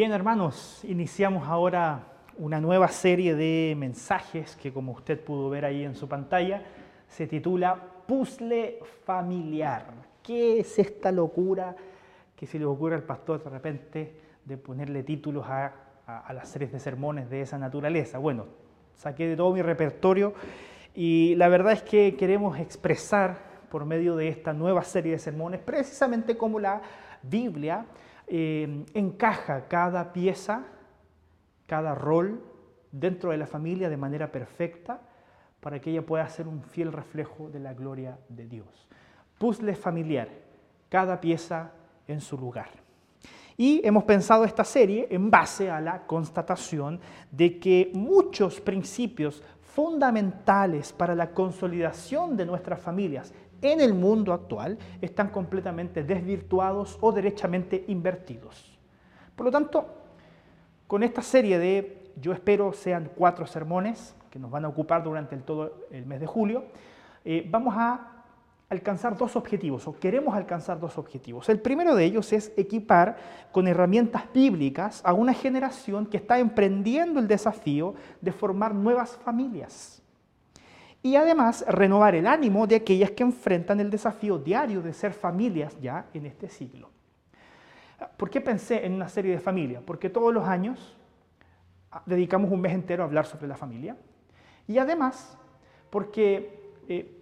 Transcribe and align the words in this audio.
Bien, 0.00 0.12
hermanos, 0.12 0.80
iniciamos 0.84 1.46
ahora 1.46 2.06
una 2.38 2.58
nueva 2.58 2.88
serie 2.88 3.34
de 3.34 3.74
mensajes 3.76 4.56
que, 4.56 4.72
como 4.72 4.92
usted 4.92 5.22
pudo 5.22 5.50
ver 5.50 5.66
ahí 5.66 5.84
en 5.84 5.94
su 5.94 6.08
pantalla, 6.08 6.62
se 7.06 7.26
titula 7.26 7.78
Puzzle 8.06 8.78
Familiar. 9.04 9.84
¿Qué 10.22 10.60
es 10.60 10.78
esta 10.78 11.12
locura 11.12 11.76
que 12.34 12.46
se 12.46 12.58
le 12.58 12.64
ocurre 12.64 12.94
al 12.94 13.02
pastor 13.02 13.44
de 13.44 13.50
repente 13.50 14.20
de 14.42 14.56
ponerle 14.56 15.02
títulos 15.02 15.44
a, 15.46 15.70
las 16.32 16.48
series 16.48 16.72
de 16.72 16.80
sermones 16.80 17.28
de 17.28 17.42
esa 17.42 17.58
naturaleza? 17.58 18.16
Bueno, 18.16 18.46
saqué 18.94 19.28
de 19.28 19.36
todo 19.36 19.52
mi 19.52 19.60
repertorio 19.60 20.32
y 20.94 21.34
la 21.34 21.48
verdad 21.48 21.74
es 21.74 21.82
que 21.82 22.16
queremos 22.16 22.58
expresar 22.58 23.36
por 23.70 23.84
medio 23.84 24.16
de 24.16 24.28
esta 24.28 24.54
nueva 24.54 24.82
serie 24.82 25.12
de 25.12 25.18
sermones 25.18 25.60
precisamente 25.60 26.38
como 26.38 26.58
la 26.58 26.80
Biblia 27.22 27.84
eh, 28.32 28.84
encaja 28.94 29.66
cada 29.66 30.12
pieza, 30.12 30.64
cada 31.66 31.96
rol 31.96 32.40
dentro 32.92 33.32
de 33.32 33.38
la 33.38 33.46
familia 33.46 33.90
de 33.90 33.96
manera 33.96 34.30
perfecta 34.30 35.00
para 35.58 35.80
que 35.80 35.90
ella 35.90 36.06
pueda 36.06 36.28
ser 36.28 36.46
un 36.46 36.62
fiel 36.62 36.92
reflejo 36.92 37.50
de 37.50 37.58
la 37.58 37.74
gloria 37.74 38.18
de 38.28 38.46
Dios. 38.46 38.88
Puzzle 39.36 39.74
familiar, 39.74 40.28
cada 40.88 41.20
pieza 41.20 41.72
en 42.06 42.20
su 42.20 42.38
lugar. 42.38 42.70
Y 43.56 43.84
hemos 43.84 44.04
pensado 44.04 44.44
esta 44.44 44.64
serie 44.64 45.08
en 45.10 45.28
base 45.28 45.68
a 45.68 45.80
la 45.80 46.06
constatación 46.06 47.00
de 47.30 47.58
que 47.58 47.90
muchos 47.92 48.60
principios 48.60 49.42
fundamentales 49.60 50.92
para 50.92 51.14
la 51.14 51.32
consolidación 51.32 52.36
de 52.36 52.46
nuestras 52.46 52.80
familias 52.80 53.34
en 53.62 53.80
el 53.80 53.94
mundo 53.94 54.32
actual 54.32 54.78
están 55.00 55.28
completamente 55.28 56.02
desvirtuados 56.04 56.98
o 57.00 57.12
derechamente 57.12 57.84
invertidos. 57.88 58.78
Por 59.36 59.46
lo 59.46 59.52
tanto, 59.52 59.86
con 60.86 61.02
esta 61.02 61.22
serie 61.22 61.58
de, 61.58 62.12
yo 62.20 62.32
espero 62.32 62.72
sean 62.72 63.10
cuatro 63.14 63.46
sermones 63.46 64.14
que 64.30 64.38
nos 64.38 64.50
van 64.50 64.64
a 64.64 64.68
ocupar 64.68 65.02
durante 65.02 65.36
todo 65.36 65.86
el 65.90 66.06
mes 66.06 66.20
de 66.20 66.26
julio, 66.26 66.64
eh, 67.24 67.46
vamos 67.50 67.74
a 67.76 68.24
alcanzar 68.68 69.16
dos 69.16 69.34
objetivos, 69.34 69.88
o 69.88 69.98
queremos 69.98 70.34
alcanzar 70.34 70.78
dos 70.78 70.96
objetivos. 70.96 71.48
El 71.48 71.58
primero 71.58 71.96
de 71.96 72.04
ellos 72.04 72.32
es 72.32 72.52
equipar 72.56 73.16
con 73.50 73.66
herramientas 73.66 74.32
bíblicas 74.32 75.02
a 75.04 75.12
una 75.12 75.34
generación 75.34 76.06
que 76.06 76.16
está 76.16 76.38
emprendiendo 76.38 77.18
el 77.18 77.26
desafío 77.26 77.94
de 78.20 78.30
formar 78.30 78.72
nuevas 78.74 79.16
familias 79.16 79.99
y 81.02 81.16
además 81.16 81.64
renovar 81.68 82.14
el 82.14 82.26
ánimo 82.26 82.66
de 82.66 82.76
aquellas 82.76 83.10
que 83.12 83.22
enfrentan 83.22 83.80
el 83.80 83.90
desafío 83.90 84.38
diario 84.38 84.82
de 84.82 84.92
ser 84.92 85.12
familias 85.12 85.76
ya 85.80 86.06
en 86.12 86.26
este 86.26 86.48
siglo. 86.48 86.90
¿Por 88.16 88.30
qué 88.30 88.40
pensé 88.40 88.84
en 88.84 88.94
una 88.94 89.08
serie 89.08 89.32
de 89.32 89.40
familias? 89.40 89.82
Porque 89.84 90.10
todos 90.10 90.32
los 90.32 90.44
años 90.46 90.96
ah, 91.90 92.02
dedicamos 92.06 92.50
un 92.50 92.60
mes 92.60 92.72
entero 92.72 93.02
a 93.02 93.06
hablar 93.06 93.26
sobre 93.26 93.46
la 93.48 93.56
familia 93.56 93.96
y 94.66 94.78
además 94.78 95.38
porque 95.90 96.74
eh, 96.88 97.20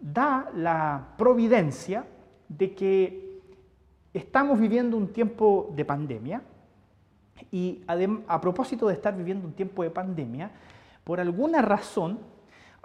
da 0.00 0.50
la 0.54 1.14
providencia 1.16 2.04
de 2.48 2.74
que 2.74 3.40
estamos 4.12 4.58
viviendo 4.58 4.96
un 4.96 5.12
tiempo 5.12 5.72
de 5.74 5.84
pandemia 5.84 6.42
y 7.52 7.82
a 8.26 8.40
propósito 8.40 8.88
de 8.88 8.94
estar 8.94 9.14
viviendo 9.14 9.46
un 9.46 9.52
tiempo 9.52 9.82
de 9.82 9.90
pandemia, 9.90 10.50
por 11.04 11.20
alguna 11.20 11.60
razón 11.60 12.18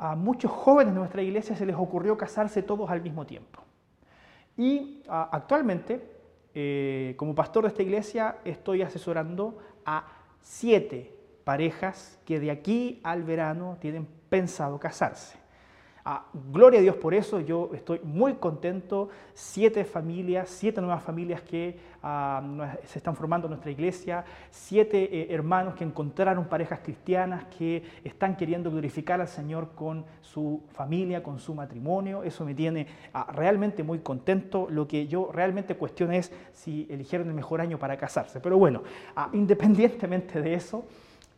a 0.02 0.16
muchos 0.16 0.50
jóvenes 0.50 0.96
de 0.96 1.00
nuestra 1.00 1.22
iglesia 1.22 1.56
se 1.56 1.64
les 1.64 1.76
ocurrió 1.76 2.18
casarse 2.18 2.64
todos 2.64 2.90
al 2.90 3.04
mismo 3.04 3.24
tiempo. 3.28 3.62
Y 4.58 5.04
actualmente, 5.08 6.02
eh, 6.56 7.14
como 7.18 7.36
pastor 7.36 7.66
de 7.66 7.68
esta 7.68 7.84
iglesia, 7.84 8.38
estoy 8.44 8.82
asesorando 8.82 9.60
a 9.86 10.08
siete 10.40 11.16
parejas 11.44 12.20
que 12.26 12.40
de 12.40 12.50
aquí 12.50 13.00
al 13.04 13.22
verano 13.22 13.78
tienen 13.80 14.08
pensado 14.28 14.80
casarse. 14.80 15.38
Ah, 16.04 16.26
gloria 16.52 16.80
a 16.80 16.82
Dios 16.82 16.96
por 16.96 17.14
eso, 17.14 17.40
yo 17.42 17.70
estoy 17.74 18.00
muy 18.04 18.34
contento. 18.36 19.10
Siete 19.36 19.86
familias, 19.86 20.50
siete 20.50 20.82
nuevas 20.82 21.04
familias 21.04 21.42
que 21.42 21.78
ah, 22.02 22.74
se 22.86 22.98
están 22.98 23.16
formando 23.16 23.46
en 23.48 23.52
nuestra 23.52 23.70
iglesia, 23.70 24.26
siete 24.50 25.04
eh, 25.04 25.28
hermanos 25.30 25.76
que 25.76 25.84
encontraron 25.84 26.46
parejas 26.46 26.80
cristianas 26.80 27.46
que 27.58 27.84
están 28.04 28.36
queriendo 28.36 28.72
glorificar 28.72 29.22
al 29.22 29.28
Señor 29.28 29.76
con 29.76 30.06
su 30.22 30.64
familia, 30.72 31.22
con 31.22 31.40
su 31.40 31.54
matrimonio. 31.54 32.24
Eso 32.24 32.46
me 32.46 32.56
tiene 32.56 32.88
ah, 33.14 33.32
realmente 33.32 33.84
muy 33.84 34.00
contento. 34.00 34.68
Lo 34.72 34.88
que 34.88 35.06
yo 35.06 35.30
realmente 35.32 35.76
cuestiono 35.76 36.14
es 36.14 36.32
si 36.54 36.88
eligieron 36.90 37.28
el 37.28 37.36
mejor 37.36 37.62
año 37.62 37.78
para 37.78 37.96
casarse. 37.98 38.40
Pero 38.40 38.58
bueno, 38.58 38.82
independientemente 39.34 40.42
de 40.42 40.56
eso, 40.56 40.86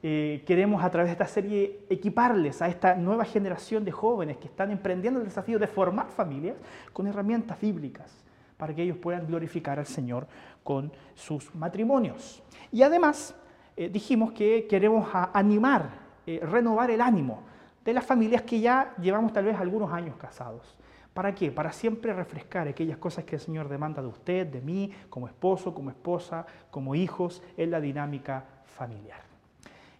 eh, 0.05 0.43
queremos 0.45 0.83
a 0.83 0.91
través 0.91 1.07
de 1.07 1.13
esta 1.13 1.27
serie 1.27 1.85
equiparles 1.89 2.61
a 2.61 2.67
esta 2.67 2.93
nueva 2.93 3.23
generación 3.23 3.85
de 3.85 3.93
jóvenes 3.93 4.35
que 4.35 4.47
están 4.47 4.69
emprendiendo 4.69 5.21
el 5.21 5.25
desafío 5.25 5.57
de 5.57 5.65
formar 5.65 6.09
familias 6.09 6.57
con 6.91 7.07
herramientas 7.07 7.57
bíblicas 7.61 8.11
para 8.57 8.75
que 8.75 8.83
ellos 8.83 8.97
puedan 8.97 9.25
glorificar 9.25 9.79
al 9.79 9.85
Señor 9.85 10.27
con 10.61 10.91
sus 11.15 11.55
matrimonios. 11.55 12.43
Y 12.69 12.81
además 12.83 13.33
eh, 13.77 13.87
dijimos 13.87 14.33
que 14.33 14.67
queremos 14.67 15.07
animar, 15.31 15.89
eh, 16.27 16.41
renovar 16.43 16.91
el 16.91 16.99
ánimo 16.99 17.43
de 17.85 17.93
las 17.93 18.05
familias 18.05 18.41
que 18.41 18.59
ya 18.59 18.93
llevamos 18.99 19.31
tal 19.31 19.45
vez 19.45 19.57
algunos 19.57 19.89
años 19.93 20.17
casados. 20.17 20.77
¿Para 21.13 21.33
qué? 21.33 21.49
Para 21.49 21.71
siempre 21.71 22.11
refrescar 22.11 22.67
aquellas 22.67 22.97
cosas 22.97 23.23
que 23.23 23.35
el 23.35 23.41
Señor 23.41 23.69
demanda 23.69 24.01
de 24.01 24.09
usted, 24.09 24.47
de 24.47 24.59
mí, 24.59 24.91
como 25.09 25.27
esposo, 25.27 25.73
como 25.73 25.91
esposa, 25.91 26.45
como 26.71 26.93
hijos, 26.93 27.41
en 27.55 27.71
la 27.71 27.79
dinámica 27.79 28.43
familiar. 28.65 29.22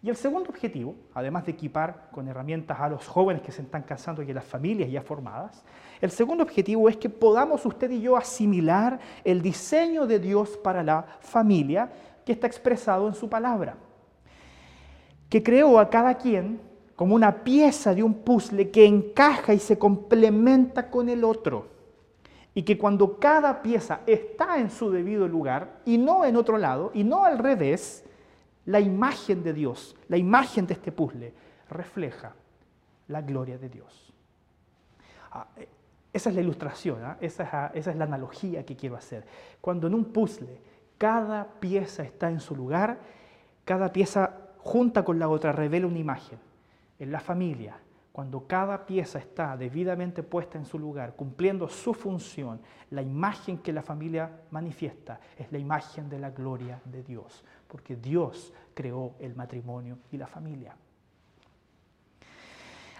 Y 0.03 0.09
el 0.09 0.18
segundo 0.18 0.50
objetivo, 0.50 0.96
además 1.14 1.46
de 1.46 1.53
equipar 1.53 2.09
con 2.12 2.28
herramientas 2.28 2.78
a 2.78 2.90
los 2.90 3.08
jóvenes 3.08 3.41
que 3.41 3.53
se 3.53 3.62
están 3.62 3.84
casando 3.84 4.22
y 4.22 4.30
a 4.30 4.34
las 4.34 4.44
familias 4.44 4.91
ya 4.91 5.02
formadas, 5.02 5.64
el 6.02 6.12
segundo 6.12 6.44
objetivo 6.44 6.90
es 6.90 6.97
que 6.97 7.08
podamos 7.09 7.66
usted 7.66 7.90
y 7.90 8.02
yo 8.02 8.18
asimilar 8.18 9.00
el 9.24 9.41
diseño 9.41 10.06
de 10.06 10.19
Dios 10.19 10.58
para 10.58 10.84
la 10.84 11.03
familia 11.22 11.90
que 12.25 12.34
está 12.34 12.47
expresado 12.47 13.08
en 13.08 13.14
su 13.14 13.30
palabra, 13.30 13.78
que 15.30 15.41
creó 15.41 15.80
a 15.80 15.90
cada 15.90 16.16
quien 16.16 16.59
como 16.97 17.16
una 17.16 17.46
pieza 17.46 17.96
de 17.96 18.03
un 18.03 18.14
puzzle 18.14 18.72
que 18.72 18.85
encaja 18.85 19.53
y 19.53 19.59
se 19.59 19.80
complementa 19.80 20.90
con 20.90 21.08
el 21.08 21.24
otro. 21.24 21.68
Y 22.53 22.64
que 22.64 22.78
cuando 22.78 23.18
cada 23.20 23.62
pieza 23.62 24.02
está 24.06 24.59
en 24.59 24.70
su 24.70 24.91
debido 24.91 25.30
lugar 25.30 25.80
y 25.85 25.97
no 25.97 26.25
en 26.25 26.35
otro 26.35 26.58
lado 26.58 26.91
y 26.94 27.06
no 27.06 27.24
al 27.24 27.40
revés, 27.40 28.03
la 28.66 28.79
imagen 28.79 29.44
de 29.44 29.53
Dios, 29.53 29.96
la 30.07 30.18
imagen 30.18 30.66
de 30.68 30.74
este 30.74 30.91
puzzle, 30.91 31.34
refleja 31.69 32.34
la 33.07 33.22
gloria 33.22 33.57
de 33.57 33.69
Dios. 33.69 34.13
Ah, 35.31 35.47
eh, 35.57 35.68
esa 36.13 36.29
es 36.29 36.35
la 36.35 36.41
ilustración, 36.41 37.03
¿ah? 37.03 37.18
esa, 37.19 37.44
es, 37.68 37.79
esa 37.79 37.91
es 37.91 37.97
la 37.97 38.06
analogía 38.06 38.66
que 38.66 38.75
quiero 38.75 38.96
hacer. 38.96 39.25
Cuando 39.59 39.88
en 39.88 39.96
un 39.96 40.06
puzzle 40.06 40.59
cada 40.97 41.46
pieza 41.59 42.03
está 42.03 42.29
en 42.29 42.40
su 42.40 42.56
lugar, 42.56 43.00
cada 43.66 43.91
pieza 43.91 44.38
junta 44.59 45.03
con 45.03 45.19
la 45.19 45.28
otra 45.28 45.52
revela 45.52 45.88
una 45.88 46.00
imagen. 46.00 46.40
En 47.00 47.12
la 47.12 47.19
familia, 47.19 47.78
cuando 48.13 48.46
cada 48.46 48.85
pieza 48.85 49.18
está 49.18 49.57
debidamente 49.57 50.22
puesta 50.22 50.59
en 50.59 50.66
su 50.66 50.78
lugar, 50.78 51.16
cumpliendo 51.16 51.68
su 51.68 51.96
función, 51.96 52.62
la 52.91 53.02
imagen 53.02 53.57
que 53.57 53.73
la 53.73 53.81
familia 53.81 54.29
manifiesta 54.52 55.19
es 55.35 55.52
la 55.52 55.57
imagen 55.57 56.09
de 56.09 56.19
la 56.19 56.29
gloria 56.29 56.79
de 56.85 57.02
Dios, 57.02 57.43
porque 57.73 57.96
Dios 57.96 58.53
creó 58.75 59.16
el 59.17 59.35
matrimonio 59.35 59.97
y 60.11 60.17
la 60.17 60.28
familia. 60.28 60.75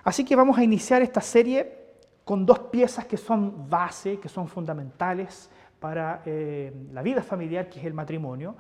Así 0.04 0.26
que 0.26 0.36
vamos 0.36 0.58
a 0.58 0.64
iniciar 0.64 1.04
esta 1.04 1.22
serie 1.22 1.78
con 2.26 2.44
dos 2.44 2.58
piezas 2.58 3.06
que 3.06 3.16
son 3.16 3.70
base, 3.70 4.20
que 4.20 4.28
son 4.28 4.48
fundamentales 4.48 5.48
para 5.80 6.24
eh, 6.26 6.74
la 6.92 7.04
vida 7.04 7.22
familiar, 7.22 7.70
que 7.70 7.82
es 7.82 7.86
el 7.86 7.94
matrimonio, 7.94 8.56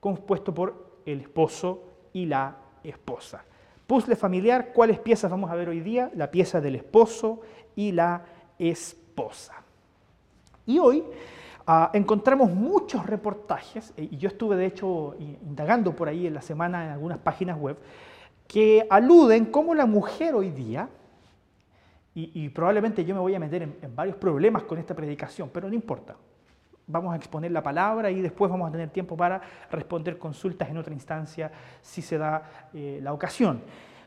compuesto 0.00 0.52
por 0.52 0.98
el 1.06 1.20
esposo 1.20 1.84
y 2.12 2.26
la 2.26 2.56
esposa. 2.82 3.44
Puzzle 3.86 4.16
familiar, 4.16 4.72
¿cuáles 4.72 4.98
piezas 4.98 5.30
vamos 5.30 5.48
a 5.48 5.54
ver 5.54 5.68
hoy 5.68 5.78
día? 5.78 6.10
La 6.16 6.28
pieza 6.28 6.60
del 6.60 6.74
esposo 6.74 7.40
y 7.76 7.92
la 7.92 8.24
esposa. 8.58 9.62
Y 10.66 10.80
hoy 10.80 11.04
ah, 11.66 11.90
encontramos 11.92 12.50
muchos 12.50 13.06
reportajes, 13.06 13.92
y 13.96 14.16
yo 14.16 14.28
estuve 14.28 14.56
de 14.56 14.66
hecho 14.66 15.16
indagando 15.18 15.94
por 15.94 16.08
ahí 16.08 16.26
en 16.26 16.34
la 16.34 16.42
semana 16.42 16.84
en 16.84 16.90
algunas 16.92 17.18
páginas 17.18 17.58
web, 17.58 17.78
que 18.46 18.86
aluden 18.90 19.46
cómo 19.46 19.74
la 19.74 19.86
mujer 19.86 20.34
hoy 20.34 20.50
día, 20.50 20.88
y, 22.14 22.50
probablemente 22.50 23.06
yo 23.06 23.14
me 23.14 23.22
voy 23.22 23.34
a 23.34 23.40
meter 23.40 23.62
en 23.62 23.96
varios 23.96 24.16
problemas 24.16 24.64
con 24.64 24.76
esta 24.76 24.94
predicación, 24.94 25.48
pero 25.50 25.66
no 25.66 25.74
importa, 25.74 26.14
vamos 26.86 27.12
a 27.12 27.16
exponer 27.16 27.50
la 27.50 27.62
palabra 27.62 28.10
y 28.10 28.20
después 28.20 28.50
vamos 28.50 28.68
a 28.68 28.72
tener 28.72 28.90
tiempo 28.90 29.16
para 29.16 29.40
responder 29.70 30.18
consultas 30.18 30.68
en 30.68 30.78
otra 30.78 30.92
instancia 30.92 31.50
si 31.80 32.02
se 32.02 32.18
da 32.18 32.68
eh, 32.74 33.00
la 33.02 33.12
ocasión. 33.12 33.62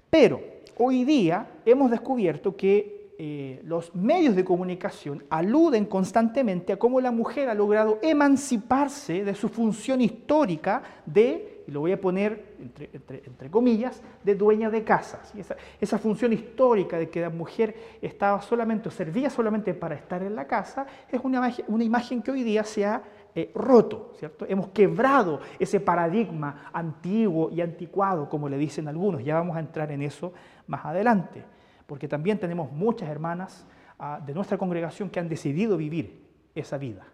Pero 0.09 0.41
hoy 0.77 1.03
día 1.03 1.47
hemos 1.65 1.91
descubierto 1.91 2.55
que 2.55 3.04
eh, 3.17 3.61
los 3.63 3.95
medios 3.95 4.35
de 4.35 4.43
comunicación 4.43 5.23
aluden 5.29 5.85
constantemente 5.85 6.73
a 6.73 6.77
cómo 6.77 6.99
la 6.99 7.11
mujer 7.11 7.49
ha 7.49 7.53
logrado 7.53 7.99
emanciparse 8.01 9.23
de 9.23 9.33
su 9.35 9.47
función 9.47 10.01
histórica 10.01 10.83
de, 11.05 11.63
y 11.65 11.71
lo 11.71 11.79
voy 11.79 11.93
a 11.93 12.01
poner 12.01 12.55
entre, 12.59 13.49
comillas, 13.49 14.01
de 14.23 14.35
dueña 14.35 14.69
de 14.69 14.83
casas. 14.83 15.33
esa, 15.35 15.55
esa, 15.79 15.97
función 15.97 16.33
histórica 16.33 16.97
de 16.97 17.09
que 17.09 17.21
la 17.21 17.29
mujer 17.29 17.97
estaba 18.01 18.41
solamente 18.41 18.89
o 18.89 18.91
servía 18.91 19.29
solamente 19.29 19.73
para 19.73 19.95
estar 19.95 20.21
en 20.21 20.35
la 20.35 20.45
casa 20.45 20.85
es 21.09 21.21
una, 21.23 21.53
una 21.67 21.83
imagen 21.83 22.21
que 22.21 22.31
hoy 22.31 22.43
día 22.43 22.63
se 22.63 22.85
ha 22.85 23.01
eh, 23.37 23.51
roto, 23.53 24.13
¿cierto? 24.17 24.45
Hemos 24.47 24.69
quebrado 24.69 25.41
ese 25.59 25.81
paradigma 25.81 26.69
antiguo 26.71 27.49
y 27.51 27.59
anticuado, 27.59 28.29
como 28.29 28.47
le 28.47 28.57
dicen 28.57 28.87
algunos. 28.87 29.25
Ya 29.25 29.35
vamos 29.35 29.57
a 29.57 29.59
entrar 29.59 29.91
en 29.91 30.01
eso 30.01 30.31
más 30.67 30.85
adelante, 30.85 31.43
porque 31.85 32.07
también 32.07 32.39
tenemos 32.39 32.71
muchas 32.71 33.09
hermanas 33.09 33.65
ah, 33.99 34.21
de 34.25 34.33
nuestra 34.33 34.57
congregación 34.57 35.09
que 35.09 35.19
han 35.19 35.29
decidido 35.29 35.77
vivir 35.77 36.25
esa 36.53 36.77
vida. 36.77 37.05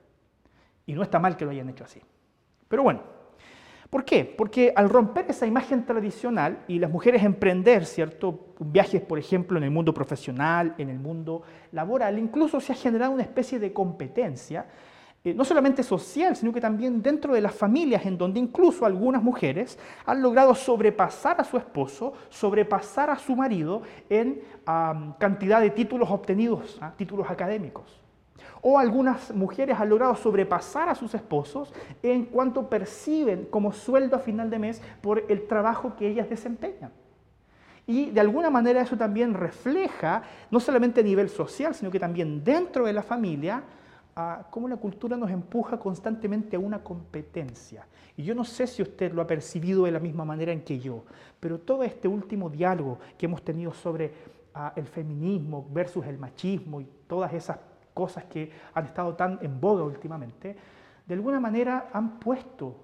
Y 0.86 0.94
no 0.94 1.04
está 1.04 1.20
mal 1.20 1.38
que 1.38 1.46
lo 1.46 1.52
hayan 1.52 1.70
hecho 1.70 1.84
así. 1.84 2.02
Pero 2.68 2.84
bueno, 2.84 3.02
¿por 3.90 4.06
qué? 4.06 4.26
Porque 4.26 4.74
al 4.76 4.90
romper 4.90 5.26
esa 5.30 5.46
imagen 5.46 5.86
tradicional 5.86 6.64
y 6.68 6.80
las 6.80 6.90
mujeres 6.90 7.24
emprender, 7.24 7.86
¿cierto? 7.86 8.54
Viajes, 8.60 9.02
por 9.02 9.20
ejemplo, 9.20 9.58
en 9.58 9.64
el 9.64 9.72
mundo 9.72 9.94
profesional, 9.94 10.76
en 10.78 10.90
el 10.90 11.00
mundo 11.00 11.44
laboral, 11.72 12.18
incluso 12.18 12.60
se 12.60 12.72
ha 12.72 12.76
generado 12.76 13.12
una 13.12 13.24
especie 13.24 13.60
de 13.60 13.74
competencia 13.74 14.66
eh, 15.24 15.36
no 15.36 15.46
solamente 15.46 15.84
social, 15.84 16.36
sino 16.36 16.52
que 16.52 16.60
también 16.60 17.02
dentro 17.04 17.34
de 17.34 17.42
las 17.42 17.54
familias, 17.54 18.06
en 18.08 18.18
donde 18.18 18.40
incluso 18.40 18.86
algunas 18.88 19.22
mujeres 19.22 19.78
han 20.06 20.20
logrado 20.20 20.56
sobrepasar 20.56 21.40
a 21.40 21.44
su 21.44 21.58
esposo, 21.58 22.14
sobrepasar 22.30 23.12
a 23.12 23.20
su 23.20 23.36
marido 23.36 23.84
en 24.10 24.42
cantidad 25.20 25.62
de 25.62 25.70
títulos 25.70 26.10
obtenidos, 26.10 26.80
¿ah? 26.82 26.94
títulos 26.98 27.30
académicos. 27.30 28.02
O 28.64 28.80
algunas 28.80 29.32
mujeres 29.34 29.80
han 29.80 29.90
logrado 29.90 30.16
sobrepasar 30.16 30.90
a 30.90 30.96
sus 30.96 31.14
esposos 31.14 31.72
en 32.02 32.26
cuanto 32.26 32.68
perciben 32.68 33.46
como 33.46 33.74
sueldo 33.74 34.16
a 34.16 34.20
final 34.20 34.50
de 34.50 34.58
mes 34.58 34.82
por 35.02 35.26
el 35.30 35.48
trabajo 35.48 35.96
que 35.96 36.08
ellas 36.08 36.30
desempeñan. 36.30 36.92
Y 37.86 38.12
de 38.12 38.22
alguna 38.22 38.50
manera 38.50 38.82
eso 38.82 38.98
también 38.98 39.34
refleja, 39.34 40.24
no 40.50 40.60
solamente 40.60 41.02
a 41.02 41.04
nivel 41.04 41.30
social, 41.30 41.76
sino 41.76 41.92
que 41.92 42.00
también 42.00 42.44
dentro 42.44 42.86
de 42.86 42.94
la 42.94 43.04
familia, 43.04 43.64
a 44.16 44.48
cómo 44.50 44.68
la 44.68 44.78
cultura 44.78 45.16
nos 45.18 45.30
empuja 45.30 45.80
constantemente 45.80 46.56
a 46.56 46.60
una 46.60 46.84
competencia. 46.84 47.86
Y 48.18 48.24
yo 48.24 48.36
no 48.36 48.44
sé 48.44 48.68
si 48.68 48.82
usted 48.82 49.14
lo 49.14 49.22
ha 49.22 49.28
percibido 49.28 49.86
de 49.86 49.92
la 49.92 50.00
misma 50.00 50.26
manera 50.26 50.52
en 50.52 50.64
que 50.64 50.80
yo, 50.80 51.04
pero 51.40 51.60
todo 51.60 51.84
este 51.84 52.08
último 52.08 52.50
diálogo 52.50 53.00
que 53.18 53.26
hemos 53.26 53.44
tenido 53.44 53.74
sobre 53.74 54.14
ah, 54.54 54.74
el 54.76 54.86
feminismo 54.86 55.68
versus 55.72 56.06
el 56.06 56.18
machismo 56.18 56.82
y 56.82 56.88
todas 57.08 57.34
esas 57.34 57.58
cosas 57.94 58.26
que 58.26 58.52
han 58.74 58.86
estado 58.86 59.16
tan 59.16 59.40
en 59.42 59.60
boga 59.60 59.84
últimamente, 59.84 60.56
de 61.06 61.14
alguna 61.14 61.40
manera 61.40 61.90
han 61.94 62.20
puesto 62.20 62.76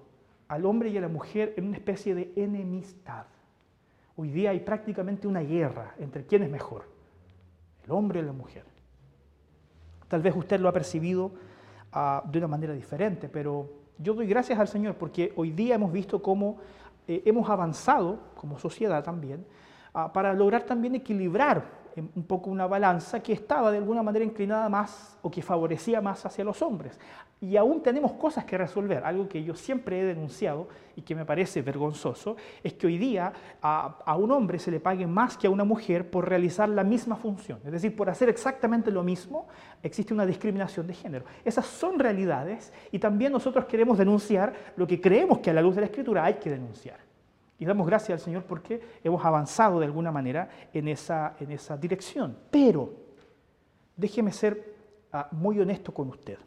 al 0.48 0.64
hombre 0.64 0.88
y 0.88 0.96
a 0.96 1.00
la 1.00 1.08
mujer 1.08 1.54
en 1.56 1.66
una 1.66 1.76
especie 1.76 2.14
de 2.14 2.32
enemistad. 2.36 3.26
Hoy 4.16 4.30
día 4.30 4.50
hay 4.50 4.60
prácticamente 4.60 5.28
una 5.28 5.40
guerra 5.40 5.94
entre 5.98 6.24
quién 6.24 6.42
es 6.42 6.50
mejor, 6.50 6.88
el 7.84 7.92
hombre 7.92 8.20
y 8.20 8.22
la 8.22 8.32
mujer. 8.32 8.64
Tal 10.08 10.22
vez 10.22 10.34
usted 10.34 10.60
lo 10.60 10.68
ha 10.68 10.72
percibido 10.72 11.32
ah, 11.92 12.22
de 12.26 12.38
una 12.38 12.48
manera 12.48 12.72
diferente, 12.72 13.28
pero 13.28 13.70
yo 13.98 14.14
doy 14.14 14.26
gracias 14.26 14.58
al 14.58 14.68
Señor 14.68 14.94
porque 14.94 15.32
hoy 15.36 15.50
día 15.52 15.74
hemos 15.74 15.92
visto 15.92 16.22
cómo 16.22 16.58
eh, 17.06 17.22
hemos 17.24 17.48
avanzado 17.48 18.18
como 18.34 18.58
sociedad 18.58 19.02
también 19.04 19.44
ah, 19.92 20.12
para 20.12 20.32
lograr 20.32 20.62
también 20.64 20.94
equilibrar 20.94 21.64
un 22.00 22.24
poco 22.24 22.50
una 22.50 22.66
balanza 22.66 23.20
que 23.20 23.32
estaba 23.32 23.70
de 23.70 23.78
alguna 23.78 24.02
manera 24.02 24.24
inclinada 24.24 24.68
más 24.68 25.18
o 25.22 25.30
que 25.30 25.42
favorecía 25.42 26.00
más 26.00 26.24
hacia 26.24 26.44
los 26.44 26.62
hombres. 26.62 26.98
Y 27.40 27.56
aún 27.56 27.82
tenemos 27.82 28.12
cosas 28.14 28.44
que 28.44 28.58
resolver. 28.58 29.04
Algo 29.04 29.28
que 29.28 29.44
yo 29.44 29.54
siempre 29.54 30.00
he 30.00 30.04
denunciado 30.04 30.68
y 30.96 31.02
que 31.02 31.14
me 31.14 31.24
parece 31.24 31.62
vergonzoso 31.62 32.36
es 32.64 32.72
que 32.74 32.88
hoy 32.88 32.98
día 32.98 33.32
a, 33.62 33.98
a, 34.04 34.16
un 34.16 34.32
hombre 34.32 34.58
se 34.58 34.70
le 34.70 34.80
pague 34.80 35.06
más 35.06 35.36
que 35.36 35.46
a 35.46 35.50
una 35.50 35.64
mujer 35.64 36.10
por 36.10 36.28
realizar 36.28 36.68
la 36.68 36.82
misma 36.82 37.16
función. 37.16 37.60
Es 37.64 37.72
decir, 37.72 37.94
por 37.94 38.10
hacer 38.10 38.28
exactamente 38.28 38.90
lo 38.90 39.04
mismo, 39.04 39.46
existe 39.82 40.12
una 40.12 40.26
discriminación 40.26 40.86
de 40.86 40.94
género. 40.94 41.24
Esas 41.44 41.66
son 41.66 41.98
realidades 41.98 42.72
y 42.90 42.98
también 42.98 43.32
nosotros 43.32 43.66
queremos 43.66 43.98
denunciar 43.98 44.52
lo 44.76 44.86
que 44.86 45.00
creemos 45.00 45.38
que 45.38 45.50
a 45.50 45.52
la 45.52 45.62
luz 45.62 45.76
de 45.76 45.82
la 45.82 45.86
escritura 45.86 46.24
hay 46.24 46.34
que 46.34 46.50
denunciar. 46.50 47.07
Y 47.58 47.64
damos 47.64 47.86
gracias 47.86 48.20
al 48.20 48.24
Señor 48.24 48.44
porque 48.44 48.80
hemos 49.02 49.24
avanzado 49.24 49.80
de 49.80 49.86
alguna 49.86 50.12
manera 50.12 50.48
en 50.72 50.88
esa, 50.88 51.34
en 51.40 51.50
esa 51.50 51.76
dirección. 51.76 52.36
Pero 52.50 52.92
déjeme 53.96 54.32
ser 54.32 54.76
ah, 55.12 55.28
muy 55.32 55.58
honesto 55.60 55.92
con 55.92 56.08
usted. 56.08 56.38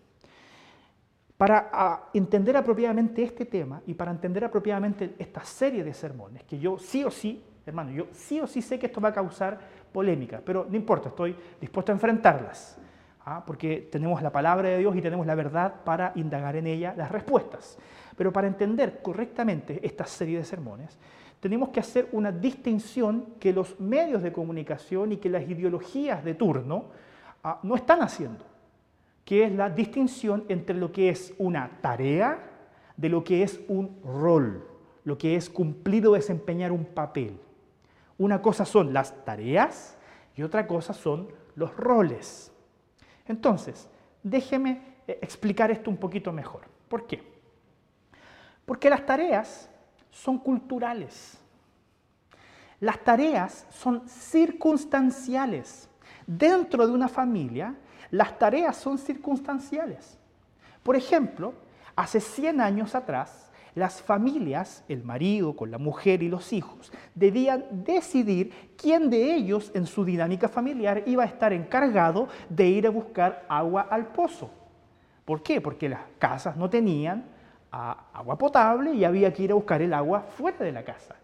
Para 1.36 1.70
ah, 1.74 2.10
entender 2.14 2.56
apropiadamente 2.56 3.24
este 3.24 3.46
tema 3.46 3.82
y 3.86 3.94
para 3.94 4.12
entender 4.12 4.46
apropiadamente 4.46 5.16
esta 5.18 5.44
serie 5.44 5.84
de 5.84 5.94
sermones, 5.94 6.44
que 6.44 6.58
yo 6.58 6.78
sí 6.78 7.04
o 7.04 7.12
sí, 7.12 7.44
hermano, 7.66 7.92
yo 7.92 8.08
sí 8.12 8.40
o 8.40 8.48
sí 8.48 8.62
sé 8.62 8.80
que 8.80 8.86
esto 8.86 9.02
va 9.02 9.10
a 9.10 9.14
causar 9.14 9.60
polémica, 9.92 10.42
pero 10.46 10.66
no 10.70 10.76
importa, 10.76 11.10
estoy 11.10 11.36
dispuesto 11.60 11.92
a 11.92 11.96
enfrentarlas, 11.96 12.78
¿ah? 13.26 13.44
porque 13.46 13.88
tenemos 13.92 14.22
la 14.22 14.32
palabra 14.32 14.70
de 14.70 14.78
Dios 14.80 14.96
y 14.96 15.02
tenemos 15.02 15.26
la 15.26 15.36
verdad 15.36 15.84
para 15.84 16.12
indagar 16.16 16.56
en 16.56 16.68
ella 16.68 16.94
las 16.96 17.12
respuestas. 17.12 17.78
Pero 18.18 18.32
para 18.32 18.48
entender 18.48 19.02
correctamente 19.02 19.80
esta 19.84 20.06
serie 20.06 20.38
de 20.38 20.46
sermones, 20.46 20.98
tenemos 21.40 21.70
que 21.70 21.80
hacer 21.80 22.08
una 22.12 22.32
distinción 22.32 23.26
que 23.40 23.52
los 23.52 23.80
medios 23.80 24.22
de 24.22 24.32
comunicación 24.32 25.12
y 25.12 25.18
que 25.18 25.30
las 25.30 25.50
ideologías 25.50 26.24
de 26.24 26.36
turno 26.36 26.86
ah, 27.44 27.60
no 27.64 27.76
están 27.76 28.02
haciendo, 28.02 28.46
que 29.26 29.46
es 29.46 29.52
la 29.52 29.70
distinción 29.70 30.46
entre 30.50 30.76
lo 30.76 30.92
que 30.92 31.10
es 31.10 31.34
una 31.40 31.80
tarea 31.82 32.48
de 32.96 33.10
lo 33.10 33.24
que 33.24 33.42
es 33.42 33.60
un 33.68 34.00
rol, 34.04 34.64
lo 35.04 35.18
que 35.18 35.36
es 35.36 35.50
cumplir 35.50 36.06
o 36.08 36.14
desempeñar 36.14 36.72
un 36.72 36.86
papel. 36.86 37.40
Una 38.20 38.40
cosa 38.40 38.66
son 38.66 38.94
las 38.94 39.26
tareas 39.26 39.98
y 40.36 40.44
otra 40.44 40.68
cosa 40.68 40.94
son 40.94 41.28
los 41.56 41.76
roles. 41.76 42.51
Entonces, 43.28 43.88
déjeme 44.24 44.82
eh, 45.08 45.20
explicar 45.22 45.72
esto 45.72 45.90
un 45.90 45.98
poquito 45.98 46.32
mejor. 46.32 46.62
¿Por 46.88 47.08
qué? 47.08 47.24
Porque 48.66 48.90
las 48.90 49.06
tareas 49.06 49.70
son 50.10 50.38
culturales. 50.38 51.38
Las 52.80 53.00
tareas 53.00 53.68
son 53.70 54.08
circunstanciales. 54.08 55.90
Dentro 56.26 56.86
de 56.88 56.94
una 56.94 57.08
familia, 57.08 57.76
las 58.10 58.38
tareas 58.38 58.76
son 58.78 58.98
circunstanciales. 58.98 60.18
Por 60.84 60.96
ejemplo, 60.96 61.54
hace 61.96 62.20
100 62.20 62.62
años 62.62 62.96
atrás, 62.96 63.51
las 63.76 64.02
familias, 64.02 64.84
el 64.90 65.04
marido 65.04 65.56
con 65.56 65.72
la 65.72 65.78
mujer 65.78 66.24
y 66.24 66.30
los 66.30 66.54
hijos, 66.54 66.92
debían 67.16 67.84
decidir 67.84 68.52
quién 68.78 69.10
de 69.10 69.36
ellos 69.36 69.72
en 69.74 69.86
su 69.86 70.04
dinámica 70.04 70.50
familiar 70.50 71.04
iba 71.06 71.24
a 71.24 71.28
estar 71.28 71.54
encargado 71.54 72.28
de 72.50 72.68
ir 72.68 72.88
a 72.88 72.90
buscar 72.90 73.46
agua 73.48 73.88
al 73.90 74.08
pozo. 74.08 74.50
¿Por 75.26 75.44
qué? 75.44 75.62
Porque 75.62 75.88
las 75.88 76.02
casas 76.20 76.58
no 76.58 76.70
tenían 76.70 77.26
agua 77.72 78.38
potable 78.38 78.94
y 78.94 79.06
había 79.06 79.32
que 79.34 79.44
ir 79.44 79.52
a 79.52 79.56
buscar 79.56 79.82
el 79.82 79.94
agua 79.94 80.22
fuera 80.22 80.58
de 80.60 80.72
la 80.72 80.84
casa. 80.84 81.16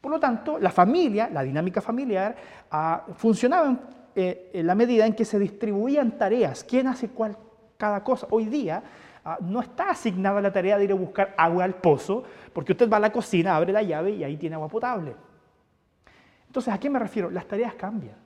Por 0.00 0.10
lo 0.10 0.18
tanto, 0.18 0.58
la 0.58 0.70
familia, 0.70 1.30
la 1.32 1.44
dinámica 1.44 1.80
familiar, 1.80 2.34
ah, 2.72 3.06
funcionaba 3.14 3.78
eh, 4.16 4.50
en, 4.52 4.66
la 4.66 4.74
medida 4.74 5.06
en 5.06 5.14
que 5.14 5.24
se 5.24 5.38
distribuían 5.38 6.18
tareas. 6.18 6.64
¿Quién 6.64 6.88
hace 6.88 7.08
cuál, 7.08 7.36
cada 7.76 8.02
cosa? 8.02 8.26
Hoy 8.30 8.46
día 8.46 8.82
ah, 8.82 9.11
no 9.40 9.60
está 9.60 9.90
asignada 9.90 10.40
la 10.40 10.52
tarea 10.52 10.78
de 10.78 10.84
ir 10.84 10.92
a 10.92 10.96
buscar 10.96 11.34
agua 11.36 11.64
al 11.64 11.74
pozo, 11.74 12.24
porque 12.52 12.72
usted 12.72 12.90
va 12.90 12.96
a 12.96 13.00
la 13.00 13.12
cocina, 13.12 13.56
abre 13.56 13.72
la 13.72 13.82
llave 13.82 14.10
y 14.10 14.24
ahí 14.24 14.36
tiene 14.36 14.56
agua 14.56 14.68
potable. 14.68 15.14
Entonces, 16.46 16.72
¿a 16.72 16.78
qué 16.78 16.90
me 16.90 16.98
refiero? 16.98 17.30
Las 17.30 17.46
tareas 17.46 17.74
cambian, 17.74 18.16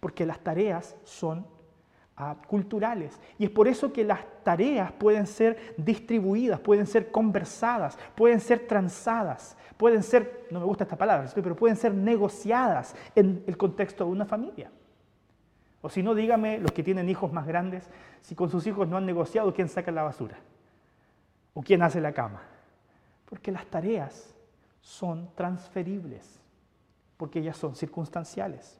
porque 0.00 0.26
las 0.26 0.40
tareas 0.40 0.96
son 1.04 1.46
culturales. 2.46 3.20
Y 3.38 3.44
es 3.44 3.50
por 3.50 3.66
eso 3.66 3.92
que 3.92 4.04
las 4.04 4.20
tareas 4.44 4.92
pueden 4.92 5.26
ser 5.26 5.74
distribuidas, 5.76 6.60
pueden 6.60 6.86
ser 6.86 7.10
conversadas, 7.10 7.98
pueden 8.14 8.40
ser 8.40 8.66
transadas, 8.66 9.56
pueden 9.76 10.02
ser, 10.02 10.46
no 10.50 10.60
me 10.60 10.66
gusta 10.66 10.84
esta 10.84 10.96
palabra, 10.96 11.28
pero 11.34 11.56
pueden 11.56 11.76
ser 11.76 11.92
negociadas 11.94 12.94
en 13.14 13.42
el 13.46 13.56
contexto 13.56 14.04
de 14.04 14.10
una 14.10 14.26
familia. 14.26 14.70
O 15.84 15.90
si 15.90 16.02
no, 16.02 16.14
dígame 16.14 16.58
los 16.60 16.72
que 16.72 16.82
tienen 16.82 17.10
hijos 17.10 17.30
más 17.30 17.46
grandes, 17.46 17.90
si 18.22 18.34
con 18.34 18.48
sus 18.48 18.66
hijos 18.66 18.88
no 18.88 18.96
han 18.96 19.04
negociado, 19.04 19.52
¿quién 19.52 19.68
saca 19.68 19.92
la 19.92 20.02
basura? 20.02 20.38
¿O 21.52 21.60
quién 21.60 21.82
hace 21.82 22.00
la 22.00 22.12
cama? 22.12 22.40
Porque 23.26 23.52
las 23.52 23.66
tareas 23.66 24.34
son 24.80 25.28
transferibles, 25.34 26.40
porque 27.18 27.40
ellas 27.40 27.58
son 27.58 27.76
circunstanciales. 27.76 28.78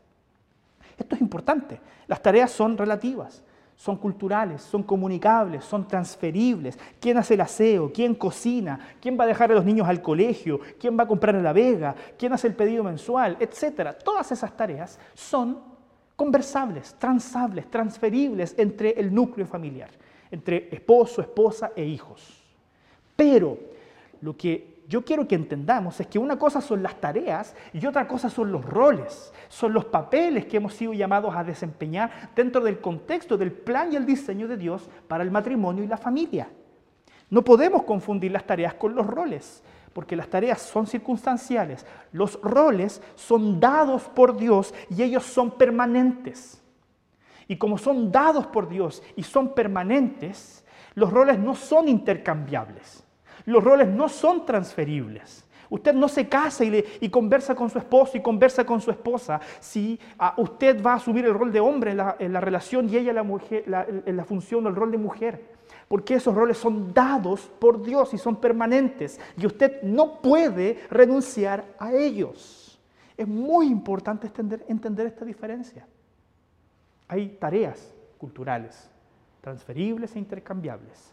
Esto 0.96 1.14
es 1.14 1.20
importante. 1.20 1.78
Las 2.06 2.22
tareas 2.22 2.50
son 2.50 2.78
relativas, 2.78 3.44
son 3.76 3.98
culturales, 3.98 4.62
son 4.62 4.82
comunicables, 4.82 5.62
son 5.62 5.86
transferibles. 5.86 6.78
¿Quién 6.98 7.18
hace 7.18 7.34
el 7.34 7.42
aseo? 7.42 7.92
¿Quién 7.92 8.14
cocina? 8.14 8.80
¿Quién 8.98 9.20
va 9.20 9.24
a 9.24 9.26
dejar 9.26 9.52
a 9.52 9.56
los 9.56 9.66
niños 9.66 9.86
al 9.86 10.00
colegio? 10.00 10.58
¿Quién 10.80 10.98
va 10.98 11.02
a 11.02 11.08
comprar 11.08 11.36
a 11.36 11.42
la 11.42 11.52
vega? 11.52 11.94
¿Quién 12.18 12.32
hace 12.32 12.46
el 12.46 12.54
pedido 12.54 12.82
mensual? 12.82 13.36
Etcétera. 13.40 13.92
Todas 13.92 14.32
esas 14.32 14.56
tareas 14.56 14.98
son 15.12 15.73
conversables, 16.16 16.94
transables, 16.98 17.70
transferibles 17.70 18.54
entre 18.56 18.90
el 18.90 19.12
núcleo 19.12 19.46
familiar, 19.46 19.90
entre 20.30 20.68
esposo, 20.70 21.20
esposa 21.20 21.72
e 21.74 21.84
hijos. 21.84 22.42
Pero 23.16 23.58
lo 24.20 24.36
que 24.36 24.74
yo 24.88 25.02
quiero 25.02 25.26
que 25.26 25.34
entendamos 25.34 25.98
es 26.00 26.06
que 26.06 26.18
una 26.18 26.38
cosa 26.38 26.60
son 26.60 26.82
las 26.82 27.00
tareas 27.00 27.54
y 27.72 27.84
otra 27.86 28.06
cosa 28.06 28.28
son 28.28 28.52
los 28.52 28.64
roles, 28.64 29.32
son 29.48 29.72
los 29.72 29.86
papeles 29.86 30.46
que 30.46 30.58
hemos 30.58 30.74
sido 30.74 30.92
llamados 30.92 31.34
a 31.34 31.44
desempeñar 31.44 32.30
dentro 32.34 32.60
del 32.60 32.80
contexto 32.80 33.36
del 33.38 33.52
plan 33.52 33.92
y 33.92 33.96
el 33.96 34.06
diseño 34.06 34.46
de 34.46 34.56
Dios 34.56 34.88
para 35.08 35.24
el 35.24 35.30
matrimonio 35.30 35.82
y 35.84 35.86
la 35.88 35.96
familia. 35.96 36.48
No 37.30 37.42
podemos 37.42 37.84
confundir 37.84 38.30
las 38.30 38.46
tareas 38.46 38.74
con 38.74 38.94
los 38.94 39.06
roles, 39.06 39.62
porque 39.94 40.16
las 40.16 40.28
tareas 40.28 40.60
son 40.60 40.86
circunstanciales, 40.86 41.86
los 42.12 42.38
roles 42.42 43.00
son 43.14 43.60
dados 43.60 44.02
por 44.02 44.36
Dios 44.36 44.74
y 44.90 45.02
ellos 45.02 45.24
son 45.24 45.52
permanentes. 45.52 46.60
Y 47.46 47.56
como 47.56 47.78
son 47.78 48.10
dados 48.10 48.46
por 48.46 48.68
Dios 48.68 49.02
y 49.16 49.22
son 49.22 49.54
permanentes, 49.54 50.64
los 50.94 51.12
roles 51.12 51.38
no 51.38 51.54
son 51.54 51.88
intercambiables. 51.88 53.04
Los 53.46 53.62
roles 53.62 53.88
no 53.88 54.08
son 54.08 54.44
transferibles. 54.44 55.44
Usted 55.70 55.94
no 55.94 56.08
se 56.08 56.28
casa 56.28 56.64
y, 56.64 57.08
conversa 57.08 57.54
con 57.54 57.70
su 57.70 57.78
esposo 57.78 58.16
y 58.16 58.22
conversa 58.22 58.64
con 58.64 58.80
su 58.80 58.90
esposa 58.90 59.40
si 59.60 59.98
ah, 60.18 60.34
usted 60.36 60.82
va 60.82 60.92
a 60.92 60.96
asumir 60.96 61.24
el 61.24 61.34
rol 61.34 61.50
de 61.50 61.60
hombre 61.60 61.92
en 61.92 62.32
la, 62.32 62.40
relación 62.40 62.88
y 62.88 62.96
ella 62.96 63.12
en 63.12 64.16
la 64.16 64.24
función 64.24 64.66
o 64.66 64.68
el 64.68 64.76
rol 64.76 64.90
de 64.90 64.98
mujer. 64.98 65.53
Porque 65.88 66.14
esos 66.14 66.34
roles 66.34 66.58
son 66.58 66.92
dados 66.92 67.50
por 67.58 67.82
Dios 67.82 68.14
y 68.14 68.18
son 68.18 68.36
permanentes. 68.36 69.20
Y 69.36 69.46
usted 69.46 69.82
no 69.82 70.20
puede 70.20 70.80
renunciar 70.90 71.74
a 71.78 71.92
ellos. 71.92 72.80
Es 73.16 73.28
muy 73.28 73.66
importante 73.66 74.30
entender 74.68 75.06
esta 75.06 75.24
diferencia. 75.24 75.86
Hay 77.08 77.28
tareas 77.38 77.94
culturales, 78.18 78.90
transferibles 79.40 80.16
e 80.16 80.18
intercambiables. 80.18 81.12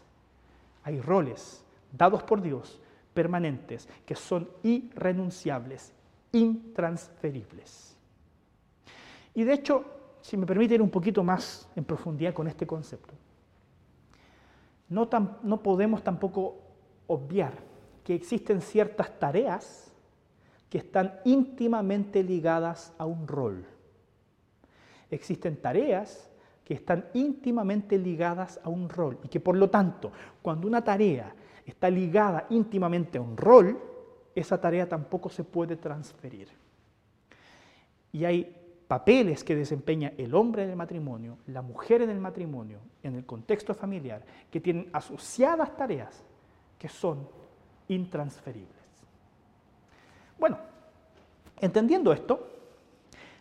Hay 0.84 1.00
roles 1.00 1.64
dados 1.92 2.22
por 2.22 2.40
Dios, 2.40 2.80
permanentes, 3.14 3.88
que 4.06 4.14
son 4.14 4.48
irrenunciables, 4.62 5.92
intransferibles. 6.32 7.96
Y 9.34 9.44
de 9.44 9.52
hecho, 9.52 9.84
si 10.20 10.36
me 10.36 10.46
permite 10.46 10.74
ir 10.74 10.82
un 10.82 10.90
poquito 10.90 11.22
más 11.22 11.68
en 11.76 11.84
profundidad 11.84 12.32
con 12.32 12.48
este 12.48 12.66
concepto, 12.66 13.14
no, 14.92 15.62
podemos 15.62 16.02
tampoco 16.02 16.58
obviar 17.06 17.54
que 18.04 18.14
existen 18.14 18.60
ciertas 18.60 19.18
tareas 19.18 19.92
que 20.68 20.78
están 20.78 21.20
íntimamente 21.24 22.22
ligadas 22.22 22.92
a 22.98 23.06
un 23.06 23.26
rol. 23.26 23.64
Existen 25.10 25.56
tareas 25.56 26.30
que 26.64 26.74
están 26.74 27.06
íntimamente 27.14 27.98
ligadas 27.98 28.60
a 28.62 28.68
un 28.68 28.88
rol 28.88 29.18
y 29.22 29.28
que 29.28 29.40
por 29.40 29.56
lo 29.56 29.68
tanto, 29.68 30.12
cuando 30.40 30.66
una 30.66 30.82
tarea 30.82 31.34
está 31.66 31.90
ligada 31.90 32.46
íntimamente 32.50 33.18
a 33.18 33.22
un 33.22 33.36
rol, 33.36 33.78
esa 34.34 34.60
tarea 34.60 34.88
tampoco 34.88 35.28
se 35.28 35.44
puede 35.44 35.76
transferir. 35.76 36.48
Y 38.12 38.24
hay 38.24 38.61
papeles 38.92 39.42
que 39.42 39.56
desempeña 39.56 40.12
el 40.18 40.34
hombre 40.34 40.64
en 40.64 40.68
el 40.68 40.76
matrimonio, 40.76 41.38
la 41.46 41.62
mujer 41.62 42.02
en 42.02 42.10
el 42.10 42.20
matrimonio, 42.20 42.78
en 43.02 43.14
el 43.14 43.24
contexto 43.24 43.72
familiar, 43.72 44.22
que 44.50 44.60
tienen 44.60 44.90
asociadas 44.92 45.74
tareas 45.74 46.22
que 46.78 46.90
son 46.90 47.26
intransferibles. 47.88 48.76
Bueno, 50.38 50.58
entendiendo 51.58 52.12
esto, 52.12 52.46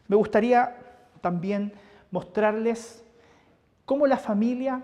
me 0.08 0.16
gustaría 0.16 0.74
también 1.20 1.74
mostrarles 2.12 3.04
cómo 3.84 4.08
la 4.08 4.16
familia 4.16 4.82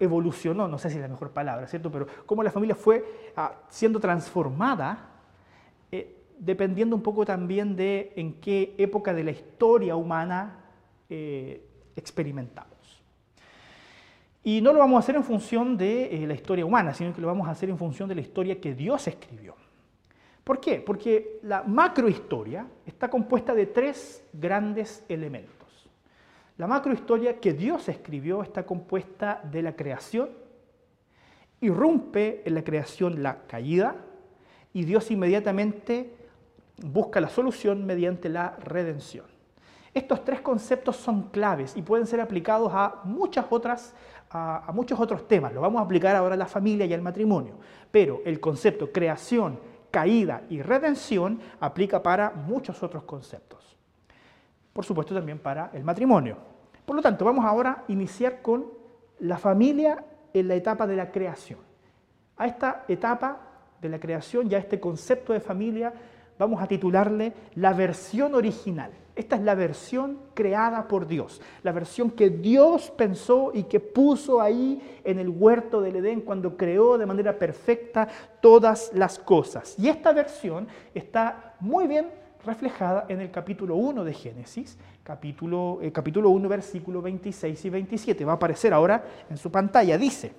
evolucionó, 0.00 0.66
no 0.66 0.76
sé 0.76 0.90
si 0.90 0.96
es 0.96 1.02
la 1.02 1.06
mejor 1.06 1.30
palabra, 1.30 1.68
¿cierto? 1.68 1.88
Pero 1.92 2.08
cómo 2.26 2.42
la 2.42 2.50
familia 2.50 2.74
fue 2.74 3.32
ah, 3.36 3.60
siendo 3.68 4.00
transformada 4.00 5.09
dependiendo 6.40 6.96
un 6.96 7.02
poco 7.02 7.24
también 7.24 7.76
de 7.76 8.12
en 8.16 8.40
qué 8.40 8.74
época 8.78 9.12
de 9.12 9.24
la 9.24 9.30
historia 9.30 9.94
humana 9.94 10.64
eh, 11.08 11.62
experimentamos. 11.94 12.78
Y 14.42 14.62
no 14.62 14.72
lo 14.72 14.78
vamos 14.78 14.96
a 14.96 15.00
hacer 15.00 15.16
en 15.16 15.22
función 15.22 15.76
de 15.76 16.22
eh, 16.22 16.26
la 16.26 16.32
historia 16.32 16.64
humana, 16.64 16.94
sino 16.94 17.14
que 17.14 17.20
lo 17.20 17.26
vamos 17.26 17.46
a 17.46 17.50
hacer 17.50 17.68
en 17.68 17.76
función 17.76 18.08
de 18.08 18.14
la 18.14 18.22
historia 18.22 18.58
que 18.58 18.74
Dios 18.74 19.06
escribió. 19.06 19.54
¿Por 20.42 20.60
qué? 20.60 20.80
Porque 20.80 21.40
la 21.42 21.62
macrohistoria 21.62 22.66
está 22.86 23.10
compuesta 23.10 23.54
de 23.54 23.66
tres 23.66 24.24
grandes 24.32 25.04
elementos. 25.10 25.90
La 26.56 26.66
macrohistoria 26.66 27.38
que 27.38 27.52
Dios 27.52 27.86
escribió 27.90 28.42
está 28.42 28.64
compuesta 28.64 29.42
de 29.50 29.60
la 29.60 29.76
creación, 29.76 30.30
irrumpe 31.60 32.42
en 32.46 32.54
la 32.54 32.64
creación 32.64 33.22
la 33.22 33.42
caída 33.46 33.96
y 34.72 34.84
Dios 34.84 35.10
inmediatamente 35.10 36.19
busca 36.82 37.20
la 37.20 37.28
solución 37.28 37.84
mediante 37.84 38.28
la 38.28 38.56
redención. 38.56 39.26
Estos 39.92 40.24
tres 40.24 40.40
conceptos 40.40 40.96
son 40.96 41.30
claves 41.30 41.76
y 41.76 41.82
pueden 41.82 42.06
ser 42.06 42.20
aplicados 42.20 42.70
a, 42.72 43.00
muchas 43.04 43.46
otras, 43.50 43.94
a, 44.30 44.70
muchos 44.72 45.00
otros 45.00 45.26
temas. 45.26 45.52
Lo 45.52 45.60
vamos 45.60 45.80
a 45.80 45.84
aplicar 45.84 46.14
ahora 46.14 46.34
a 46.34 46.38
la 46.38 46.46
familia 46.46 46.86
y 46.86 46.94
al 46.94 47.02
matrimonio. 47.02 47.54
Pero 47.90 48.20
el 48.24 48.38
concepto 48.38 48.92
creación, 48.92 49.58
caída 49.90 50.42
y 50.48 50.62
redención 50.62 51.40
aplica 51.58 52.02
para 52.02 52.30
muchos 52.30 52.82
otros 52.82 53.02
conceptos. 53.02 53.76
Por 54.72 54.84
supuesto 54.84 55.12
también 55.12 55.40
para 55.40 55.70
el 55.74 55.82
matrimonio. 55.82 56.36
Por 56.86 56.94
lo 56.94 57.02
tanto, 57.02 57.24
vamos 57.24 57.44
ahora 57.44 57.84
a 57.88 57.92
iniciar 57.92 58.42
con 58.42 58.66
la 59.18 59.38
familia 59.38 60.04
en 60.32 60.46
la 60.46 60.54
etapa 60.54 60.86
de 60.86 60.96
la 60.96 61.10
creación. 61.10 61.58
A 62.36 62.46
esta 62.46 62.84
etapa 62.86 63.40
de 63.80 63.88
la 63.88 63.98
creación 63.98 64.50
y 64.50 64.54
a 64.54 64.58
este 64.58 64.78
concepto 64.78 65.32
de 65.32 65.40
familia 65.40 65.92
vamos 66.40 66.62
a 66.62 66.66
titularle 66.66 67.34
la 67.56 67.74
versión 67.74 68.34
original. 68.34 68.90
Esta 69.14 69.36
es 69.36 69.42
la 69.42 69.54
versión 69.54 70.18
creada 70.32 70.88
por 70.88 71.06
Dios, 71.06 71.42
la 71.62 71.70
versión 71.70 72.10
que 72.10 72.30
Dios 72.30 72.90
pensó 72.96 73.50
y 73.52 73.64
que 73.64 73.78
puso 73.78 74.40
ahí 74.40 75.00
en 75.04 75.18
el 75.18 75.28
huerto 75.28 75.82
del 75.82 75.96
Edén 75.96 76.22
cuando 76.22 76.56
creó 76.56 76.96
de 76.96 77.04
manera 77.04 77.38
perfecta 77.38 78.08
todas 78.40 78.90
las 78.94 79.18
cosas. 79.18 79.74
Y 79.78 79.88
esta 79.88 80.14
versión 80.14 80.66
está 80.94 81.56
muy 81.60 81.86
bien 81.86 82.08
reflejada 82.46 83.04
en 83.10 83.20
el 83.20 83.30
capítulo 83.30 83.76
1 83.76 84.02
de 84.02 84.14
Génesis, 84.14 84.78
capítulo, 85.02 85.80
eh, 85.82 85.92
capítulo 85.92 86.30
1, 86.30 86.48
versículos 86.48 87.02
26 87.02 87.62
y 87.66 87.68
27. 87.68 88.24
Va 88.24 88.32
a 88.32 88.36
aparecer 88.36 88.72
ahora 88.72 89.04
en 89.28 89.36
su 89.36 89.50
pantalla. 89.50 89.98
Dice, 89.98 90.32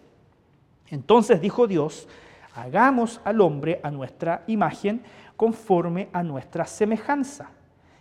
entonces 0.87 1.39
dijo 1.39 1.67
Dios, 1.67 2.07
hagamos 2.55 3.21
al 3.23 3.39
hombre 3.41 3.79
a 3.83 3.91
nuestra 3.91 4.43
imagen 4.47 5.03
conforme 5.41 6.07
a 6.13 6.21
nuestra 6.21 6.67
semejanza. 6.67 7.49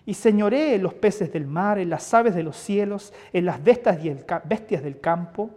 Y 0.04 0.12
señoree 0.12 0.74
en 0.74 0.82
los 0.82 0.92
peces 0.92 1.32
del 1.32 1.46
mar, 1.46 1.78
en 1.78 1.88
las 1.88 2.12
aves 2.12 2.34
de 2.34 2.42
los 2.42 2.54
cielos, 2.54 3.14
en 3.32 3.46
las 3.46 3.64
bestias 3.64 4.82
del 4.82 5.00
campo, 5.00 5.48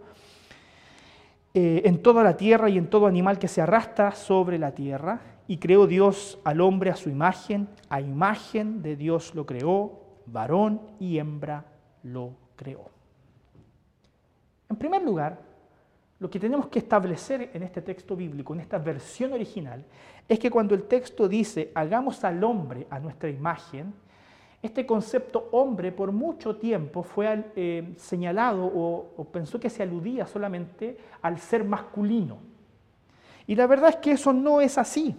eh, 1.52 1.82
en 1.84 2.02
toda 2.02 2.22
la 2.22 2.38
tierra 2.38 2.70
y 2.70 2.78
en 2.78 2.88
todo 2.88 3.06
animal 3.06 3.38
que 3.38 3.48
se 3.48 3.60
arrastra 3.60 4.12
sobre 4.12 4.58
la 4.58 4.70
tierra 4.70 5.20
y 5.46 5.58
creó 5.58 5.86
Dios 5.86 6.38
al 6.42 6.62
hombre 6.62 6.88
a 6.88 6.96
su 6.96 7.10
imagen, 7.10 7.68
a 7.90 8.00
imagen 8.00 8.80
de 8.80 8.96
Dios 8.96 9.34
lo 9.34 9.44
creó, 9.44 10.00
varón 10.24 10.80
y 10.98 11.18
hembra 11.18 11.66
lo 12.02 12.30
creó. 12.56 12.88
En 14.70 14.76
primer 14.76 15.02
lugar, 15.02 15.38
lo 16.18 16.30
que 16.30 16.40
tenemos 16.40 16.68
que 16.68 16.78
establecer 16.78 17.50
en 17.52 17.62
este 17.62 17.82
texto 17.82 18.16
bíblico, 18.16 18.54
en 18.54 18.60
esta 18.60 18.78
versión 18.78 19.34
original, 19.34 19.84
es 20.28 20.38
que 20.38 20.50
cuando 20.50 20.74
el 20.74 20.84
texto 20.84 21.28
dice 21.28 21.70
hagamos 21.74 22.24
al 22.24 22.42
hombre 22.42 22.86
a 22.90 22.98
nuestra 22.98 23.28
imagen, 23.28 23.92
este 24.62 24.86
concepto 24.86 25.50
hombre 25.52 25.92
por 25.92 26.10
mucho 26.10 26.56
tiempo 26.56 27.02
fue 27.02 27.44
eh, 27.54 27.92
señalado 27.98 28.64
o, 28.64 29.24
pensó 29.30 29.60
que 29.60 29.68
se 29.68 29.82
aludía 29.82 30.26
solamente 30.26 30.96
al 31.20 31.38
ser 31.38 31.64
masculino. 31.64 32.38
Y 33.46 33.54
la 33.56 33.66
verdad 33.66 33.90
es 33.90 33.96
que 33.96 34.12
eso 34.12 34.32
no 34.32 34.62
es 34.62 34.78
así. 34.78 35.14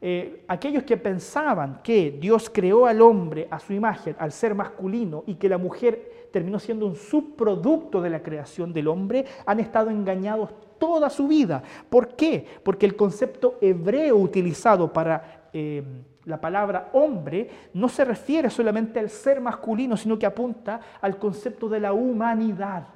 Eh, 0.00 0.44
aquellos 0.48 0.82
que 0.84 0.96
pensaban 0.96 1.80
que 1.84 2.10
Dios 2.10 2.48
creó 2.48 2.86
al 2.86 3.02
hombre 3.02 3.48
a 3.50 3.60
su 3.60 3.74
imagen, 3.74 4.16
al 4.18 4.32
ser 4.32 4.54
masculino, 4.54 5.24
y 5.26 5.34
que 5.34 5.50
la 5.50 5.58
mujer 5.58 6.11
terminó 6.32 6.58
siendo 6.58 6.86
un 6.86 6.96
subproducto 6.96 8.00
de 8.00 8.10
la 8.10 8.22
creación 8.22 8.72
del 8.72 8.88
hombre, 8.88 9.24
han 9.46 9.60
estado 9.60 9.90
engañados 9.90 10.50
toda 10.78 11.10
su 11.10 11.28
vida. 11.28 11.62
¿Por 11.88 12.16
qué? 12.16 12.44
Porque 12.64 12.86
el 12.86 12.96
concepto 12.96 13.58
hebreo 13.60 14.16
utilizado 14.16 14.92
para 14.92 15.48
eh, 15.52 15.84
la 16.24 16.40
palabra 16.40 16.90
hombre 16.92 17.48
no 17.74 17.88
se 17.88 18.04
refiere 18.04 18.50
solamente 18.50 18.98
al 18.98 19.10
ser 19.10 19.40
masculino, 19.40 19.96
sino 19.96 20.18
que 20.18 20.26
apunta 20.26 20.80
al 21.00 21.18
concepto 21.18 21.68
de 21.68 21.80
la 21.80 21.92
humanidad, 21.92 22.88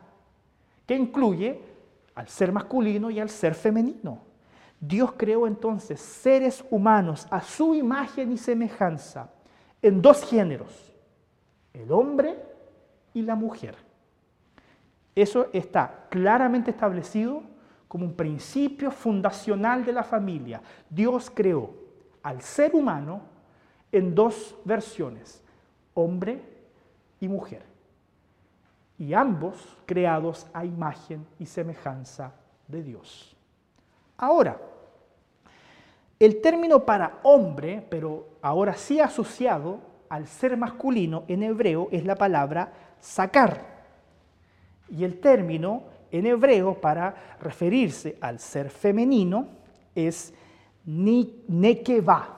que 0.86 0.96
incluye 0.96 1.60
al 2.14 2.28
ser 2.28 2.50
masculino 2.50 3.10
y 3.10 3.20
al 3.20 3.28
ser 3.28 3.54
femenino. 3.54 4.20
Dios 4.80 5.12
creó 5.16 5.46
entonces 5.46 6.00
seres 6.00 6.64
humanos 6.70 7.26
a 7.30 7.40
su 7.40 7.74
imagen 7.74 8.32
y 8.32 8.38
semejanza 8.38 9.30
en 9.82 10.02
dos 10.02 10.24
géneros, 10.24 10.92
el 11.72 11.92
hombre 11.92 12.36
y 13.16 13.22
la 13.22 13.34
mujer. 13.34 13.74
Eso 15.14 15.48
está 15.54 16.06
claramente 16.10 16.70
establecido 16.70 17.42
como 17.88 18.04
un 18.04 18.12
principio 18.12 18.90
fundacional 18.90 19.86
de 19.86 19.94
la 19.94 20.04
familia. 20.04 20.60
Dios 20.90 21.32
creó 21.34 21.70
al 22.22 22.42
ser 22.42 22.74
humano 22.74 23.22
en 23.90 24.14
dos 24.14 24.54
versiones, 24.66 25.42
hombre 25.94 26.42
y 27.18 27.26
mujer. 27.26 27.62
Y 28.98 29.14
ambos 29.14 29.78
creados 29.86 30.46
a 30.52 30.66
imagen 30.66 31.26
y 31.38 31.46
semejanza 31.46 32.34
de 32.68 32.82
Dios. 32.82 33.34
Ahora, 34.18 34.60
el 36.18 36.42
término 36.42 36.84
para 36.84 37.18
hombre, 37.22 37.86
pero 37.88 38.28
ahora 38.42 38.74
sí 38.74 39.00
asociado 39.00 39.80
al 40.10 40.26
ser 40.26 40.58
masculino 40.58 41.24
en 41.28 41.42
hebreo, 41.42 41.88
es 41.90 42.04
la 42.04 42.16
palabra 42.16 42.85
sacar. 43.00 43.76
Y 44.88 45.04
el 45.04 45.20
término 45.20 45.84
en 46.10 46.26
hebreo 46.26 46.80
para 46.80 47.36
referirse 47.40 48.16
al 48.20 48.38
ser 48.38 48.70
femenino 48.70 49.48
es 49.94 50.32
nekeva. 50.84 52.36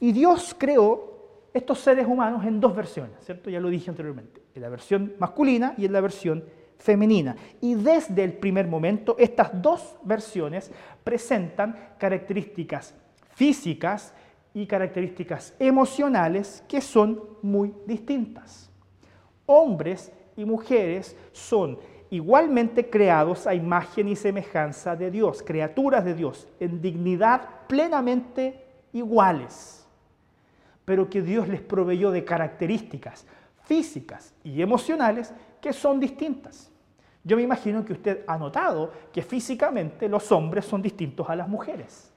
Y 0.00 0.12
Dios 0.12 0.54
creó 0.56 1.48
estos 1.52 1.78
seres 1.80 2.06
humanos 2.06 2.44
en 2.44 2.60
dos 2.60 2.74
versiones, 2.74 3.16
¿cierto? 3.24 3.50
Ya 3.50 3.60
lo 3.60 3.68
dije 3.68 3.90
anteriormente, 3.90 4.42
en 4.54 4.62
la 4.62 4.68
versión 4.68 5.14
masculina 5.18 5.74
y 5.76 5.86
en 5.86 5.92
la 5.92 6.00
versión 6.00 6.44
femenina. 6.78 7.36
Y 7.60 7.74
desde 7.74 8.22
el 8.24 8.34
primer 8.34 8.66
momento, 8.66 9.16
estas 9.18 9.50
dos 9.60 9.96
versiones 10.02 10.70
presentan 11.02 11.94
características 11.98 12.94
físicas 13.34 14.12
y 14.54 14.66
características 14.66 15.54
emocionales 15.58 16.64
que 16.68 16.80
son 16.80 17.22
muy 17.42 17.74
distintas. 17.86 18.67
Hombres 19.50 20.12
y 20.36 20.44
mujeres 20.44 21.16
son 21.32 21.78
igualmente 22.10 22.90
creados 22.90 23.46
a 23.46 23.54
imagen 23.54 24.08
y 24.08 24.14
semejanza 24.14 24.94
de 24.94 25.10
Dios, 25.10 25.42
criaturas 25.42 26.04
de 26.04 26.12
Dios, 26.12 26.46
en 26.60 26.82
dignidad 26.82 27.66
plenamente 27.66 28.62
iguales, 28.92 29.86
pero 30.84 31.08
que 31.08 31.22
Dios 31.22 31.48
les 31.48 31.62
proveyó 31.62 32.10
de 32.10 32.26
características 32.26 33.26
físicas 33.64 34.34
y 34.44 34.60
emocionales 34.60 35.32
que 35.62 35.72
son 35.72 35.98
distintas. 35.98 36.70
Yo 37.24 37.34
me 37.34 37.42
imagino 37.42 37.82
que 37.86 37.94
usted 37.94 38.24
ha 38.26 38.36
notado 38.36 38.92
que 39.10 39.22
físicamente 39.22 40.10
los 40.10 40.30
hombres 40.30 40.66
son 40.66 40.82
distintos 40.82 41.28
a 41.30 41.36
las 41.36 41.48
mujeres. 41.48 42.12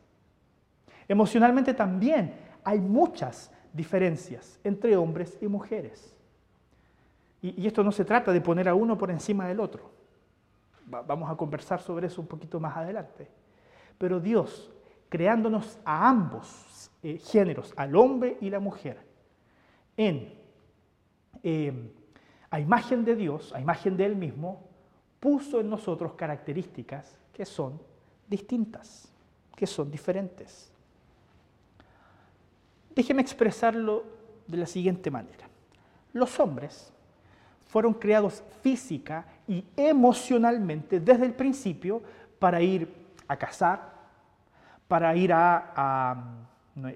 Emocionalmente 1.08 1.74
también 1.74 2.34
hay 2.64 2.80
muchas 2.80 3.52
diferencias 3.72 4.60
entre 4.66 4.98
hombres 4.98 5.38
y 5.42 5.48
mujeres. 5.48 6.14
Y, 7.42 7.66
esto 7.66 7.84
no 7.84 7.92
se 7.92 8.06
trata 8.06 8.32
de 8.32 8.42
poner 8.42 8.70
a 8.70 8.76
uno 8.76 8.98
por 8.98 9.10
encima 9.10 9.48
del 9.48 9.60
otro. 9.60 9.92
vamos 10.86 11.30
a 11.30 11.36
conversar 11.36 11.82
sobre 11.82 12.08
eso 12.08 12.22
un 12.22 12.28
poquito 12.28 12.60
más 12.60 12.76
adelante. 12.78 13.28
Pero 13.98 14.20
Dios, 14.20 14.72
creándonos 15.10 15.80
a 15.86 16.10
ambos 16.10 16.92
eh, 17.02 17.18
géneros, 17.18 17.74
al 17.76 17.96
hombre 17.96 18.38
y 18.42 18.50
la 18.50 18.60
mujer, 18.60 19.00
en, 19.98 20.34
eh, 21.44 21.94
a 22.50 22.60
imagen 22.60 23.06
de 23.06 23.16
Dios, 23.16 23.54
a 23.54 23.60
imagen 23.60 23.98
de 23.98 24.06
Él 24.06 24.16
mismo, 24.16 24.68
puso 25.20 25.60
en 25.60 25.70
nosotros 25.70 26.14
características 26.14 27.16
que 27.32 27.46
son 27.46 27.80
distintas, 28.28 29.12
que 29.56 29.68
son 29.68 29.90
diferentes. 29.90 30.72
Déjeme 32.94 33.22
expresarlo 33.22 34.04
de 34.48 34.58
la 34.58 34.66
siguiente 34.66 35.10
manera. 35.10 35.48
Los 36.14 36.40
hombres 36.40 36.92
fueron 37.72 37.94
creados 37.94 38.44
física 38.62 39.26
y 39.48 39.64
emocionalmente 39.78 41.00
desde 41.00 41.26
el 41.26 41.34
principio 41.34 42.02
para 42.38 42.62
ir 42.62 42.86
a 43.30 43.38
cazar, 43.38 43.94
para 44.90 45.16
ir 45.16 45.32
a, 45.32 46.26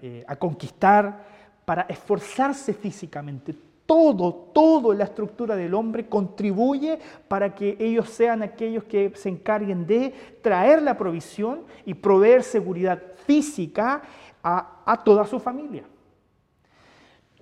eh, 0.02 0.26
conquistar, 0.38 1.24
para 1.64 1.84
esforzarse 1.84 2.74
físicamente. 2.74 3.56
Todo, 3.86 4.34
todo 4.54 4.94
la 4.94 5.06
estructura 5.06 5.56
del 5.56 5.74
hombre 5.74 6.10
contribuye 6.10 7.00
para 7.30 7.56
que 7.56 7.78
ellos 7.80 8.10
sean 8.10 8.44
aquellos 8.44 8.84
que 8.84 9.14
se 9.16 9.30
encarguen 9.30 9.88
de 9.88 10.14
traer 10.42 10.82
la 10.82 10.98
provisión 10.98 11.62
y 11.86 11.94
proveer 11.94 12.44
seguridad 12.44 13.02
física 13.26 14.02
a 14.44 15.02
toda 15.06 15.26
su 15.26 15.40
familia 15.40 15.86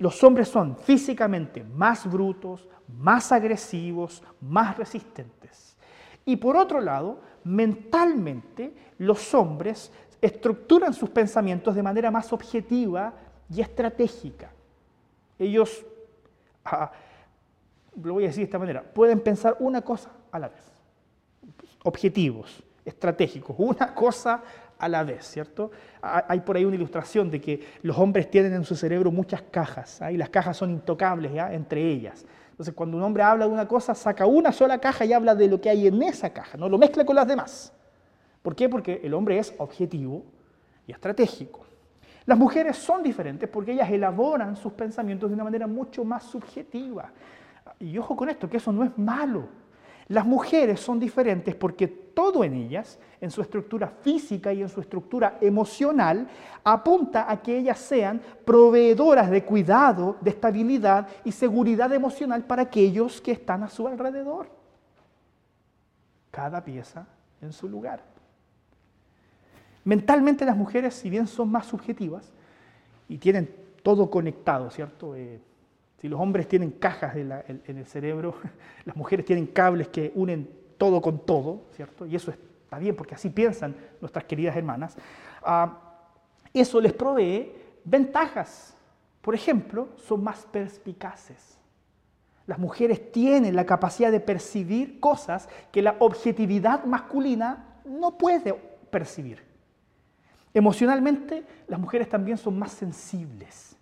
los 0.03 0.21
hombres 0.21 0.49
son 0.49 0.75
físicamente 0.75 1.63
más 1.63 2.11
brutos, 2.11 2.67
más 2.99 3.31
agresivos, 3.31 4.21
más 4.41 4.77
resistentes. 4.77 5.77
Y 6.25 6.35
por 6.35 6.57
otro 6.57 6.81
lado, 6.81 7.21
mentalmente 7.45 8.73
los 8.97 9.33
hombres 9.33 9.93
estructuran 10.19 10.93
sus 10.93 11.09
pensamientos 11.09 11.73
de 11.73 11.83
manera 11.83 12.11
más 12.11 12.33
objetiva 12.33 13.13
y 13.49 13.61
estratégica. 13.61 14.51
Ellos, 15.39 15.85
ah, 16.65 16.91
lo 18.03 18.15
voy 18.15 18.25
a 18.25 18.27
decir 18.27 18.41
de 18.41 18.47
esta 18.47 18.59
manera, 18.59 18.83
pueden 18.83 19.21
pensar 19.21 19.55
una 19.61 19.83
cosa 19.83 20.11
a 20.33 20.37
la 20.37 20.49
vez. 20.49 20.65
Objetivos, 21.85 22.61
estratégicos, 22.83 23.55
una 23.57 23.95
cosa 23.95 24.43
a 24.83 24.89
la 24.89 25.03
vez, 25.03 25.25
¿cierto? 25.25 25.71
Hay 26.01 26.41
por 26.41 26.57
ahí 26.57 26.65
una 26.65 26.75
ilustración 26.75 27.31
de 27.31 27.39
que 27.39 27.65
los 27.83 27.97
hombres 27.97 28.29
tienen 28.29 28.53
en 28.53 28.65
su 28.65 28.75
cerebro 28.75 29.11
muchas 29.11 29.41
cajas, 29.43 30.01
¿ah? 30.01 30.11
y 30.11 30.17
las 30.17 30.29
cajas 30.29 30.57
son 30.57 30.71
intocables 30.71 31.33
¿ya? 31.33 31.53
entre 31.53 31.81
ellas. 31.81 32.25
Entonces, 32.51 32.73
cuando 32.73 32.97
un 32.97 33.03
hombre 33.03 33.23
habla 33.23 33.47
de 33.47 33.51
una 33.51 33.67
cosa, 33.67 33.95
saca 33.95 34.25
una 34.25 34.51
sola 34.51 34.79
caja 34.79 35.05
y 35.05 35.13
habla 35.13 35.33
de 35.35 35.47
lo 35.47 35.61
que 35.61 35.69
hay 35.69 35.87
en 35.87 36.03
esa 36.03 36.31
caja, 36.31 36.57
no 36.57 36.67
lo 36.67 36.77
mezcla 36.77 37.05
con 37.05 37.15
las 37.15 37.27
demás. 37.27 37.73
¿Por 38.41 38.55
qué? 38.55 38.67
Porque 38.67 38.99
el 39.03 39.13
hombre 39.13 39.39
es 39.39 39.55
objetivo 39.57 40.23
y 40.85 40.91
estratégico. 40.91 41.65
Las 42.25 42.37
mujeres 42.37 42.77
son 42.77 43.01
diferentes 43.01 43.49
porque 43.49 43.71
ellas 43.71 43.89
elaboran 43.89 44.55
sus 44.55 44.73
pensamientos 44.73 45.29
de 45.29 45.35
una 45.35 45.45
manera 45.45 45.65
mucho 45.65 46.03
más 46.03 46.23
subjetiva. 46.23 47.11
Y 47.79 47.97
ojo 47.97 48.15
con 48.15 48.29
esto, 48.29 48.49
que 48.49 48.57
eso 48.57 48.71
no 48.71 48.83
es 48.83 48.97
malo. 48.97 49.47
Las 50.09 50.25
mujeres 50.25 50.79
son 50.81 50.99
diferentes 50.99 51.55
porque 51.55 52.02
todo 52.13 52.43
en 52.43 52.53
ellas, 52.53 52.99
en 53.21 53.31
su 53.31 53.41
estructura 53.41 53.87
física 53.87 54.53
y 54.53 54.61
en 54.61 54.69
su 54.69 54.81
estructura 54.81 55.37
emocional, 55.41 56.27
apunta 56.63 57.29
a 57.29 57.41
que 57.41 57.57
ellas 57.57 57.79
sean 57.79 58.21
proveedoras 58.45 59.29
de 59.29 59.43
cuidado, 59.43 60.17
de 60.21 60.29
estabilidad 60.29 61.07
y 61.23 61.31
seguridad 61.31 61.91
emocional 61.91 62.43
para 62.43 62.63
aquellos 62.63 63.21
que 63.21 63.31
están 63.31 63.63
a 63.63 63.69
su 63.69 63.87
alrededor. 63.87 64.47
Cada 66.31 66.63
pieza 66.63 67.05
en 67.41 67.53
su 67.53 67.67
lugar. 67.67 68.03
Mentalmente 69.83 70.45
las 70.45 70.55
mujeres, 70.55 70.93
si 70.93 71.09
bien 71.09 71.27
son 71.27 71.51
más 71.51 71.65
subjetivas 71.65 72.31
y 73.09 73.17
tienen 73.17 73.49
todo 73.83 74.09
conectado, 74.09 74.69
¿cierto? 74.69 75.15
Eh, 75.15 75.41
si 75.99 76.07
los 76.07 76.19
hombres 76.19 76.47
tienen 76.47 76.71
cajas 76.71 77.15
en, 77.15 77.61
el 77.65 77.85
cerebro, 77.85 78.35
las 78.85 78.95
mujeres 78.95 79.25
tienen 79.25 79.47
cables 79.47 79.89
que 79.89 80.11
unen 80.15 80.49
todo 80.83 81.01
con 81.01 81.19
todo, 81.19 81.61
¿cierto? 81.77 82.05
Y 82.05 82.13
eso 82.13 82.29
está 82.29 82.77
bien 82.77 82.93
porque 82.93 83.15
así 83.15 83.29
piensan 83.29 83.73
nuestras 84.01 84.25
queridas 84.25 84.53
hermanas. 84.57 84.97
Ah, 85.41 85.79
eso 86.53 86.81
les 86.81 86.91
provee 86.91 87.53
ventajas. 87.85 88.75
Por 89.21 89.33
ejemplo, 89.33 89.87
son 89.95 90.21
más 90.25 90.45
perspicaces. 90.51 91.57
Las 92.45 92.59
mujeres 92.59 93.13
tienen 93.13 93.55
la 93.55 93.65
capacidad 93.65 94.11
de 94.11 94.19
percibir 94.19 94.99
cosas 94.99 95.47
que 95.71 95.81
la 95.81 95.95
objetividad 95.99 96.83
masculina 96.83 97.79
no 97.85 98.17
puede 98.17 98.53
percibir. 98.89 99.41
Emocionalmente, 100.53 101.45
las 101.69 101.79
mujeres 101.79 102.09
también 102.09 102.37
son 102.37 102.59
más 102.59 102.73
sensibles, 102.73 103.77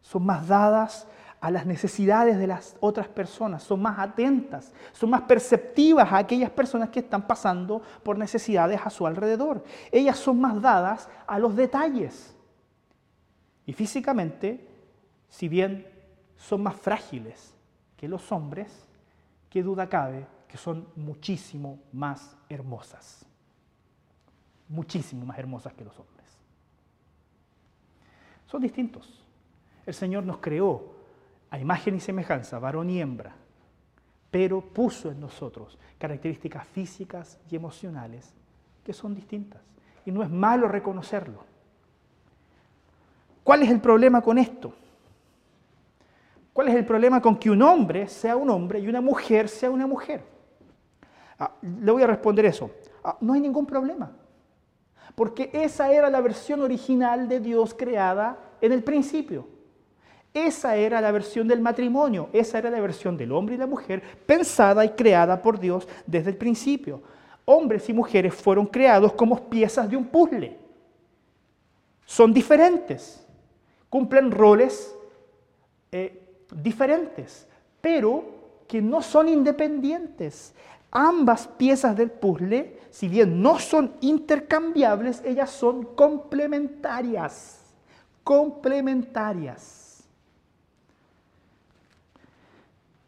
son 0.00 0.26
más 0.26 0.48
dadas 0.48 1.06
a 1.40 1.50
las 1.50 1.66
necesidades 1.66 2.38
de 2.38 2.46
las 2.46 2.76
otras 2.80 3.08
personas, 3.08 3.62
son 3.62 3.80
más 3.80 3.98
atentas, 3.98 4.72
son 4.92 5.10
más 5.10 5.22
perceptivas 5.22 6.12
a 6.12 6.18
aquellas 6.18 6.50
personas 6.50 6.88
que 6.90 7.00
están 7.00 7.26
pasando 7.26 7.80
por 8.02 8.18
necesidades 8.18 8.80
a 8.84 8.90
su 8.90 9.06
alrededor. 9.06 9.62
Ellas 9.92 10.18
son 10.18 10.40
más 10.40 10.60
dadas 10.60 11.08
a 11.26 11.38
los 11.38 11.54
detalles. 11.54 12.34
Y 13.66 13.72
físicamente, 13.72 14.66
si 15.28 15.48
bien 15.48 15.86
son 16.36 16.62
más 16.62 16.74
frágiles 16.74 17.54
que 17.96 18.08
los 18.08 18.32
hombres, 18.32 18.86
qué 19.48 19.62
duda 19.62 19.88
cabe 19.88 20.26
que 20.48 20.56
son 20.56 20.88
muchísimo 20.96 21.78
más 21.92 22.36
hermosas. 22.48 23.24
Muchísimo 24.68 25.24
más 25.24 25.38
hermosas 25.38 25.72
que 25.74 25.84
los 25.84 25.98
hombres. 25.98 26.26
Son 28.46 28.60
distintos. 28.60 29.24
El 29.86 29.94
Señor 29.94 30.24
nos 30.24 30.38
creó 30.38 30.97
a 31.50 31.58
imagen 31.58 31.96
y 31.96 32.00
semejanza, 32.00 32.58
varón 32.58 32.90
y 32.90 33.00
hembra, 33.00 33.34
pero 34.30 34.60
puso 34.60 35.10
en 35.10 35.20
nosotros 35.20 35.78
características 35.98 36.66
físicas 36.66 37.38
y 37.50 37.56
emocionales 37.56 38.34
que 38.84 38.92
son 38.92 39.14
distintas. 39.14 39.62
Y 40.04 40.12
no 40.12 40.22
es 40.22 40.30
malo 40.30 40.68
reconocerlo. 40.68 41.44
¿Cuál 43.44 43.62
es 43.62 43.70
el 43.70 43.80
problema 43.80 44.20
con 44.20 44.38
esto? 44.38 44.74
¿Cuál 46.52 46.68
es 46.68 46.74
el 46.74 46.84
problema 46.84 47.20
con 47.20 47.36
que 47.36 47.50
un 47.50 47.62
hombre 47.62 48.08
sea 48.08 48.36
un 48.36 48.50
hombre 48.50 48.80
y 48.80 48.88
una 48.88 49.00
mujer 49.00 49.48
sea 49.48 49.70
una 49.70 49.86
mujer? 49.86 50.22
Ah, 51.38 51.52
le 51.62 51.92
voy 51.92 52.02
a 52.02 52.06
responder 52.06 52.46
eso. 52.46 52.70
Ah, 53.04 53.16
no 53.20 53.32
hay 53.32 53.40
ningún 53.40 53.64
problema. 53.64 54.10
Porque 55.14 55.50
esa 55.52 55.92
era 55.92 56.10
la 56.10 56.20
versión 56.20 56.62
original 56.62 57.28
de 57.28 57.40
Dios 57.40 57.74
creada 57.74 58.38
en 58.60 58.72
el 58.72 58.82
principio. 58.82 59.46
Esa 60.34 60.76
era 60.76 61.00
la 61.00 61.10
versión 61.10 61.48
del 61.48 61.60
matrimonio, 61.60 62.28
esa 62.32 62.58
era 62.58 62.70
la 62.70 62.80
versión 62.80 63.16
del 63.16 63.32
hombre 63.32 63.54
y 63.54 63.58
la 63.58 63.66
mujer 63.66 64.02
pensada 64.26 64.84
y 64.84 64.90
creada 64.90 65.40
por 65.40 65.58
Dios 65.58 65.88
desde 66.06 66.30
el 66.30 66.36
principio. 66.36 67.02
Hombres 67.44 67.88
y 67.88 67.94
mujeres 67.94 68.34
fueron 68.34 68.66
creados 68.66 69.14
como 69.14 69.48
piezas 69.48 69.88
de 69.88 69.96
un 69.96 70.04
puzzle. 70.04 70.58
Son 72.04 72.32
diferentes, 72.32 73.26
cumplen 73.88 74.30
roles 74.30 74.94
eh, 75.90 76.22
diferentes, 76.54 77.46
pero 77.80 78.24
que 78.66 78.82
no 78.82 79.02
son 79.02 79.28
independientes. 79.28 80.54
Ambas 80.90 81.46
piezas 81.48 81.96
del 81.96 82.10
puzzle, 82.10 82.78
si 82.90 83.08
bien 83.08 83.42
no 83.42 83.58
son 83.58 83.94
intercambiables, 84.00 85.22
ellas 85.24 85.50
son 85.50 85.84
complementarias. 85.94 87.60
Complementarias. 88.24 89.87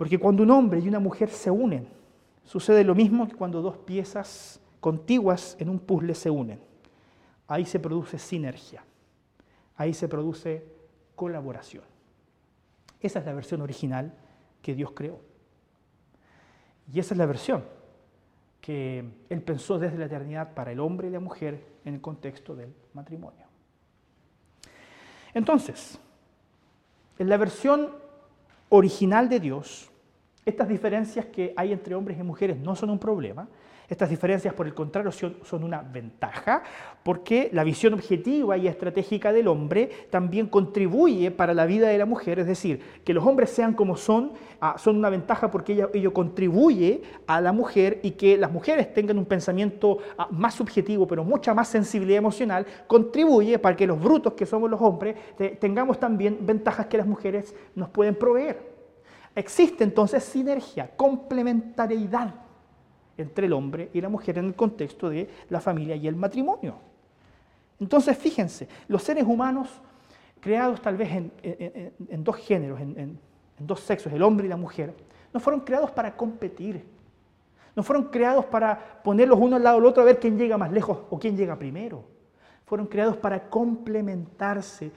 Porque 0.01 0.17
cuando 0.17 0.43
un 0.45 0.51
hombre 0.51 0.81
y 0.81 0.89
una 0.89 0.99
mujer 0.99 1.29
se 1.29 1.51
unen, 1.51 1.87
sucede 2.43 2.85
lo 2.85 2.95
mismo 2.95 3.29
que 3.29 3.35
cuando 3.35 3.61
dos 3.61 3.77
piezas 3.77 4.59
contiguas 4.81 5.59
en 5.61 5.69
un 5.69 5.79
puzzle 5.79 6.15
se 6.15 6.31
unen. 6.31 6.59
Ahí 7.47 7.67
se 7.67 7.79
produce 7.79 8.19
sinergia. 8.19 8.83
Ahí 9.77 9.93
se 9.93 10.09
produce 10.09 10.65
colaboración. 11.15 11.85
Esa 12.99 13.19
es 13.19 13.27
la 13.27 13.35
versión 13.35 13.61
original 13.61 14.15
que 14.63 14.75
Dios 14.75 14.93
creó. 14.93 15.21
Y 16.91 16.99
esa 16.99 17.13
es 17.13 17.19
la 17.19 17.27
versión 17.27 17.63
que 18.63 19.05
Él 19.29 19.43
pensó 19.43 19.79
desde 19.79 19.99
la 19.99 20.07
eternidad 20.07 20.55
para 20.55 20.73
el 20.73 20.81
hombre 20.81 21.09
y 21.09 21.11
la 21.11 21.21
mujer 21.21 21.63
en 21.85 21.93
el 21.93 22.01
contexto 22.01 22.57
del 22.57 22.73
matrimonio. 22.95 23.45
Entonces, 25.35 26.01
en 27.19 27.29
la 27.29 27.37
versión 27.37 27.91
original 28.71 29.29
de 29.29 29.41
Dios, 29.41 29.90
estas 30.45 30.69
diferencias 30.69 31.27
que 31.27 31.53
hay 31.57 31.73
entre 31.73 31.95
hombres 31.95 32.19
y 32.19 32.23
mujeres 32.23 32.57
no 32.59 32.75
son 32.75 32.91
un 32.91 32.99
problema, 32.99 33.49
estas 33.91 34.09
diferencias, 34.09 34.55
por 34.55 34.69
el 34.69 34.73
contrario, 34.73 35.11
son 35.11 35.65
una 35.65 35.83
ventaja 35.83 36.63
porque 37.03 37.51
la 37.53 37.65
visión 37.65 37.93
objetiva 37.93 38.57
y 38.57 38.69
estratégica 38.69 39.33
del 39.33 39.49
hombre 39.49 39.91
también 40.11 40.47
contribuye 40.47 41.33
para 41.33 41.55
la 41.55 41.67
vida 41.67 41.89
de 41.89 41.99
la 41.99 42.07
mujer. 42.07 42.39
Es 42.39 42.47
decir, 42.47 42.81
que 43.05 43.13
los 43.13 43.27
hombres 43.27 43.51
sean 43.51 43.75
como 43.75 43.97
son, 43.97 44.35
ah, 44.61 44.77
son 44.79 44.97
una 44.97 45.11
ventaja 45.11 45.51
porque 45.51 45.89
ello, 45.93 46.13
contribuye 46.13 47.03
a 47.27 47.41
la 47.41 47.51
mujer 47.51 47.99
y 48.05 48.13
que 48.13 48.39
las 48.39 48.53
mujeres 48.53 48.95
tengan 48.95 49.19
un 49.19 49.27
pensamiento 49.27 49.99
ah, 50.17 50.29
más 50.31 50.55
subjetivo, 50.55 51.09
pero 51.09 51.25
mucha 51.25 51.53
más 51.53 51.67
sensibilidad 51.67 52.19
emocional, 52.19 52.65
contribuye 52.87 53.59
para 53.59 53.75
que 53.75 53.89
los 53.89 54.01
brutos 54.01 54.35
que 54.35 54.47
somos 54.47 54.71
los 54.71 54.81
hombres 54.81 55.17
tengamos 55.59 55.99
también 55.99 56.39
ventajas 56.43 56.87
que 56.87 56.97
las 56.97 57.09
mujeres 57.09 57.57
nos 57.75 57.89
pueden 57.89 58.15
proveer. 58.15 58.70
Existe 59.35 59.85
entonces 59.85 60.25
sinergia, 60.25 60.91
complementariedad 60.97 62.35
entre 63.17 63.47
el 63.47 63.53
hombre 63.53 63.91
y 63.93 64.01
la 64.01 64.09
mujer 64.09 64.39
en 64.39 64.47
el 64.47 64.55
contexto 64.55 65.11
de 65.11 65.29
la 65.49 65.61
familia 65.61 65.97
y 65.97 66.09
el 66.09 66.17
matrimonio. 66.17 66.77
Entonces, 67.79 68.17
fíjense, 68.17 68.69
los 68.89 69.03
seres 69.03 69.25
humanos 69.25 69.69
creados 70.41 70.81
tal 70.81 70.97
vez 70.97 71.11
en, 71.13 72.25
dos 72.25 72.37
géneros, 72.37 72.81
en, 72.81 73.19
dos 73.59 73.81
sexos, 73.81 74.13
el 74.13 74.23
hombre 74.23 74.47
y 74.47 74.49
la 74.49 74.57
mujer, 74.57 74.95
no 75.33 75.41
fueron 75.41 75.61
creados 75.61 75.91
para 75.91 76.17
competir, 76.17 76.85
no 77.77 77.83
fueron 77.83 78.05
creados 78.05 78.47
para 78.47 79.03
ponerlos 79.03 79.39
uno 79.39 79.57
al 79.57 79.63
lado 79.63 79.77
del 79.77 79.87
otro 79.87 80.03
a 80.03 80.07
ver 80.07 80.19
quién 80.19 80.39
llega 80.39 80.59
más 80.59 80.73
lejos 80.73 80.99
o 81.09 81.19
quién 81.19 81.37
llega 81.37 81.59
primero. 81.59 82.05
Fueron 82.67 82.87
creados 82.87 83.17
para 83.17 83.49
complementarse, 83.49 84.93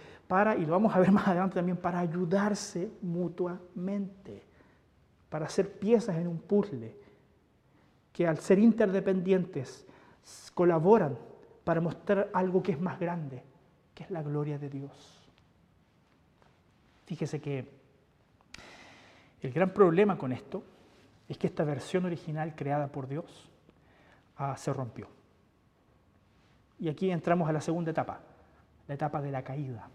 y 0.57 0.65
lo 0.65 0.73
vamos 0.73 0.95
a 0.95 0.99
ver 0.99 1.11
más 1.11 1.27
adelante 1.27 1.55
también, 1.55 1.77
para 1.77 1.99
ayudarse 1.99 2.91
mutuamente, 3.01 4.43
para 5.29 5.45
hacer 5.45 5.77
piezas 5.79 6.17
en 6.17 6.27
un 6.27 6.39
puzzle 6.39 6.95
que 8.11 8.27
al 8.27 8.37
ser 8.37 8.59
interdependientes 8.59 9.85
colaboran 10.53 11.17
para 11.63 11.81
mostrar 11.81 12.29
algo 12.33 12.61
que 12.61 12.73
es 12.73 12.79
más 12.79 12.99
grande, 12.99 13.43
que 13.93 14.03
es 14.03 14.11
la 14.11 14.21
gloria 14.21 14.57
de 14.57 14.69
Dios. 14.69 15.27
Fíjese 17.05 17.39
que 17.39 17.67
el 19.41 19.51
gran 19.51 19.71
problema 19.71 20.17
con 20.17 20.31
esto 20.31 20.63
es 21.27 21.37
que 21.37 21.47
esta 21.47 21.63
versión 21.63 22.05
original 22.05 22.55
creada 22.55 22.87
por 22.87 23.07
Dios 23.07 23.49
ah, 24.37 24.55
se 24.57 24.73
rompió. 24.73 25.07
Y 26.79 26.89
aquí 26.89 27.11
entramos 27.11 27.47
a 27.49 27.53
la 27.53 27.61
segunda 27.61 27.91
etapa, 27.91 28.19
la 28.87 28.95
etapa 28.95 29.21
de 29.21 29.31
la 29.31 29.43
caída. 29.43 29.89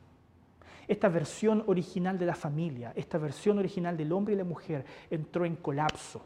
Esta 0.88 1.09
versión 1.09 1.62
original 1.66 2.18
de 2.18 2.27
la 2.27 2.35
familia, 2.35 2.92
esta 2.96 3.18
versión 3.18 3.59
original 3.59 3.96
del 3.96 4.12
hombre 4.12 4.35
y 4.35 4.38
la 4.38 4.44
mujer 4.44 4.85
entró 5.11 5.44
en 5.44 5.57
colapso 5.57 6.22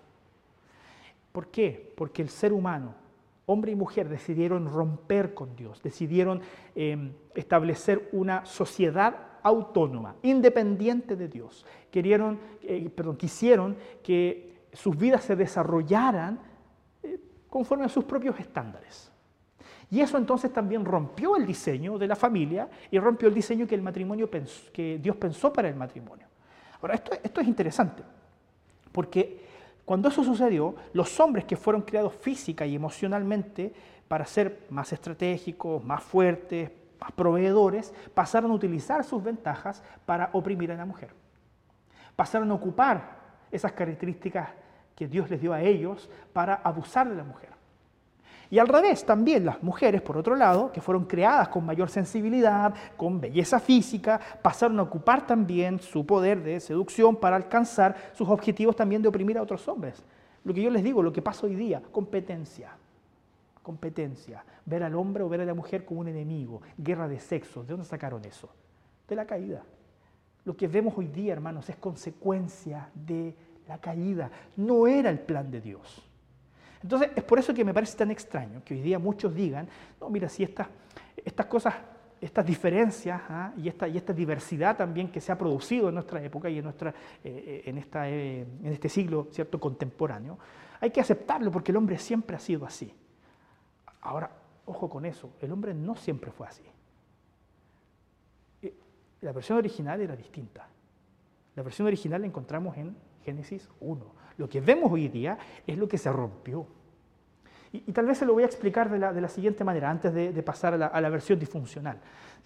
¿Por 1.33 1.49
qué? 1.49 1.93
Porque 1.97 2.23
el 2.23 2.29
ser 2.29 2.53
humano, 2.53 2.95
hombre 3.47 3.73
y 3.73 3.75
mujer, 3.75 4.09
decidieron 4.09 4.67
romper 4.67 5.35
con 5.35 5.57
Dios, 5.57 5.83
decidieron 5.83 6.43
em, 6.75 7.13
establecer 7.35 8.11
una 8.13 8.45
sociedad 8.45 9.17
autónoma, 9.43 10.15
independiente 10.23 11.17
de 11.17 11.29
Dios. 11.29 11.65
Querieron, 11.91 12.39
eh, 12.63 12.89
perdón, 12.91 13.17
quisieron 13.17 13.77
que 14.03 14.67
sus 14.73 14.97
vidas 14.97 15.25
se 15.25 15.35
desarrollaran 15.35 16.39
eh, 17.03 17.19
conforme 17.49 17.87
a 17.87 17.89
sus 17.89 18.05
propios 18.05 18.39
estándares. 18.39 19.12
Y 19.93 20.01
eso 20.01 20.17
entonces 20.17 20.51
también 20.51 20.87
rompió 20.87 21.37
el 21.37 21.47
diseño 21.47 21.99
de 21.99 22.07
la 22.07 22.17
familia 22.17 22.67
y 22.91 22.99
rompió 22.99 23.29
el 23.29 23.35
diseño 23.35 23.67
que, 23.67 23.75
el 23.75 23.83
matrimonio 23.83 24.31
que 24.73 24.99
Dios 24.99 25.17
pensó 25.17 25.53
para 25.53 25.69
el 25.69 25.77
matrimonio. 25.77 26.27
Ahora, 26.81 26.95
esto, 26.95 27.13
esto 27.23 27.43
es 27.43 27.47
interesante, 27.47 28.03
porque 28.91 29.45
cuando 29.85 30.09
eso 30.09 30.25
sucedió, 30.25 30.75
los 30.95 31.21
hombres 31.21 31.45
que 31.45 31.57
fueron 31.57 31.83
creados 31.83 32.15
física 32.15 32.65
y 32.65 32.75
emocionalmente 32.75 33.75
para 34.09 34.25
ser 34.25 34.65
más 34.71 34.91
estratégicos, 34.95 35.85
más 35.85 36.03
fuertes, 36.03 36.71
más 36.99 37.13
proveedores, 37.13 37.93
pasaron 38.15 38.51
a 38.51 38.55
utilizar 38.55 39.05
sus 39.05 39.23
ventajas 39.23 39.83
para 40.07 40.31
oprimir 40.33 40.73
a 40.73 40.77
la 40.77 40.87
mujer. 40.87 41.11
Pasaron 42.17 42.51
a 42.51 42.55
ocupar 42.55 43.19
esas 43.51 43.73
características 43.73 44.49
que 44.97 45.07
Dios 45.07 45.29
les 45.29 45.43
dio 45.43 45.53
a 45.53 45.61
ellos 45.61 46.09
para 46.33 46.55
abusar 46.55 47.11
de 47.11 47.15
la 47.15 47.25
mujer. 47.25 47.53
Y 48.53 48.59
al 48.59 48.69
revés, 48.69 49.07
también 49.07 49.47
las 49.47 49.63
mujeres, 49.63 50.03
por 50.03 50.19
otro 50.19 50.37
lado, 50.37 50.71
que 50.73 50.83
fueron 50.83 51.07
creadas 51.07 51.49
con 51.49 51.65
mayor 51.65 51.89
sensibilidad, 51.89 52.75
con 52.99 53.19
belleza 53.19 53.59
física, 53.59 54.21
pasaron 54.43 54.79
a 54.79 54.83
ocupar 54.83 55.27
también 55.27 55.81
su 55.81 56.05
poder 56.05 56.43
de 56.43 56.61
seducción 56.61 57.17
para 57.17 57.37
alcanzar 57.37 57.97
sus 58.13 58.29
objetivos 58.29 58.77
también 58.77 59.01
de 59.01 59.09
oprimir 59.09 59.39
a 59.39 59.43
otros 59.43 59.67
hombres. 59.69 60.05
Lo 60.45 60.53
que 60.53 60.61
yo 60.61 60.69
les 60.69 60.85
digo, 60.85 61.03
lo 61.03 61.15
que 61.15 61.23
pasa 61.23 61.47
hoy 61.47 61.55
día, 61.55 61.81
competencia. 61.91 62.77
Competencia. 63.63 64.45
Ver 64.67 64.83
al 64.83 64.97
hombre 64.97 65.23
o 65.23 65.31
ver 65.31 65.41
a 65.41 65.47
la 65.47 65.55
mujer 65.55 65.87
como 65.87 66.01
un 66.01 66.09
enemigo. 66.09 66.61
Guerra 66.77 67.09
de 67.09 67.21
sexo. 67.21 67.63
¿De 67.63 67.69
dónde 67.69 67.87
sacaron 67.87 68.23
eso? 68.27 68.51
De 69.09 69.17
la 69.17 69.25
caída. 69.25 69.63
Lo 70.45 70.55
que 70.55 70.69
vemos 70.69 70.93
hoy 70.99 71.07
día, 71.07 71.33
hermanos, 71.33 71.71
es 71.71 71.77
consecuencia 71.77 72.91
de 72.93 73.35
la 73.67 73.79
caída. 73.79 74.31
No 74.59 74.87
era 74.87 75.09
el 75.09 75.21
plan 75.21 75.51
de 75.51 75.63
Dios. 75.63 76.12
Entonces, 76.83 77.11
es 77.15 77.23
por 77.23 77.39
eso 77.39 77.55
que 77.55 77.65
me 77.65 77.73
parece 77.73 77.97
tan 77.97 78.11
extraño 78.11 78.63
que 78.65 78.75
hoy 78.75 78.81
día 78.81 78.99
muchos 78.99 79.35
digan, 79.35 79.69
no, 80.01 80.11
mira, 80.11 80.29
si 80.29 80.43
estas, 80.43 80.69
estas 81.25 81.47
cosas, 81.47 81.75
estas 82.21 82.45
diferencias 82.45 83.21
¿ah? 83.29 83.53
y, 83.57 83.69
esta, 83.69 83.87
y 83.89 83.97
esta 83.97 84.13
diversidad 84.13 84.77
también 84.77 85.11
que 85.11 85.21
se 85.21 85.33
ha 85.33 85.39
producido 85.39 85.89
en 85.89 85.95
nuestra 85.95 86.23
época 86.23 86.51
y 86.51 86.59
en, 86.59 86.65
nuestra, 86.65 86.91
eh, 86.91 86.95
eh, 87.25 87.63
en, 87.67 87.79
esta, 87.79 88.09
eh, 88.09 88.41
en 88.41 88.73
este 88.73 88.89
siglo 88.89 89.29
¿cierto? 89.31 89.61
contemporáneo, 89.61 90.39
hay 90.81 90.91
que 90.91 91.01
aceptarlo 91.01 91.51
porque 91.51 91.71
el 91.71 91.77
hombre 91.77 91.99
siempre 91.99 92.37
ha 92.37 92.41
sido 92.41 92.67
así. 92.67 92.93
Ahora, 94.01 94.31
ojo 94.67 94.89
con 94.89 95.05
eso, 95.05 95.35
el 95.41 95.53
hombre 95.53 95.75
no 95.75 95.95
siempre 95.95 96.33
fue 96.33 96.47
así. 96.49 96.65
La 99.21 99.31
versión 99.31 99.59
original 99.59 100.01
era 100.01 100.17
distinta. 100.17 100.69
La 101.55 101.63
versión 101.63 101.87
original 101.87 102.21
la 102.23 102.27
encontramos 102.27 102.77
en 102.77 102.97
Génesis 103.25 103.69
1. 103.79 104.22
Lo 104.37 104.49
que 104.49 104.61
vemos 104.61 104.91
hoy 104.91 105.09
día 105.09 105.39
es 105.67 105.77
lo 105.77 105.89
que 105.89 105.99
se 105.99 106.11
rompió. 106.11 106.67
Y, 107.73 107.81
tal 107.93 108.07
vez 108.07 108.19
se 108.19 108.27
lo 108.27 108.35
voy 108.35 108.43
a 108.43 108.47
explicar 108.47 108.91
de 108.91 109.21
la, 109.21 109.29
siguiente 109.29 109.65
manera, 109.65 109.91
antes 109.91 110.13
de, 110.13 110.43
pasar 110.43 110.75
a 110.75 111.01
la, 111.01 111.09
versión 111.09 111.39
disfuncional. 111.39 111.99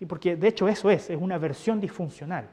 Porque 0.07 0.37
de 0.37 0.49
hecho 0.49 0.69
eso 0.69 0.89
es, 0.89 1.11
es 1.11 1.21
una 1.21 1.39
versión 1.39 1.81
disfuncional. 1.81 2.49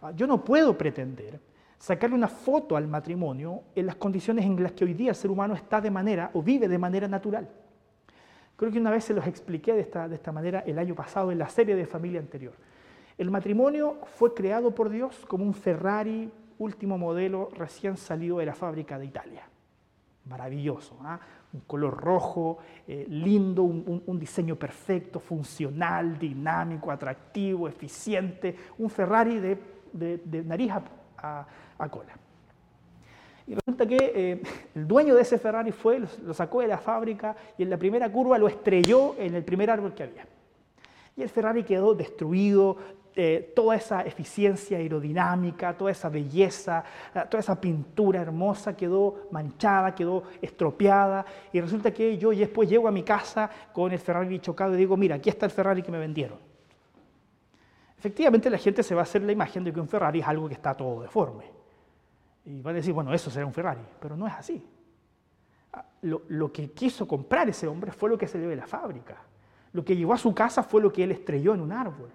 Ah, 0.00 0.12
yo 0.14 0.26
no 0.26 0.44
puedo 0.44 0.76
pretender 0.78 1.40
sacarle 1.78 2.14
una 2.14 2.28
foto 2.28 2.76
al 2.76 2.86
matrimonio 2.86 3.62
en 3.74 3.86
las 3.86 3.96
condiciones 3.96 4.44
en 4.44 4.62
las 4.62 4.70
que 4.70 4.84
hoy 4.84 4.94
día 4.94 5.10
el 5.10 5.16
ser 5.16 5.32
humano 5.32 5.54
está 5.54 5.80
de 5.80 5.90
manera 5.90 6.30
o 6.34 6.42
vive 6.42 6.68
de 6.68 6.78
manera 6.78 7.08
natural. 7.08 7.48
Creo 8.54 8.70
que 8.70 8.78
una 8.78 8.92
vez 8.92 9.02
se 9.02 9.14
los 9.14 9.26
expliqué 9.26 9.72
de 9.72 9.80
esta, 9.80 10.06
de 10.06 10.14
esta 10.14 10.30
manera 10.30 10.60
el 10.60 10.78
año 10.78 10.94
pasado 10.94 11.32
en 11.32 11.38
la 11.38 11.48
serie 11.48 11.74
de 11.74 11.86
familia 11.86 12.20
anterior. 12.20 12.52
El 13.18 13.32
matrimonio 13.32 13.98
fue 14.14 14.32
creado 14.32 14.72
por 14.72 14.90
Dios 14.90 15.24
como 15.26 15.44
un 15.44 15.54
Ferrari 15.54 16.30
último 16.62 16.98
modelo 16.98 17.48
recién 17.54 17.96
salido 17.96 18.38
de 18.38 18.46
la 18.46 18.54
fábrica 18.54 18.98
de 18.98 19.06
Italia. 19.06 19.42
Maravilloso, 20.24 20.96
¿ah? 21.02 21.18
un 21.52 21.60
color 21.60 21.96
rojo, 21.96 22.58
eh, 22.86 23.04
lindo, 23.08 23.62
un, 23.64 24.18
diseño 24.18 24.56
perfecto, 24.56 25.20
funcional, 25.20 26.18
dinámico, 26.18 26.90
atractivo, 26.90 27.68
eficiente, 27.68 28.56
un 28.78 28.88
Ferrari 28.88 29.38
de, 29.92 30.44
nariz 30.44 30.72
a, 31.18 31.46
cola. 31.90 32.12
Y 33.46 33.54
resulta 33.54 33.86
que 33.86 34.12
eh, 34.14 34.42
el 34.76 34.86
dueño 34.86 35.14
de 35.14 35.22
ese 35.22 35.38
Ferrari 35.38 35.72
fue, 35.72 35.98
lo 35.98 36.32
sacó 36.32 36.60
de 36.60 36.68
la 36.68 36.78
fábrica 36.78 37.36
y 37.58 37.64
en 37.64 37.70
la 37.70 37.76
primera 37.76 38.10
curva 38.10 38.38
lo 38.38 38.46
estrelló 38.46 39.16
en 39.18 39.34
el 39.34 39.44
primer 39.44 39.70
árbol 39.70 39.92
que 39.92 40.04
había. 40.04 40.26
Y 41.16 41.22
el 41.22 41.28
Ferrari 41.28 41.64
quedó 41.64 41.94
destruido, 41.94 42.78
eh, 43.14 43.52
toda 43.54 43.76
esa 43.76 44.02
eficiencia 44.02 44.78
aerodinámica, 44.78 45.76
toda 45.76 45.90
esa 45.90 46.08
belleza, 46.08 46.82
eh, 47.14 47.20
toda 47.28 47.40
esa 47.40 47.60
pintura 47.60 48.22
hermosa 48.22 48.76
quedó 48.76 49.28
manchada, 49.30 49.94
quedó 49.94 50.22
estropeada. 50.40 51.24
Y 51.52 51.60
resulta 51.60 51.92
que 51.92 52.16
yo 52.16 52.30
después 52.30 52.68
llego 52.68 52.88
a 52.88 52.90
mi 52.90 53.02
casa 53.02 53.50
con 53.72 53.92
el 53.92 53.98
Ferrari 53.98 54.38
chocado 54.38 54.74
y 54.74 54.78
digo, 54.78 54.96
mira, 54.96 55.16
aquí 55.16 55.28
está 55.28 55.46
el 55.46 55.52
Ferrari 55.52 55.82
que 55.82 55.92
me 55.92 55.98
vendieron. 55.98 56.38
Efectivamente 57.98 58.50
la 58.50 58.58
gente 58.58 58.82
se 58.82 58.94
va 58.94 59.02
a 59.02 59.04
hacer 59.04 59.22
la 59.22 59.30
imagen 59.30 59.62
de 59.62 59.72
que 59.72 59.78
un 59.78 59.86
Ferrari 59.86 60.20
es 60.20 60.26
algo 60.26 60.48
que 60.48 60.54
está 60.54 60.74
todo 60.74 61.02
deforme. 61.02 61.44
Y 62.44 62.60
va 62.60 62.70
a 62.70 62.74
decir, 62.74 62.92
bueno, 62.92 63.12
eso 63.14 63.30
será 63.30 63.46
un 63.46 63.52
Ferrari, 63.52 63.82
pero 64.00 64.16
no 64.16 64.26
es 64.26 64.32
así. 64.32 64.64
Ah, 65.72 65.84
lo, 66.02 66.52
que 66.52 66.72
quiso 66.72 67.06
comprar 67.06 67.48
ese 67.48 67.68
hombre 67.68 67.92
fue 67.92 68.10
lo 68.10 68.18
que 68.18 68.26
se 68.26 68.38
le 68.38 68.46
ve 68.46 68.56
la 68.56 68.66
fábrica. 68.66 69.22
Lo 69.72 69.84
que 69.84 69.94
llevó 69.94 70.14
a 70.14 70.18
su 70.18 70.34
casa 70.34 70.62
fue 70.62 70.82
lo 70.82 70.92
que 70.92 71.04
él 71.04 71.12
estrelló 71.12 71.54
en 71.54 71.60
un 71.60 71.72
árbol. 71.72 72.10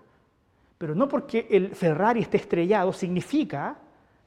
Pero 0.77 0.93
no 0.93 1.07
porque 1.07 1.47
el 1.49 1.75
Ferrari 1.75 2.21
esté 2.21 2.37
estrellado 2.37 2.93
significa 2.93 3.77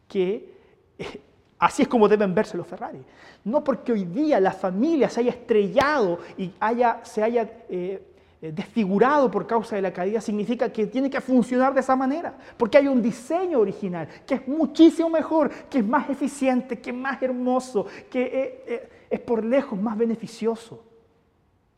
que 0.08 0.52
eh, 0.98 1.20
así 1.58 1.82
es 1.82 1.88
como 1.88 2.08
deben 2.08 2.34
verse 2.34 2.56
los 2.56 2.66
Ferrari. 2.66 3.00
No 3.44 3.62
porque 3.62 3.92
hoy 3.92 4.04
día 4.04 4.40
la 4.40 4.52
familia 4.52 5.08
se 5.08 5.20
haya 5.20 5.30
estrellado 5.30 6.18
y 6.36 6.52
haya, 6.58 7.00
se 7.04 7.22
haya 7.22 7.42
eh, 7.68 8.02
eh, 8.42 8.52
desfigurado 8.52 9.30
por 9.30 9.46
causa 9.46 9.76
de 9.76 9.82
la 9.82 9.92
caída, 9.92 10.20
significa 10.20 10.72
que 10.72 10.86
tiene 10.88 11.08
que 11.08 11.20
funcionar 11.20 11.72
de 11.72 11.80
esa 11.80 11.94
manera. 11.94 12.36
Porque 12.56 12.78
hay 12.78 12.88
un 12.88 13.00
diseño 13.00 13.60
original 13.60 14.08
que 14.26 14.34
es 14.34 14.48
muchísimo 14.48 15.08
mejor, 15.08 15.50
que 15.68 15.78
es 15.78 15.86
más 15.86 16.10
eficiente, 16.10 16.80
que 16.80 16.90
es 16.90 16.96
más 16.96 17.22
hermoso, 17.22 17.86
que 18.10 18.88
es 19.08 19.20
por 19.20 19.44
lejos 19.44 19.80
más 19.80 19.96
beneficioso. 19.96 20.82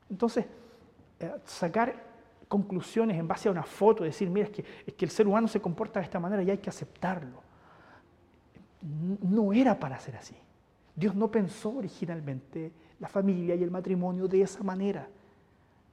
Entonces, 0.08 0.46
sacar 1.44 2.12
conclusiones 2.53 3.19
en 3.19 3.27
base 3.27 3.49
a 3.49 3.51
una 3.51 3.62
foto, 3.62 4.05
decir, 4.05 4.29
mira, 4.29 4.47
es 4.47 4.53
que, 4.53 4.62
es 4.87 4.93
que 4.93 5.07
el 5.07 5.11
ser 5.11 5.27
humano 5.27 5.49
se 5.49 5.59
comporta 5.59 6.01
de 6.01 6.05
esta 6.05 6.21
manera 6.21 6.43
y 6.43 6.51
hay 6.51 6.59
que 6.59 6.69
aceptarlo. 6.69 7.43
No 9.23 9.55
era 9.55 9.81
para 9.81 9.99
ser 9.99 10.17
así. 10.17 10.37
Dios 10.95 11.15
no 11.15 11.31
pensó 11.31 11.71
originalmente 11.71 12.71
la 13.01 13.09
familia 13.09 13.55
y 13.55 13.62
el 13.62 13.71
matrimonio 13.71 14.29
de 14.29 14.43
esa 14.43 14.62
manera. 14.62 15.09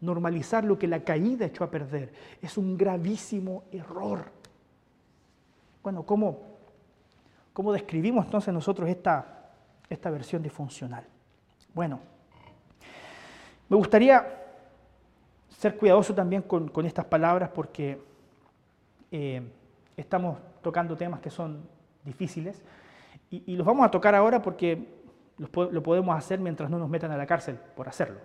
Normalizar 0.01 0.65
lo 0.65 0.77
que 0.77 0.85
la 0.85 1.01
caída 1.01 1.45
echó 1.45 1.63
a 1.63 1.71
perder 1.71 2.11
es 2.41 2.57
un 2.57 2.77
gravísimo 2.77 3.63
error. 3.71 4.29
Bueno, 5.81 6.03
¿cómo, 6.05 6.41
cómo 7.53 7.71
describimos 7.71 8.25
entonces 8.25 8.53
nosotros 8.53 8.89
esta, 8.89 9.49
esta 9.89 10.09
versión 10.09 10.43
disfuncional? 10.43 11.05
Bueno, 11.73 12.01
me 13.69 13.77
gustaría 13.77 14.38
ser 15.59 15.75
cuidadoso 15.75 16.15
también 16.15 16.41
con, 16.43 16.85
estas 16.85 17.03
palabras 17.03 17.49
porque 17.53 18.01
eh, 19.11 19.41
estamos 19.97 20.37
tocando 20.61 20.95
temas 20.95 21.19
que 21.19 21.29
son 21.29 21.59
difíciles 22.05 22.63
y, 23.29 23.57
los 23.57 23.67
vamos 23.67 23.85
a 23.85 23.91
tocar 23.91 24.15
ahora 24.15 24.41
porque 24.41 24.87
lo 25.37 25.83
podemos 25.83 26.17
hacer 26.17 26.39
mientras 26.39 26.69
no 26.69 26.79
nos 26.79 26.89
metan 26.89 27.11
a 27.11 27.17
la 27.17 27.25
cárcel 27.25 27.57
por 27.75 27.89
hacerlo. 27.89 28.19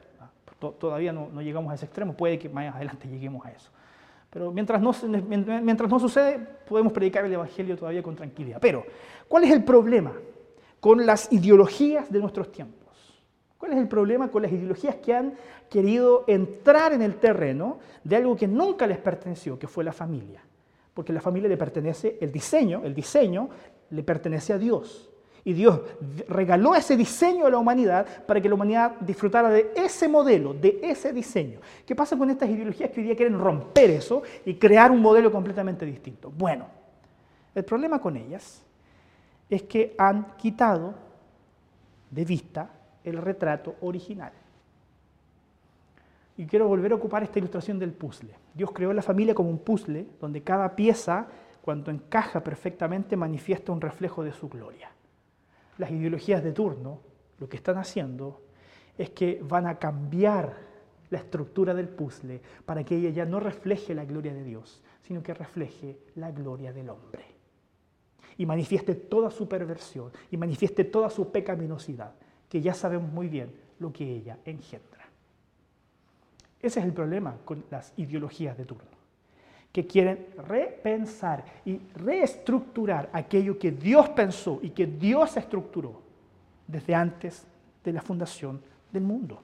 Todavía 0.78 1.12
no, 1.12 1.42
llegamos 1.42 1.72
a 1.72 1.74
ese 1.74 1.86
extremo, 1.86 2.14
puede 2.14 2.38
que 2.38 2.48
más 2.48 2.72
adelante 2.72 3.08
lleguemos 3.10 3.44
a 3.44 3.50
eso. 3.50 3.68
Pero 4.30 4.52
mientras 4.52 4.80
no, 4.80 4.92
mientras 5.18 5.90
no 5.90 5.98
sucede, 5.98 6.38
podemos 6.38 6.92
predicar 6.92 7.24
el 7.24 7.32
Evangelio 7.32 7.76
todavía 7.76 8.02
con 8.02 8.14
tranquilidad. 8.14 8.58
Pero, 8.60 8.84
¿cuál 9.26 9.42
es 9.42 9.50
el 9.50 9.64
problema 9.64 10.12
con 10.78 11.04
las 11.04 11.32
ideologías 11.32 12.10
de 12.10 12.20
nuestros 12.20 12.52
tiempos? 12.52 12.83
¿Cuál 13.64 13.78
es 13.78 13.80
el 13.80 13.88
problema 13.88 14.28
con 14.28 14.42
las 14.42 14.52
ideologías 14.52 14.96
que 14.96 15.14
han 15.14 15.32
querido 15.70 16.24
entrar 16.26 16.92
en 16.92 17.00
el 17.00 17.14
terreno 17.14 17.78
de 18.04 18.16
algo 18.16 18.36
que 18.36 18.46
nunca 18.46 18.86
les 18.86 18.98
perteneció, 18.98 19.58
que 19.58 19.66
fue 19.66 19.82
la 19.82 19.92
familia? 19.94 20.42
Porque 20.92 21.14
la 21.14 21.22
familia 21.22 21.48
le 21.48 21.56
pertenece 21.56 22.18
el 22.20 22.30
diseño, 22.30 22.82
el 22.84 22.94
diseño 22.94 23.48
le 23.88 24.02
pertenece 24.02 24.52
a 24.52 24.58
Dios. 24.58 25.08
Y 25.44 25.54
Dios 25.54 25.80
regaló 26.28 26.74
ese 26.74 26.94
diseño 26.94 27.46
a 27.46 27.50
la 27.50 27.56
humanidad 27.56 28.06
para 28.26 28.38
que 28.38 28.50
la 28.50 28.54
humanidad 28.54 29.00
disfrutara 29.00 29.48
de 29.48 29.72
ese 29.74 30.08
modelo, 30.08 30.52
de 30.52 30.80
ese 30.82 31.14
diseño. 31.14 31.60
¿Qué 31.86 31.96
pasa 31.96 32.18
con 32.18 32.28
estas 32.28 32.50
ideologías 32.50 32.90
que 32.90 33.00
hoy 33.00 33.06
día 33.06 33.16
quieren 33.16 33.38
romper 33.38 33.88
eso 33.88 34.22
y 34.44 34.56
crear 34.56 34.90
un 34.90 35.00
modelo 35.00 35.32
completamente 35.32 35.86
distinto? 35.86 36.30
Bueno, 36.30 36.66
el 37.54 37.64
problema 37.64 37.98
con 37.98 38.14
ellas 38.18 38.62
es 39.48 39.62
que 39.62 39.94
han 39.96 40.36
quitado 40.36 40.92
de 42.10 42.26
vista 42.26 42.68
el 43.04 43.18
retrato 43.18 43.76
original. 43.82 44.32
Y 46.36 46.46
quiero 46.46 46.66
volver 46.66 46.92
a 46.92 46.96
ocupar 46.96 47.22
esta 47.22 47.38
ilustración 47.38 47.78
del 47.78 47.92
puzzle. 47.92 48.34
Dios 48.54 48.72
creó 48.72 48.92
la 48.92 49.02
familia 49.02 49.34
como 49.34 49.50
un 49.50 49.58
puzzle 49.58 50.06
donde 50.20 50.42
cada 50.42 50.74
pieza, 50.74 51.28
cuando 51.62 51.90
encaja 51.90 52.42
perfectamente, 52.42 53.16
manifiesta 53.16 53.70
un 53.70 53.80
reflejo 53.80 54.24
de 54.24 54.32
su 54.32 54.48
gloria. 54.48 54.90
Las 55.78 55.90
ideologías 55.90 56.42
de 56.42 56.52
turno 56.52 57.00
lo 57.38 57.48
que 57.48 57.56
están 57.56 57.78
haciendo 57.78 58.42
es 58.98 59.10
que 59.10 59.40
van 59.42 59.66
a 59.66 59.78
cambiar 59.78 60.56
la 61.10 61.18
estructura 61.18 61.74
del 61.74 61.88
puzzle 61.88 62.40
para 62.64 62.82
que 62.82 62.96
ella 62.96 63.10
ya 63.10 63.24
no 63.24 63.38
refleje 63.38 63.94
la 63.94 64.04
gloria 64.04 64.34
de 64.34 64.42
Dios, 64.42 64.82
sino 65.02 65.22
que 65.22 65.34
refleje 65.34 65.98
la 66.16 66.32
gloria 66.32 66.72
del 66.72 66.90
hombre. 66.90 67.24
Y 68.36 68.46
manifieste 68.46 68.96
toda 68.96 69.30
su 69.30 69.48
perversión 69.48 70.10
y 70.30 70.36
manifieste 70.36 70.84
toda 70.84 71.10
su 71.10 71.30
pecaminosidad 71.30 72.14
que 72.54 72.62
ya 72.62 72.72
sabemos 72.72 73.10
muy 73.10 73.26
bien 73.26 73.52
lo 73.80 73.92
que 73.92 74.04
ella 74.08 74.38
engendra. 74.44 75.04
Ese 76.62 76.78
es 76.78 76.86
el 76.86 76.92
problema 76.92 77.36
con 77.44 77.64
las 77.68 77.92
ideologías 77.96 78.56
de 78.56 78.64
turno, 78.64 78.92
que 79.72 79.88
quieren 79.88 80.28
repensar 80.46 81.44
y 81.64 81.80
reestructurar 81.96 83.10
aquello 83.12 83.58
que 83.58 83.72
Dios 83.72 84.08
pensó 84.10 84.60
y 84.62 84.70
que 84.70 84.86
Dios 84.86 85.36
estructuró 85.36 86.00
desde 86.68 86.94
antes 86.94 87.44
de 87.82 87.92
la 87.92 88.00
fundación 88.00 88.62
del 88.92 89.02
mundo. 89.02 89.42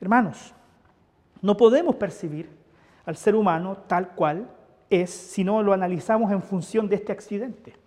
Hermanos, 0.00 0.54
no 1.42 1.54
podemos 1.54 1.96
percibir 1.96 2.48
al 3.04 3.14
ser 3.14 3.34
humano 3.34 3.76
tal 3.86 4.14
cual 4.14 4.48
es 4.88 5.10
si 5.10 5.44
no 5.44 5.62
lo 5.62 5.74
analizamos 5.74 6.32
en 6.32 6.40
función 6.40 6.88
de 6.88 6.96
este 6.96 7.12
accidente. 7.12 7.83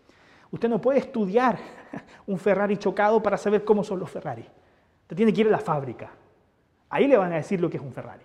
Usted 0.51 0.69
no 0.69 0.79
puede 0.79 0.99
estudiar 0.99 1.57
un 2.27 2.38
Ferrari 2.38 2.77
chocado 2.77 3.21
para 3.21 3.38
saber 3.38 3.63
cómo 3.63 3.83
son 3.83 3.99
los 3.99 4.10
Ferrari. 4.10 4.45
Usted 5.01 5.15
tiene 5.15 5.33
que 5.33 5.41
ir 5.41 5.47
a 5.47 5.51
la 5.51 5.60
fábrica. 5.60 6.12
Ahí 6.89 7.07
le 7.07 7.17
van 7.17 7.33
a 7.33 7.36
decir 7.36 7.60
lo 7.60 7.69
que 7.69 7.77
es 7.77 7.83
un 7.83 7.91
Ferrari. 7.91 8.23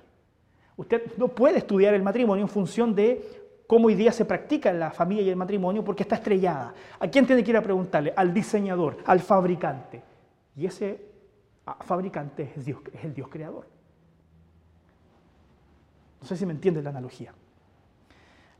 Usted 0.76 1.16
no 1.16 1.28
puede 1.28 1.58
estudiar 1.58 1.94
el 1.94 2.02
matrimonio 2.02 2.42
en 2.42 2.48
función 2.48 2.94
de 2.94 3.42
cómo 3.66 3.87
hoy 3.87 3.94
día 3.94 4.12
se 4.12 4.24
practica 4.24 4.72
la 4.72 4.90
familia 4.90 5.22
y 5.22 5.30
el 5.30 5.37
matrimonio 5.37 5.85
porque 5.85 6.02
está 6.02 6.16
estrellada. 6.16 6.74
¿A 6.98 7.08
quién 7.08 7.26
tiene 7.26 7.42
que 7.42 7.50
ir 7.50 7.56
a 7.56 7.62
preguntarle? 7.62 8.12
Al 8.16 8.32
diseñador, 8.32 8.98
al 9.04 9.20
fabricante. 9.20 10.02
Y 10.56 10.66
ese 10.66 11.00
fabricante 11.80 12.52
es, 12.56 12.64
Dios, 12.64 12.80
es 12.92 13.04
el 13.04 13.14
Dios 13.14 13.28
creador. 13.28 13.66
No 16.20 16.26
sé 16.26 16.37
si 16.37 16.46
me 16.46 16.52
entiende 16.52 16.82
la 16.82 16.90
analogía. 16.90 17.35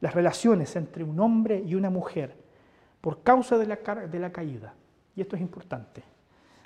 Las 0.01 0.14
relaciones 0.14 0.75
entre 0.75 1.05
un 1.05 1.18
hombre 1.20 1.62
y 1.64 1.75
una 1.77 1.90
mujer 1.90 2.42
por 3.03 3.25
causa 3.25 3.59
de 3.59 3.67
la, 3.67 4.33
caída, 4.33 4.75
y 5.17 5.21
esto 5.21 5.35
es 5.35 5.43
importante, 5.43 6.05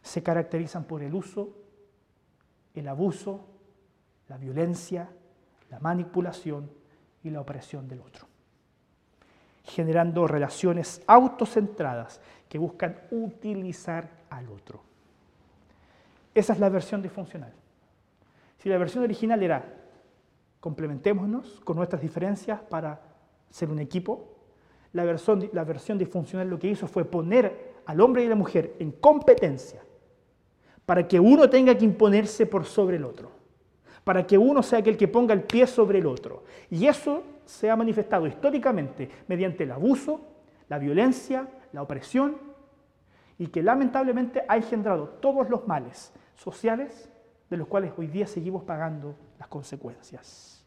se 0.03 0.23
caracterizan 0.23 0.85
por 0.85 1.03
el 1.03 1.15
uso, 1.15 1.49
el 2.75 2.87
abuso, 2.89 3.41
la 4.29 4.37
violencia, 4.37 5.09
la 5.71 5.81
manipulación 5.81 6.71
y 7.25 7.31
la 7.31 7.41
opresión 7.41 7.89
del 7.89 8.03
otro, 8.03 8.27
generando 9.65 10.27
relaciones 10.29 11.03
autocentradas 11.07 12.21
que 12.51 12.59
buscan 12.59 13.01
utilizar 13.11 14.11
al 14.29 14.51
otro. 14.51 14.83
Esa 16.35 16.53
es 16.53 16.61
la 16.61 16.69
versión 16.69 17.01
disfuncional. 17.01 17.55
Si 18.59 18.69
la 18.69 18.77
versión 18.77 19.05
original 19.05 19.43
era 19.43 19.65
complementémonos 20.61 21.63
con 21.65 21.77
nuestras 21.77 22.03
diferencias 22.03 22.61
para 22.61 23.01
ser 23.49 23.71
un 23.71 23.79
equipo, 23.79 24.36
la 24.93 25.05
versión, 25.05 25.49
la 25.53 25.65
versión 25.65 25.99
disfuncional 25.99 26.49
lo 26.49 26.59
que 26.59 26.69
hizo 26.69 26.87
fue 26.87 27.05
poner 27.05 27.75
al 27.87 28.01
hombre 28.01 28.23
y 28.23 28.27
a 28.27 28.31
la 28.31 28.35
mujer 28.35 28.75
en 28.79 28.93
competencia 28.93 29.83
para 30.85 31.07
que 31.07 31.19
uno 31.19 31.51
tenga 31.51 31.77
que 31.77 31.85
imponerse 31.85 32.47
por 32.47 32.65
sobre 32.65 32.97
el 32.97 33.05
otro, 33.05 33.31
para 34.05 34.27
que 34.27 34.39
uno 34.39 34.63
sea 34.63 34.79
aquel 34.79 34.97
que 34.97 35.09
ponga 35.09 35.35
el 35.35 35.43
pie 35.43 35.67
sobre 35.67 35.99
el 35.99 36.07
otro. 36.07 36.45
Y 36.71 36.87
eso 36.87 37.23
se 37.45 37.69
ha 37.71 37.77
manifestado 37.77 38.27
históricamente 38.27 39.11
mediante 39.27 39.65
el 39.65 39.73
abuso, 39.73 40.21
la 40.69 40.79
violencia, 40.79 41.49
la 41.73 41.83
opresión 41.83 42.37
y 43.39 43.49
que 43.49 43.63
lamentablemente 43.63 44.45
ha 44.49 44.57
engendrado 44.57 45.09
todos 45.21 45.51
los 45.51 45.67
males 45.67 46.13
sociales 46.37 47.11
de 47.51 47.57
los 47.57 47.69
cuales 47.69 47.93
hoy 47.97 48.07
día 48.07 48.27
seguimos 48.27 48.63
pagando 48.65 49.17
las 49.39 49.49
consecuencias. 49.49 50.65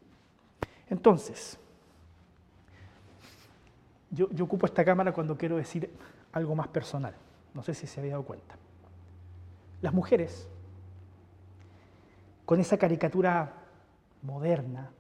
Entonces, 0.90 1.60
yo, 4.12 4.28
ocupo 4.44 4.66
esta 4.66 4.84
cámara 4.84 5.12
cuando 5.14 5.38
quiero 5.38 5.58
decir 5.58 5.90
algo 6.32 6.56
más 6.56 6.68
personal. 6.68 7.14
No 7.54 7.64
sé 7.64 7.74
si 7.74 7.88
se 7.88 8.00
había 8.00 8.14
dado 8.14 8.24
cuenta. 8.24 8.56
Las 9.82 9.94
mujeres, 9.94 10.48
con 12.46 12.60
esa 12.60 12.78
caricatura 12.78 13.54
moderna 14.22 14.92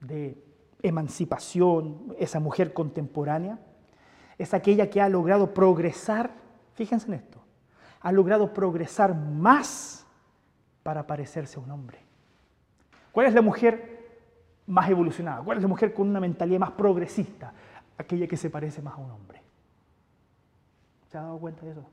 de 0.00 0.42
emancipación, 0.82 2.14
esa 2.18 2.40
mujer 2.40 2.72
contemporánea, 2.72 3.58
es 4.38 4.52
aquella 4.52 4.90
que 4.90 5.00
ha 5.00 5.08
logrado 5.08 5.54
progresar, 5.54 6.30
fíjense 6.74 7.08
en 7.08 7.14
esto, 7.14 7.40
ha 8.00 8.12
logrado 8.12 8.52
progresar 8.52 9.14
más 9.14 10.06
para 10.82 11.06
parecerse 11.06 11.58
a 11.58 11.62
un 11.62 11.70
hombre. 11.70 11.98
¿Cuál 13.12 13.26
es 13.26 13.34
la 13.34 13.42
mujer 13.42 13.94
más 14.66 14.88
evolucionada? 14.90 15.42
¿Cuál 15.42 15.58
es 15.58 15.62
la 15.62 15.68
mujer 15.68 15.94
con 15.94 16.08
una 16.08 16.20
mentalidad 16.20 16.58
más 16.58 16.72
progresista? 16.72 17.52
Aquella 17.98 18.26
que 18.26 18.36
se 18.36 18.50
parece 18.50 18.82
más 18.82 18.94
a 18.94 18.98
un 18.98 19.10
hombre. 19.10 19.42
¿Se 21.10 21.18
ha 21.18 21.22
dado 21.22 21.38
cuenta 21.38 21.64
de 21.64 21.72
eso? 21.72 21.88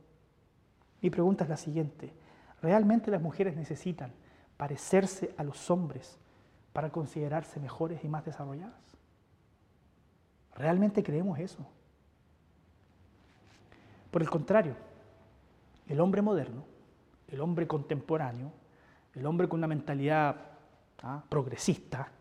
Mi 1.02 1.10
pregunta 1.10 1.44
es 1.44 1.50
la 1.50 1.58
siguiente. 1.58 2.14
¿Realmente 2.62 3.12
las 3.12 3.22
mujeres 3.22 3.56
necesitan 3.56 4.12
parecerse 4.58 5.34
a 5.38 5.44
los 5.44 5.70
hombres 5.72 6.18
para 6.74 6.90
considerarse 6.90 7.60
mejores 7.60 8.04
y 8.04 8.08
más 8.08 8.26
desarrolladas? 8.26 8.74
¿Realmente 10.56 11.04
creemos 11.04 11.40
eso? 11.40 11.66
Por 14.12 14.22
el 14.22 14.30
contrario, 14.30 14.76
el 15.88 16.00
hombre 16.00 16.22
moderno, 16.22 16.66
el 17.28 17.42
hombre 17.42 17.68
contemporáneo, 17.68 18.52
el 19.14 19.26
hombre 19.26 19.48
con 19.48 19.60
una 19.60 19.68
mentalidad 19.68 20.36
¿ah? 21.02 21.24
progresista, 21.30 22.12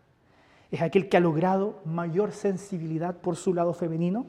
es 0.71 0.81
aquel 0.81 1.09
que 1.09 1.17
ha 1.17 1.19
logrado 1.19 1.81
mayor 1.83 2.31
sensibilidad 2.31 3.17
por 3.17 3.35
su 3.35 3.53
lado 3.53 3.73
femenino 3.73 4.25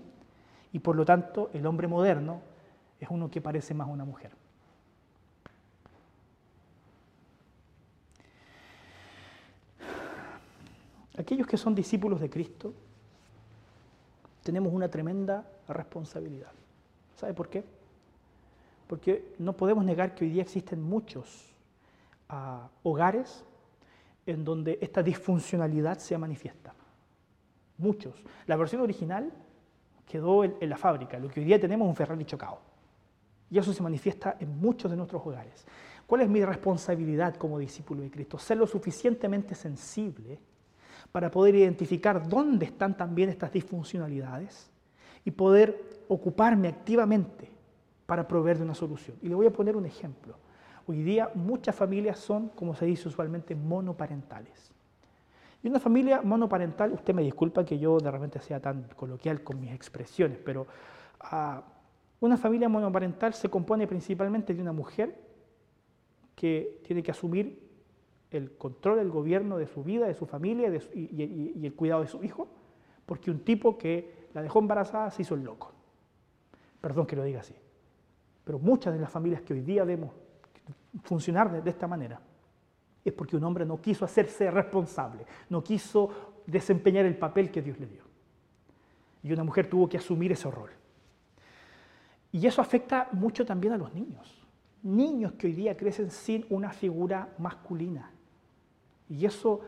y 0.72 0.80
por 0.80 0.96
lo 0.96 1.04
tanto 1.04 1.50
el 1.52 1.64
hombre 1.66 1.86
moderno 1.86 2.42
es 2.98 3.08
uno 3.10 3.30
que 3.30 3.40
parece 3.40 3.74
más 3.74 3.88
una 3.88 4.04
mujer. 4.04 4.32
Aquellos 11.16 11.46
que 11.46 11.56
son 11.56 11.74
discípulos 11.74 12.20
de 12.20 12.28
Cristo 12.28 12.74
tenemos 14.42 14.72
una 14.72 14.88
tremenda 14.88 15.46
responsabilidad. 15.68 16.50
¿Sabe 17.14 17.34
por 17.34 17.48
qué? 17.48 17.64
Porque 18.88 19.34
no 19.38 19.52
podemos 19.52 19.84
negar 19.84 20.16
que 20.16 20.24
hoy 20.24 20.30
día 20.30 20.42
existen 20.42 20.82
muchos 20.82 21.54
ah, 22.28 22.68
hogares 22.82 23.44
en 24.26 24.44
donde 24.44 24.78
esta 24.80 25.02
disfuncionalidad 25.02 25.98
se 25.98 26.16
manifiesta. 26.16 26.74
Muchos. 27.78 28.14
La 28.46 28.56
versión 28.56 28.82
original 28.82 29.32
quedó 30.06 30.44
en, 30.44 30.56
la 30.68 30.76
fábrica. 30.76 31.18
Lo 31.18 31.28
que 31.28 31.40
hoy 31.40 31.46
día 31.46 31.60
tenemos 31.60 31.86
es 31.86 31.90
un 31.90 31.96
Ferrari 31.96 32.24
chocado. 32.24 32.60
Y 33.50 33.58
eso 33.58 33.72
se 33.72 33.82
manifiesta 33.82 34.36
en 34.40 34.58
muchos 34.58 34.90
de 34.90 34.96
nuestros 34.96 35.22
hogares. 35.24 35.66
¿Cuál 36.06 36.22
es 36.22 36.28
mi 36.28 36.44
responsabilidad 36.44 37.36
como 37.36 37.58
discípulo 37.58 38.02
de 38.02 38.10
Cristo? 38.10 38.38
Ser 38.38 38.58
lo 38.58 38.66
suficientemente 38.66 39.54
sensible 39.54 40.38
para 41.10 41.30
poder 41.30 41.54
identificar 41.54 42.26
dónde 42.28 42.66
están 42.66 42.96
también 42.96 43.28
estas 43.28 43.52
disfuncionalidades 43.52 44.70
y 45.24 45.30
poder 45.30 46.04
ocuparme 46.08 46.68
activamente 46.68 47.50
para 48.06 48.26
proveer 48.26 48.58
de 48.58 48.64
una 48.64 48.74
solución. 48.74 49.16
Y 49.22 49.28
le 49.28 49.34
voy 49.34 49.46
a 49.46 49.52
poner 49.52 49.76
un 49.76 49.86
ejemplo. 49.86 50.36
Hoy 50.86 51.02
día 51.02 51.30
muchas 51.34 51.74
familias 51.74 52.18
son, 52.18 52.48
como 52.50 52.74
se 52.74 52.86
dice 52.86 53.08
usualmente, 53.08 53.54
monoparentales. 53.54 54.72
Y 55.62 55.68
una 55.68 55.78
familia 55.78 56.22
monoparental, 56.22 56.92
usted 56.92 57.14
me 57.14 57.22
disculpa 57.22 57.64
que 57.64 57.78
yo 57.78 57.98
de 57.98 58.10
repente 58.10 58.40
sea 58.40 58.60
tan 58.60 58.88
coloquial 58.96 59.44
con 59.44 59.60
mis 59.60 59.72
expresiones, 59.72 60.38
pero 60.44 60.66
ah, 61.20 61.62
una 62.20 62.36
familia 62.36 62.68
monoparental 62.68 63.32
se 63.34 63.48
compone 63.48 63.86
principalmente 63.86 64.54
de 64.54 64.62
una 64.62 64.72
mujer 64.72 65.16
que 66.34 66.80
tiene 66.84 67.02
que 67.02 67.12
asumir 67.12 67.70
el 68.30 68.56
control, 68.56 68.98
el 68.98 69.10
gobierno 69.10 69.58
de 69.58 69.66
su 69.66 69.84
vida, 69.84 70.06
de 70.06 70.14
su 70.14 70.26
familia 70.26 70.72
y, 70.94 71.52
y, 71.54 71.66
el 71.66 71.74
cuidado 71.74 72.02
de 72.02 72.08
su 72.08 72.24
hijo, 72.24 72.48
porque 73.06 73.30
un 73.30 73.40
tipo 73.40 73.78
que 73.78 74.28
la 74.34 74.42
dejó 74.42 74.58
embarazada 74.58 75.10
se 75.10 75.22
hizo 75.22 75.34
el 75.34 75.44
loco. 75.44 75.72
Perdón 76.80 77.06
que 77.06 77.14
lo 77.14 77.22
diga 77.22 77.40
así. 77.40 77.54
Pero 78.44 78.58
muchas 78.58 78.94
de 78.94 79.00
las 79.00 79.10
familias 79.10 79.42
que 79.42 79.52
hoy 79.52 79.60
día 79.60 79.84
vemos 79.84 80.10
funcionar 81.02 81.62
de, 81.62 81.70
esta 81.70 81.86
manera 81.86 82.20
es 83.04 83.12
porque 83.12 83.36
un 83.36 83.44
hombre 83.44 83.64
no 83.64 83.80
quiso 83.80 84.04
hacerse 84.04 84.50
responsable, 84.50 85.26
no 85.48 85.62
quiso 85.62 86.10
desempeñar 86.46 87.04
el 87.04 87.16
papel 87.16 87.50
que 87.50 87.62
Dios 87.62 87.78
le 87.78 87.86
dio. 87.86 88.02
Y 89.22 89.32
una 89.32 89.44
mujer 89.44 89.68
tuvo 89.68 89.88
que 89.88 89.96
asumir 89.96 90.32
ese 90.32 90.50
rol. 90.50 90.70
Y 92.30 92.46
eso 92.46 92.60
afecta 92.60 93.08
mucho 93.12 93.44
también 93.44 93.74
a 93.74 93.76
los 93.76 93.92
niños. 93.92 94.46
Niños 94.82 95.32
que 95.32 95.48
hoy 95.48 95.52
día 95.52 95.76
crecen 95.76 96.10
sin 96.10 96.46
una 96.48 96.72
figura 96.72 97.28
masculina. 97.38 98.10
Y 99.08 99.26
eso 99.26 99.60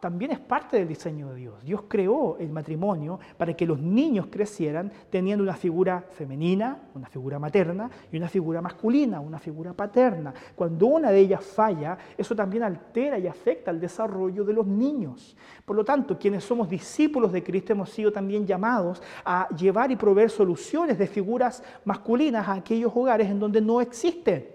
también 0.00 0.32
es 0.32 0.38
parte 0.38 0.76
del 0.76 0.86
diseño 0.86 1.30
de 1.30 1.36
Dios. 1.36 1.64
Dios 1.64 1.84
creó 1.88 2.36
el 2.38 2.50
matrimonio 2.50 3.18
para 3.38 3.54
que 3.54 3.66
los 3.66 3.80
niños 3.80 4.26
crecieran 4.30 4.92
teniendo 5.08 5.42
una 5.42 5.54
figura 5.54 6.04
femenina, 6.10 6.78
una 6.94 7.08
figura 7.08 7.38
materna, 7.38 7.90
y 8.10 8.18
una 8.18 8.28
figura 8.28 8.60
masculina, 8.60 9.20
una 9.20 9.38
figura 9.38 9.72
paterna. 9.72 10.34
Cuando 10.54 10.86
una 10.86 11.10
de 11.10 11.20
ellas 11.20 11.42
falla, 11.42 11.96
eso 12.18 12.36
también 12.36 12.64
altera 12.64 13.18
y 13.18 13.26
afecta 13.26 13.70
el 13.70 13.80
desarrollo 13.80 14.44
de 14.44 14.52
los 14.52 14.66
niños. 14.66 15.36
Por 15.64 15.76
lo 15.76 15.84
tanto, 15.84 16.18
quienes 16.18 16.44
somos 16.44 16.68
discípulos 16.68 17.32
de 17.32 17.42
Cristo 17.42 17.72
hemos 17.72 17.88
sido 17.88 18.12
también 18.12 18.46
llamados 18.46 19.02
a 19.24 19.48
llevar 19.56 19.90
y 19.90 19.96
proveer 19.96 20.28
soluciones 20.28 20.98
de 20.98 21.06
figuras 21.06 21.62
masculinas 21.86 22.46
a 22.46 22.54
aquellos 22.54 22.92
hogares 22.94 23.30
en 23.30 23.40
donde 23.40 23.62
no 23.62 23.80
existen. 23.80 24.51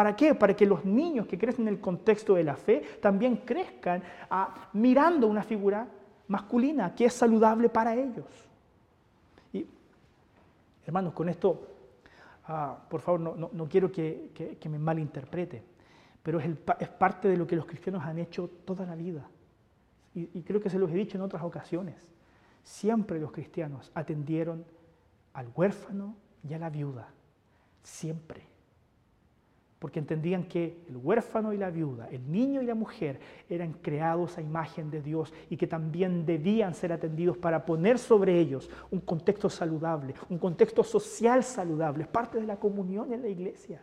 ¿Para 0.00 0.16
qué? 0.16 0.34
Para 0.34 0.56
que 0.56 0.64
los 0.64 0.82
niños 0.82 1.26
que 1.26 1.36
crecen 1.36 1.68
en 1.68 1.74
el 1.74 1.78
contexto 1.78 2.32
de 2.32 2.42
la 2.42 2.56
fe 2.56 2.80
también 3.02 3.36
crezcan 3.36 4.02
ah, 4.30 4.70
mirando 4.72 5.26
una 5.26 5.42
figura 5.42 5.86
masculina 6.28 6.94
que 6.94 7.04
es 7.04 7.12
saludable 7.12 7.68
para 7.68 7.94
ellos. 7.94 8.24
Y, 9.52 9.66
hermanos, 10.86 11.12
con 11.12 11.28
esto, 11.28 11.66
ah, 12.46 12.78
por 12.88 13.02
favor, 13.02 13.20
no, 13.20 13.68
quiero 13.68 13.92
que, 13.92 14.58
me 14.70 14.78
malinterprete, 14.78 15.62
pero 16.22 16.40
es, 16.40 16.56
parte 16.56 17.28
de 17.28 17.36
lo 17.36 17.46
que 17.46 17.56
los 17.56 17.66
cristianos 17.66 18.02
han 18.02 18.18
hecho 18.20 18.48
toda 18.64 18.86
la 18.86 18.94
vida. 18.94 19.28
Y 20.14 20.40
creo 20.44 20.62
que 20.62 20.70
se 20.70 20.78
los 20.78 20.90
he 20.90 20.94
dicho 20.94 21.18
en 21.18 21.24
otras 21.24 21.42
ocasiones. 21.42 21.96
Siempre 22.62 23.20
los 23.20 23.32
cristianos 23.32 23.92
atendieron 23.92 24.64
al 25.34 25.50
huérfano 25.54 26.16
y 26.48 26.54
a 26.54 26.58
la 26.58 26.70
viuda. 26.70 27.10
Siempre 27.82 28.49
porque 29.80 29.98
entendían 29.98 30.44
que 30.44 30.84
el 30.88 30.98
huérfano 30.98 31.54
y 31.54 31.56
la 31.56 31.70
viuda, 31.70 32.06
el 32.10 32.30
niño 32.30 32.60
y 32.60 32.66
la 32.66 32.74
mujer 32.74 33.18
eran 33.48 33.72
creados 33.72 34.36
a 34.36 34.42
imagen 34.42 34.90
de 34.90 35.00
Dios 35.00 35.32
y 35.48 35.56
que 35.56 35.66
también 35.66 36.26
debían 36.26 36.74
ser 36.74 36.92
atendidos 36.92 37.38
para 37.38 37.64
poner 37.64 37.98
sobre 37.98 38.38
ellos 38.38 38.70
un 38.90 39.00
contexto 39.00 39.48
saludable, 39.48 40.14
un 40.28 40.38
contexto 40.38 40.84
social 40.84 41.42
saludable, 41.42 42.04
parte 42.04 42.38
de 42.38 42.46
la 42.46 42.58
comunión 42.58 43.10
en 43.14 43.22
la 43.22 43.28
iglesia. 43.28 43.80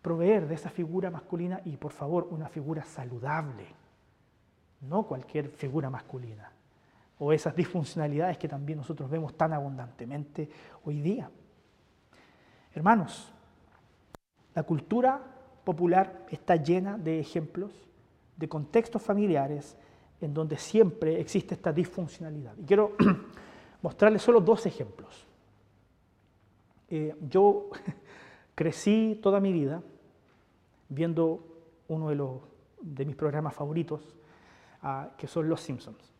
Proveer 0.00 0.48
de 0.48 0.54
esa 0.54 0.70
figura 0.70 1.10
masculina 1.10 1.60
y 1.66 1.76
por 1.76 1.92
favor 1.92 2.28
una 2.30 2.48
figura 2.48 2.82
saludable, 2.82 3.66
no 4.80 5.02
cualquier 5.02 5.50
figura 5.50 5.90
masculina, 5.90 6.50
o 7.18 7.30
esas 7.30 7.54
disfuncionalidades 7.54 8.38
que 8.38 8.48
también 8.48 8.78
nosotros 8.78 9.10
vemos 9.10 9.36
tan 9.36 9.52
abundantemente 9.52 10.48
hoy 10.82 11.02
día. 11.02 11.30
Hermanos, 12.72 13.34
la 14.54 14.62
cultura 14.62 15.20
popular 15.64 16.26
está 16.30 16.56
llena 16.56 16.98
de 16.98 17.20
ejemplos, 17.20 17.72
de 18.36 18.48
contextos 18.48 19.02
familiares 19.02 19.76
en 20.20 20.34
donde 20.34 20.56
siempre 20.56 21.20
existe 21.20 21.54
esta 21.54 21.72
disfuncionalidad. 21.72 22.54
Y 22.58 22.64
quiero 22.64 22.96
mostrarles 23.82 24.22
solo 24.22 24.40
dos 24.40 24.66
ejemplos. 24.66 25.26
Eh, 26.88 27.14
yo 27.28 27.70
crecí 28.54 29.18
toda 29.22 29.40
mi 29.40 29.52
vida 29.52 29.82
viendo 30.88 31.46
uno 31.88 32.40
de, 32.80 33.04
mis 33.04 33.16
programas 33.16 33.54
favoritos, 33.54 34.14
ah, 34.82 35.10
que 35.16 35.26
son 35.26 35.48
Los 35.48 35.60
Simpsons. 35.60 36.12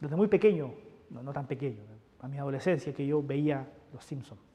Desde 0.00 0.16
muy 0.16 0.28
pequeño, 0.28 0.72
no, 1.10 1.22
no 1.22 1.32
tan 1.32 1.46
pequeño, 1.46 1.80
a 2.20 2.28
mi 2.28 2.38
adolescencia 2.38 2.92
que 2.94 3.06
yo 3.06 3.22
veía 3.22 3.66
Los 3.92 4.04
Simpsons. 4.04 4.49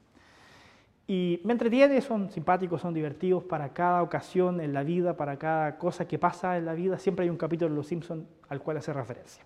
Y 1.08 1.40
me 1.44 1.52
entretiene, 1.52 2.00
son 2.00 2.30
simpáticos, 2.30 2.80
son 2.80 2.92
divertidos 2.92 3.44
para 3.44 3.72
cada 3.72 4.02
ocasión 4.02 4.60
en 4.60 4.72
la 4.72 4.82
vida, 4.82 5.16
para 5.16 5.38
cada 5.38 5.78
cosa 5.78 6.06
que 6.06 6.18
pasa 6.18 6.58
en 6.58 6.66
la 6.66 6.74
vida. 6.74 6.98
Siempre 6.98 7.24
hay 7.24 7.30
un 7.30 7.36
capítulo 7.36 7.70
de 7.70 7.76
Los 7.76 7.86
Simpsons 7.86 8.24
al 8.48 8.60
cual 8.60 8.78
hace 8.78 8.92
referencia. 8.92 9.44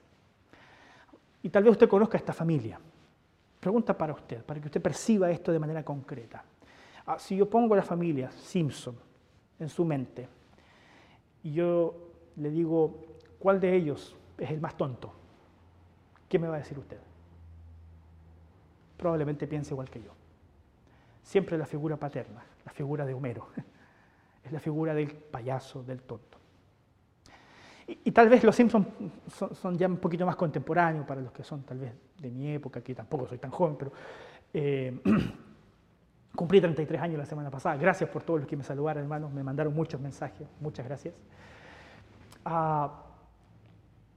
Y 1.43 1.51
tal 1.51 1.65
vez 1.65 1.73
usted 1.73 1.89
conozca 1.89 2.17
esta 2.17 2.33
familia. 2.33 2.81
Pregunta 3.61 3.97
para 3.97 4.15
usted, 4.15 4.43
para 4.43 4.59
que 4.59 4.69
usted 4.69 4.81
perciba 4.81 5.31
esto 5.31 5.53
de 5.53 5.59
manera 5.59 5.85
concreta. 5.85 6.43
Ah, 7.05 7.19
si 7.19 7.37
yo 7.37 7.49
pongo 7.49 7.75
a 7.75 7.77
la 7.77 7.83
familia 7.83 8.31
Simpson 8.31 8.97
en 9.59 9.69
su 9.69 9.85
mente 9.85 10.29
y 11.43 11.53
yo 11.53 11.95
le 12.37 12.51
digo, 12.51 13.03
¿cuál 13.39 13.61
de 13.61 13.75
ellos 13.75 14.17
es 14.39 14.51
el 14.51 14.61
más 14.61 14.77
tonto? 14.77 15.13
¿Qué 16.27 16.39
me 16.39 16.49
va 16.49 16.57
a 16.57 16.59
decir 16.59 16.79
usted? 16.79 16.99
Probablemente 18.97 19.47
piense 19.47 19.75
igual 19.75 19.91
que 19.91 20.03
yo. 20.03 20.20
Siempre 21.23 21.57
la 21.59 21.67
figura 21.67 21.97
paterna, 21.97 22.43
la 22.65 22.73
figura 22.73 23.05
de 23.07 23.15
Homero, 23.15 23.49
es 24.45 24.53
la 24.53 24.61
figura 24.61 24.95
del 24.95 25.13
payaso, 25.13 25.83
del 25.83 26.03
tonto. 26.03 26.39
Y, 28.05 28.13
tal 28.13 28.29
vez 28.29 28.45
los 28.45 28.55
Simpsons 28.55 28.87
son, 29.53 29.77
ya 29.77 29.89
un 29.89 29.97
poquito 29.97 30.25
más 30.25 30.37
contemporáneos 30.37 31.05
para 31.05 31.21
los 31.21 31.33
que 31.33 31.43
son 31.43 31.63
tal 31.65 31.79
vez 31.79 31.93
de 32.19 32.31
mi 32.31 32.53
época, 32.55 32.81
que 32.83 32.95
tampoco 32.95 33.27
soy 33.27 33.39
tan 33.39 33.51
joven, 33.51 33.77
pero 33.77 33.93
eh, 34.55 35.01
cumplí 36.37 36.61
33 36.61 37.03
años 37.03 37.19
la 37.19 37.27
semana 37.27 37.51
pasada. 37.51 37.77
Gracias 37.77 38.09
por 38.09 38.23
todos 38.23 38.41
los 38.41 38.49
que 38.49 38.57
me 38.57 38.63
saludaron, 38.63 39.03
hermanos, 39.03 39.33
me 39.33 39.43
mandaron 39.43 39.75
muchos 39.75 40.01
mensajes, 40.01 40.47
muchas 40.61 40.87
gracias. 40.87 41.15
Ah, 42.45 43.03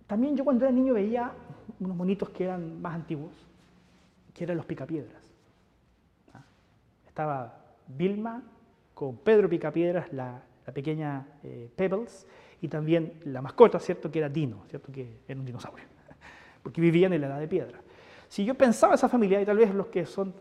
también 0.05 0.35
yo 0.37 0.43
cuando 0.43 0.65
era 0.65 0.71
niño 0.71 0.93
veía 0.93 1.31
unos 1.79 1.97
monitos 1.97 2.29
que 2.29 2.43
eran 2.43 2.79
más 2.81 2.93
antiguos, 2.93 3.33
que 4.33 4.43
eran 4.43 4.57
los 4.57 4.65
picapiedras. 4.65 5.22
Estaba 7.13 7.53
Vilma 7.85 8.41
con 8.95 9.17
Pedro 9.17 9.47
Picapiedras, 9.47 10.11
la, 10.13 10.41
pequeña 10.73 11.27
eh, 11.43 11.69
Pebbles, 11.75 12.25
y 12.59 12.67
también 12.67 13.19
la 13.25 13.39
mascota, 13.39 13.79
¿cierto? 13.79 14.09
Que 14.09 14.17
era 14.17 14.29
Dino, 14.29 14.63
¿cierto? 14.67 14.91
Que 14.91 15.19
era 15.27 15.39
un 15.39 15.45
dinosaurio, 15.45 15.85
porque 16.63 16.81
vivían 16.81 17.13
en 17.13 17.21
la 17.21 17.27
edad 17.27 17.39
de 17.39 17.47
piedra. 17.47 17.79
Si 18.27 18.43
yo 18.43 18.55
pensaba 18.55 18.95
esa 18.95 19.07
familia, 19.07 19.39
y 19.39 19.45
tal 19.45 19.57
vez 19.57 19.75
los 19.75 19.89
que 19.89 20.07
son 20.07 20.33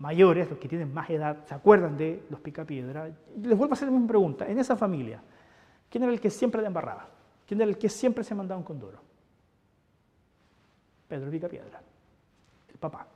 mayores, 0.00 0.50
los 0.50 0.58
que 0.58 0.66
tienen 0.66 0.92
más 0.92 1.08
edad, 1.10 1.46
se 1.46 1.54
acuerdan 1.54 1.96
de 1.96 2.24
los 2.28 2.40
picapiedra, 2.40 3.08
les 3.40 3.56
vuelvo 3.56 3.74
a 3.74 3.74
hacer 3.74 3.86
la 3.86 3.92
misma 3.92 4.08
pregunta. 4.08 4.48
En 4.48 4.58
esa 4.58 4.74
familia, 4.74 5.22
¿quién 5.88 6.02
era 6.02 6.12
el 6.12 6.20
que 6.20 6.30
siempre 6.30 6.60
le 6.60 6.66
embarraba? 6.66 7.08
¿Quién 7.46 7.60
era 7.60 7.70
el 7.70 7.78
que 7.78 7.88
siempre 7.88 8.24
se 8.24 8.34
mandaba 8.34 8.58
un 8.58 8.64
condoro? 8.64 8.98
Pedro 11.06 11.30
Picapiedra, 11.30 11.80
el 12.68 12.78
papá. 12.78 13.06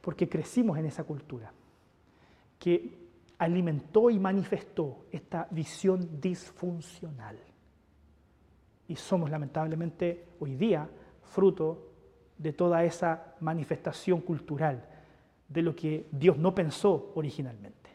Porque 0.00 0.28
crecimos 0.28 0.78
en 0.78 0.86
esa 0.86 1.04
cultura 1.04 1.52
que 2.58 2.98
alimentó 3.38 4.10
y 4.10 4.18
manifestó 4.18 5.06
esta 5.10 5.48
visión 5.50 6.20
disfuncional. 6.20 7.38
Y 8.88 8.96
somos 8.96 9.30
lamentablemente 9.30 10.26
hoy 10.40 10.56
día 10.56 10.88
fruto 11.22 11.88
de 12.36 12.52
toda 12.52 12.84
esa 12.84 13.34
manifestación 13.40 14.20
cultural 14.20 14.84
de 15.48 15.62
lo 15.62 15.74
que 15.74 16.06
Dios 16.10 16.38
no 16.38 16.54
pensó 16.54 17.12
originalmente. 17.14 17.90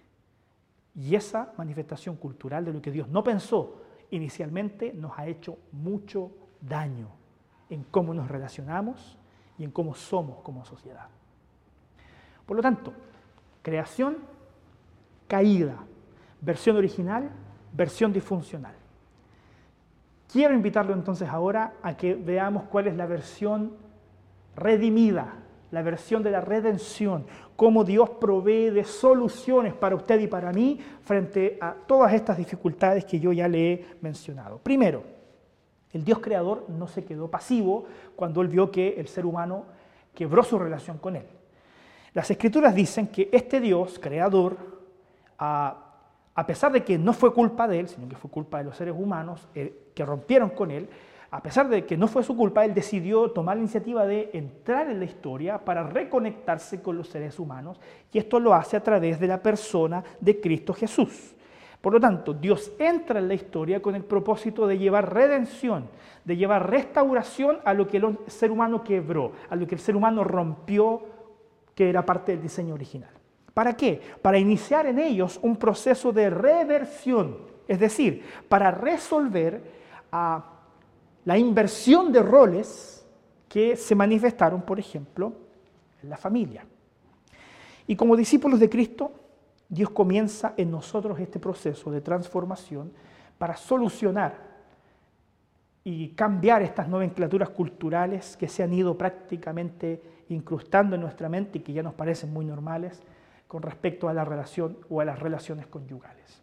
Y 0.95 1.15
esa 1.15 1.53
manifestación 1.57 2.15
cultural 2.15 2.65
de 2.65 2.73
lo 2.73 2.81
que 2.81 2.91
Dios 2.91 3.07
no 3.09 3.23
pensó 3.23 3.81
inicialmente 4.11 4.93
nos 4.93 5.17
ha 5.17 5.27
hecho 5.27 5.57
mucho 5.71 6.31
daño 6.61 7.09
en 7.69 7.83
cómo 7.83 8.13
nos 8.13 8.29
relacionamos 8.29 9.17
y 9.57 9.63
en 9.63 9.71
cómo 9.71 9.95
somos 9.95 10.41
como 10.41 10.63
sociedad. 10.65 11.07
Por 12.45 12.57
lo 12.57 12.63
tanto, 12.63 12.93
creación 13.61 14.17
caída. 15.27 15.77
Versión 16.41 16.77
original, 16.77 17.29
versión 17.73 18.13
disfuncional. 18.13 18.75
Quiero 20.31 20.53
invitarlo 20.53 20.93
entonces 20.93 21.29
ahora 21.29 21.73
a 21.81 21.95
que 21.95 22.13
veamos 22.13 22.63
cuál 22.63 22.87
es 22.87 22.95
la 22.95 23.05
versión 23.05 23.73
redimida, 24.55 25.35
la 25.71 25.81
versión 25.81 26.23
de 26.23 26.31
la 26.31 26.41
redención, 26.41 27.25
cómo 27.55 27.83
Dios 27.83 28.09
provee 28.11 28.69
de 28.69 28.83
soluciones 28.83 29.73
para 29.73 29.95
usted 29.95 30.19
y 30.19 30.27
para 30.27 30.51
mí 30.51 30.79
frente 31.01 31.57
a 31.61 31.73
todas 31.73 32.13
estas 32.13 32.37
dificultades 32.37 33.05
que 33.05 33.19
yo 33.19 33.33
ya 33.33 33.47
le 33.47 33.73
he 33.73 33.85
mencionado. 34.01 34.57
Primero, 34.57 35.03
el 35.91 36.03
Dios 36.03 36.19
creador 36.19 36.65
no 36.69 36.87
se 36.87 37.05
quedó 37.05 37.29
pasivo 37.31 37.85
cuando 38.15 38.41
él 38.41 38.49
vio 38.49 38.69
que 38.69 38.99
el 38.99 39.07
ser 39.07 39.25
humano 39.25 39.65
quebró 40.13 40.43
su 40.43 40.59
relación 40.59 40.97
con 40.97 41.15
él. 41.15 41.25
Las 42.15 42.31
escrituras 42.31 42.73
dicen 42.73 43.07
que 43.07 43.27
este 43.29 43.59
Dios 43.59 43.99
creador 43.99 44.55
a, 45.37 45.81
pesar 46.47 46.71
de 46.71 46.81
que 46.81 46.97
no 46.97 47.11
fue 47.11 47.33
culpa 47.33 47.67
de 47.67 47.81
él, 47.81 47.89
sino 47.89 48.07
que 48.07 48.15
fue 48.15 48.31
culpa 48.31 48.59
de 48.59 48.63
los 48.63 48.77
seres 48.77 48.95
humanos 48.97 49.49
eh, 49.53 49.91
que 49.93 50.05
rompieron 50.05 50.51
con 50.51 50.71
él, 50.71 50.87
a 51.29 51.43
pesar 51.43 51.67
de 51.67 51.85
que 51.85 51.97
no 51.97 52.07
fue 52.07 52.23
su 52.23 52.33
culpa, 52.37 52.63
él 52.63 52.73
decidió 52.73 53.31
tomar 53.31 53.57
la 53.57 53.63
iniciativa 53.63 54.05
de 54.05 54.29
entrar 54.31 54.89
en 54.89 54.99
la 54.99 55.05
historia 55.05 55.57
para 55.57 55.83
reconectarse 55.83 56.81
con 56.81 56.97
los 56.97 57.09
seres 57.09 57.37
humanos 57.37 57.81
y 58.13 58.17
esto 58.17 58.39
lo 58.39 58.53
hace 58.53 58.77
a 58.77 58.83
través 58.83 59.19
de 59.19 59.27
la 59.27 59.43
persona 59.43 60.01
de 60.21 60.39
Cristo 60.39 60.73
Jesús. 60.73 61.35
Por 61.81 61.91
lo 61.91 61.99
tanto, 61.99 62.33
Dios 62.33 62.71
entra 62.79 63.19
en 63.19 63.27
la 63.27 63.33
historia 63.33 63.81
con 63.81 63.93
el 63.93 64.05
propósito 64.05 64.65
de 64.67 64.77
llevar 64.77 65.13
redención, 65.13 65.89
de 66.23 66.37
llevar 66.37 66.69
restauración 66.69 67.57
a 67.65 67.73
lo 67.73 67.89
que 67.89 67.97
el 67.97 68.17
ser 68.27 68.51
humano 68.51 68.85
quebró, 68.85 69.33
a 69.49 69.57
lo 69.57 69.67
que 69.67 69.75
el 69.75 69.81
ser 69.81 69.97
humano 69.97 70.23
rompió, 70.23 71.14
que 71.75 71.89
era 71.89 72.05
parte 72.05 72.31
del 72.31 72.41
diseño 72.41 72.73
original. 72.73 73.11
¿Para 73.53 73.75
qué? 73.75 74.01
Para 74.21 74.39
iniciar 74.39 74.85
en 74.85 74.99
ellos 74.99 75.39
un 75.41 75.57
proceso 75.57 76.11
de 76.11 76.29
reversión, 76.29 77.37
es 77.67 77.79
decir, 77.79 78.23
para 78.49 78.71
resolver 78.71 79.61
ah, 80.11 80.43
la 81.25 81.37
inversión 81.37 82.11
de 82.11 82.21
roles 82.21 83.05
que 83.47 83.75
se 83.75 83.95
manifestaron, 83.95 84.61
por 84.61 84.79
ejemplo, 84.79 85.33
en 86.01 86.09
la 86.09 86.17
familia. 86.17 86.65
Y 87.87 87.95
como 87.95 88.15
discípulos 88.15 88.59
de 88.59 88.69
Cristo, 88.69 89.11
Dios 89.69 89.89
comienza 89.89 90.53
en 90.57 90.71
nosotros 90.71 91.19
este 91.19 91.39
proceso 91.39 91.91
de 91.91 92.01
transformación 92.01 92.91
para 93.37 93.57
solucionar 93.57 94.54
y 95.87 96.09
cambiar 96.09 96.63
estas 96.63 96.89
nomenclaturas 96.89 97.49
culturales 97.49 98.35
que 98.37 98.47
se 98.47 98.63
han 98.63 98.73
ido 98.73 98.97
prácticamente 98.97 100.01
incrustando 100.29 100.95
en 100.95 101.01
nuestra 101.01 101.29
mente 101.29 101.59
y 101.59 101.61
que 101.61 101.73
ya 101.73 101.83
nos 101.83 101.93
parecen 101.93 102.33
muy 102.33 102.43
normales 102.43 103.03
con 103.47 103.61
respecto 103.61 104.09
a 104.09 104.13
la 104.13 104.25
relación 104.25 104.79
o 104.89 104.99
a 104.99 105.05
las 105.05 105.19
relaciones 105.19 105.67
conyugales. 105.67 106.41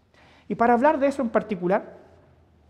Y 0.48 0.54
para 0.54 0.74
hablar 0.74 1.00
de 1.00 1.08
eso 1.08 1.22
en 1.22 1.30
particular, 1.30 1.98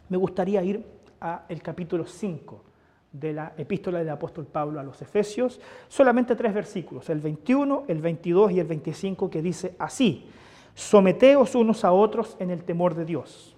me 0.08 0.16
gustaría 0.16 0.62
ir 0.62 0.82
al 1.20 1.62
capítulo 1.62 2.06
5 2.06 2.64
de 3.12 3.34
la 3.34 3.52
epístola 3.58 3.98
del 3.98 4.08
apóstol 4.08 4.46
Pablo 4.46 4.80
a 4.80 4.82
los 4.82 5.02
Efesios, 5.02 5.60
solamente 5.88 6.34
tres 6.34 6.54
versículos, 6.54 7.10
el 7.10 7.20
21, 7.20 7.84
el 7.86 8.00
22 8.00 8.52
y 8.52 8.60
el 8.60 8.66
25, 8.66 9.28
que 9.28 9.42
dice 9.42 9.74
así, 9.78 10.26
someteos 10.74 11.54
unos 11.54 11.84
a 11.84 11.92
otros 11.92 12.34
en 12.40 12.50
el 12.50 12.64
temor 12.64 12.94
de 12.94 13.04
Dios. 13.04 13.51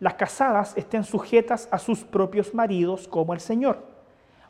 Las 0.00 0.14
casadas 0.14 0.76
estén 0.78 1.04
sujetas 1.04 1.68
a 1.70 1.78
sus 1.78 2.02
propios 2.04 2.54
maridos 2.54 3.06
como 3.06 3.34
el 3.34 3.40
Señor. 3.40 3.86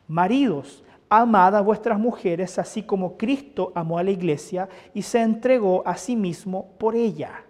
Maridos, 0.07 0.85
amad 1.09 1.57
a 1.57 1.61
vuestras 1.61 1.99
mujeres, 1.99 2.57
así 2.59 2.85
como 2.85 3.19
Cristo 3.19 3.73
amó 3.75 3.99
a 3.99 4.05
la 4.05 4.13
iglesia 4.13 4.69
y 4.95 5.03
se 5.03 5.21
entregó 5.21 5.83
a 5.85 5.97
sí 5.97 6.15
mismo 6.15 6.71
por 6.79 6.95
ella. 6.95 7.45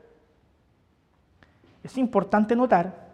Es 1.85 1.99
importante 1.99 2.57
notar 2.57 3.11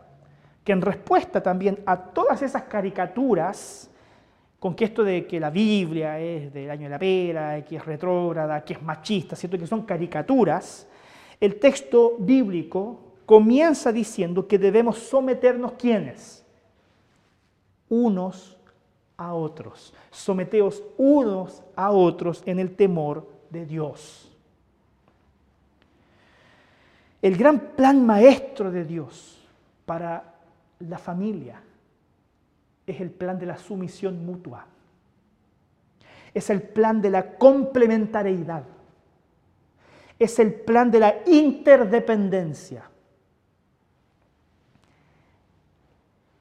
que 0.62 0.72
en 0.72 0.80
respuesta 0.80 1.43
también 1.43 1.80
a 1.84 1.97
todas 1.97 2.43
esas 2.43 2.62
caricaturas, 2.62 3.91
con 4.61 4.74
que 4.74 4.84
esto 4.84 5.03
de 5.03 5.26
que 5.26 5.41
la 5.41 5.51
Biblia 5.51 6.18
es 6.20 6.53
del 6.53 6.70
año 6.70 6.84
de 6.84 6.91
la 6.91 6.99
pera, 6.99 7.64
que 7.64 7.76
es 7.76 7.84
retrógrada, 7.84 8.64
que 8.64 8.74
es 8.74 8.82
machista, 8.82 9.34
¿cierto? 9.34 9.59
que 9.59 9.66
son 9.66 9.82
caricaturas, 9.82 10.89
el 11.41 11.59
texto 11.59 12.16
bíblico 12.18 13.05
comienza 13.27 13.93
diciendo 13.93 14.47
que 14.47 14.59
debemos 14.59 14.99
someternos 14.99 15.72
quiénes? 15.72 16.45
Unos 17.89 18.57
a 19.16 19.35
otros. 19.35 19.93
Someteos 20.11 20.83
unos 20.97 21.62
a 21.74 21.91
otros 21.91 22.43
en 22.47 22.59
el 22.59 22.74
temor 22.74 23.29
de 23.51 23.66
Dios. 23.66 24.33
El 27.20 27.37
gran 27.37 27.59
plan 27.74 28.07
maestro 28.07 28.70
de 28.70 28.85
Dios 28.85 29.37
para 29.85 30.35
la 30.79 30.99
familia 30.99 31.61
es 32.87 33.01
el 33.01 33.11
plan 33.11 33.39
de 33.39 33.47
la 33.47 33.57
sumisión 33.57 34.24
mutua. 34.24 34.66
Es 36.33 36.51
el 36.51 36.62
plan 36.62 37.01
de 37.01 37.11
la 37.11 37.37
complementariedad. 37.37 38.62
Es 40.18 40.39
el 40.39 40.55
plan 40.55 40.91
de 40.91 41.01
la 41.01 41.16
interdependencia. 41.27 42.91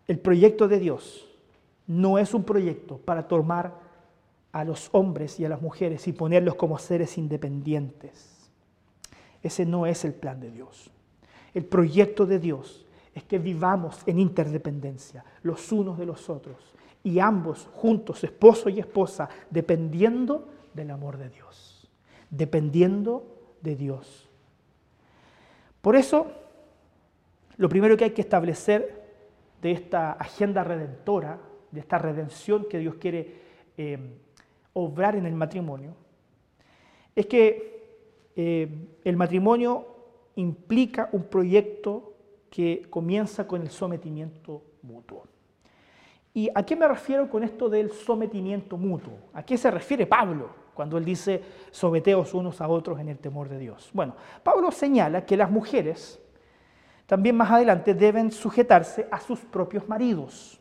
El 0.07 0.19
proyecto 0.19 0.67
de 0.67 0.79
Dios 0.79 1.27
no 1.87 2.17
es 2.17 2.33
un 2.33 2.43
proyecto 2.43 2.97
para 2.97 3.27
tomar 3.27 3.73
a 4.51 4.63
los 4.63 4.89
hombres 4.93 5.39
y 5.39 5.45
a 5.45 5.49
las 5.49 5.61
mujeres 5.61 6.07
y 6.07 6.13
ponerlos 6.13 6.55
como 6.55 6.77
seres 6.77 7.17
independientes. 7.17 8.49
Ese 9.43 9.65
no 9.65 9.85
es 9.85 10.05
el 10.05 10.13
plan 10.13 10.39
de 10.39 10.49
Dios. 10.51 10.89
El 11.53 11.65
proyecto 11.65 12.25
de 12.25 12.39
Dios 12.39 12.85
es 13.13 13.23
que 13.23 13.39
vivamos 13.39 13.99
en 14.05 14.19
interdependencia 14.19 15.23
los 15.43 15.71
unos 15.71 15.97
de 15.97 16.05
los 16.05 16.29
otros 16.29 16.57
y 17.03 17.19
ambos 17.19 17.69
juntos, 17.73 18.23
esposo 18.23 18.67
y 18.69 18.79
esposa, 18.79 19.29
dependiendo 19.49 20.47
del 20.73 20.91
amor 20.91 21.17
de 21.17 21.29
Dios, 21.29 21.87
dependiendo 22.29 23.23
de 23.61 23.75
Dios. 23.75 24.27
Por 25.81 25.95
eso, 25.95 26.31
lo 27.57 27.69
primero 27.69 27.95
que 27.95 28.05
hay 28.05 28.11
que 28.11 28.21
establecer 28.21 29.04
de 29.65 29.71
esta 29.71 30.11
agenda 30.11 30.63
redentora, 30.63 31.39
de 31.71 31.79
esta 31.79 31.97
redención 31.97 32.65
que 32.69 32.77
Dios 32.77 32.97
quiere 32.97 33.33
eh, 33.75 33.97
obrar 34.73 35.15
en 35.15 35.25
el 35.25 35.33
matrimonio, 35.33 35.95
es 37.15 37.25
que 37.25 38.29
eh, 38.35 38.69
el 39.03 39.17
matrimonio 39.17 39.87
implica 40.35 41.09
un 41.13 41.23
proyecto 41.23 42.13
que 42.51 42.85
comienza 42.91 43.47
con 43.47 43.63
el 43.63 43.71
sometimiento 43.71 44.61
mutuo. 44.83 45.23
¿Y 46.31 46.47
a 46.53 46.63
qué 46.63 46.75
me 46.75 46.87
refiero 46.87 47.27
con 47.27 47.43
esto 47.43 47.67
del 47.67 47.89
sometimiento 47.89 48.77
mutuo? 48.77 49.17
¿A 49.33 49.41
qué 49.41 49.57
se 49.57 49.71
refiere 49.71 50.05
Pablo 50.05 50.49
cuando 50.75 50.95
él 50.99 51.05
dice 51.05 51.41
someteos 51.71 52.35
unos 52.35 52.61
a 52.61 52.67
otros 52.67 52.99
en 52.99 53.09
el 53.09 53.17
temor 53.17 53.49
de 53.49 53.57
Dios? 53.57 53.89
Bueno, 53.93 54.15
Pablo 54.43 54.69
señala 54.69 55.25
que 55.25 55.35
las 55.35 55.49
mujeres 55.49 56.21
también 57.05 57.35
más 57.35 57.51
adelante 57.51 57.93
deben 57.93 58.31
sujetarse 58.31 59.07
a 59.11 59.19
sus 59.19 59.39
propios 59.39 59.87
maridos. 59.87 60.59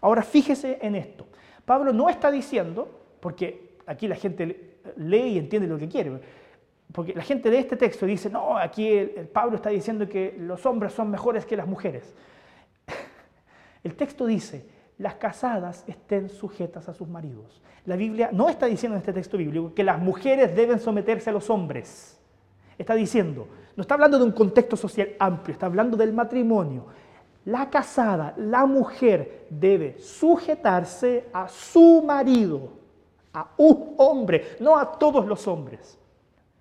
Ahora 0.00 0.22
fíjese 0.22 0.78
en 0.82 0.96
esto. 0.96 1.26
Pablo 1.64 1.92
no 1.92 2.08
está 2.08 2.30
diciendo, 2.30 2.88
porque 3.20 3.76
aquí 3.86 4.06
la 4.08 4.16
gente 4.16 4.78
lee 4.96 5.28
y 5.28 5.38
entiende 5.38 5.68
lo 5.68 5.78
que 5.78 5.88
quiere, 5.88 6.20
porque 6.92 7.14
la 7.14 7.22
gente 7.22 7.50
de 7.50 7.58
este 7.58 7.76
texto 7.76 8.06
dice, 8.06 8.28
no, 8.28 8.56
aquí 8.56 8.88
el, 8.88 9.28
Pablo 9.28 9.56
está 9.56 9.70
diciendo 9.70 10.08
que 10.08 10.36
los 10.38 10.64
hombres 10.66 10.92
son 10.92 11.10
mejores 11.10 11.46
que 11.46 11.56
las 11.56 11.66
mujeres. 11.66 12.14
El 13.82 13.96
texto 13.96 14.26
dice, 14.26 14.66
las 14.98 15.16
casadas 15.16 15.84
estén 15.88 16.28
sujetas 16.28 16.88
a 16.88 16.94
sus 16.94 17.08
maridos. 17.08 17.62
La 17.86 17.96
Biblia 17.96 18.30
no 18.32 18.48
está 18.48 18.66
diciendo 18.66 18.96
en 18.96 19.00
este 19.00 19.12
texto 19.12 19.36
bíblico 19.36 19.74
que 19.74 19.82
las 19.82 19.98
mujeres 19.98 20.54
deben 20.54 20.78
someterse 20.78 21.30
a 21.30 21.32
los 21.32 21.50
hombres. 21.50 22.18
Está 22.78 22.94
diciendo, 22.94 23.48
no 23.76 23.82
está 23.82 23.94
hablando 23.94 24.18
de 24.18 24.24
un 24.24 24.32
contexto 24.32 24.76
social 24.76 25.10
amplio, 25.18 25.52
está 25.52 25.66
hablando 25.66 25.96
del 25.96 26.12
matrimonio. 26.12 26.86
La 27.44 27.68
casada, 27.68 28.34
la 28.36 28.64
mujer, 28.64 29.46
debe 29.50 29.98
sujetarse 29.98 31.28
a 31.32 31.48
su 31.48 32.02
marido, 32.06 32.70
a 33.32 33.50
un 33.56 33.94
hombre, 33.98 34.56
no 34.60 34.78
a 34.78 34.92
todos 34.92 35.26
los 35.26 35.46
hombres. 35.46 35.98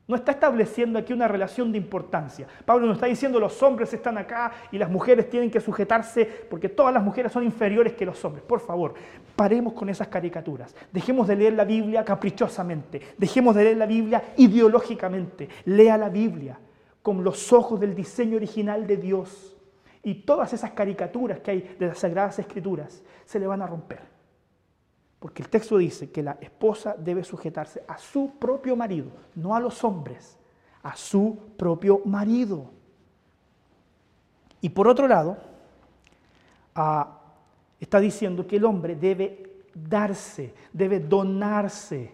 No 0.05 0.17
está 0.17 0.33
estableciendo 0.33 0.99
aquí 0.99 1.13
una 1.13 1.29
relación 1.29 1.71
de 1.71 1.77
importancia. 1.77 2.45
Pablo 2.65 2.85
no 2.85 2.93
está 2.93 3.05
diciendo 3.05 3.39
los 3.39 3.63
hombres 3.63 3.93
están 3.93 4.17
acá 4.17 4.51
y 4.69 4.77
las 4.77 4.89
mujeres 4.89 5.29
tienen 5.29 5.49
que 5.49 5.61
sujetarse 5.61 6.25
porque 6.49 6.67
todas 6.67 6.93
las 6.93 7.01
mujeres 7.01 7.31
son 7.31 7.43
inferiores 7.45 7.93
que 7.93 8.05
los 8.05 8.23
hombres. 8.25 8.43
Por 8.43 8.59
favor, 8.59 8.95
paremos 9.37 9.71
con 9.71 9.87
esas 9.87 10.09
caricaturas. 10.09 10.75
Dejemos 10.91 11.25
de 11.29 11.37
leer 11.37 11.53
la 11.53 11.63
Biblia 11.63 12.03
caprichosamente. 12.03 13.01
Dejemos 13.17 13.55
de 13.55 13.63
leer 13.63 13.77
la 13.77 13.85
Biblia 13.85 14.21
ideológicamente. 14.35 15.47
Lea 15.63 15.97
la 15.97 16.09
Biblia 16.09 16.59
con 17.03 17.23
los 17.23 17.53
ojos 17.53 17.79
del 17.79 17.93
diseño 17.93 18.37
original 18.37 18.87
de 18.87 18.97
Dios. 18.97 19.55
Y 20.01 20.15
todas 20.15 20.53
esas 20.53 20.71
caricaturas 20.71 21.39
que 21.41 21.51
hay 21.51 21.75
de 21.77 21.87
las 21.87 21.99
Sagradas 21.99 22.39
Escrituras 22.39 23.03
se 23.25 23.39
le 23.39 23.45
van 23.45 23.61
a 23.61 23.67
romper. 23.67 24.01
Porque 25.19 25.43
el 25.43 25.49
texto 25.49 25.77
dice 25.77 26.11
que 26.11 26.23
la 26.23 26.37
esposa 26.41 26.95
debe 26.97 27.23
sujetarse 27.23 27.83
a 27.87 27.97
su 27.97 28.31
propio 28.39 28.75
marido, 28.75 29.11
no 29.35 29.55
a 29.55 29.59
los 29.59 29.83
hombres, 29.83 30.37
a 30.81 30.95
su 30.95 31.37
propio 31.57 32.01
marido. 32.05 32.71
Y 34.59 34.69
por 34.69 34.87
otro 34.87 35.07
lado, 35.07 35.37
ah, 36.75 37.19
está 37.79 37.99
diciendo 37.99 38.47
que 38.47 38.57
el 38.57 38.65
hombre 38.65 38.95
debe 38.95 39.65
darse, 39.73 40.53
debe 40.71 40.99
donarse, 40.99 42.13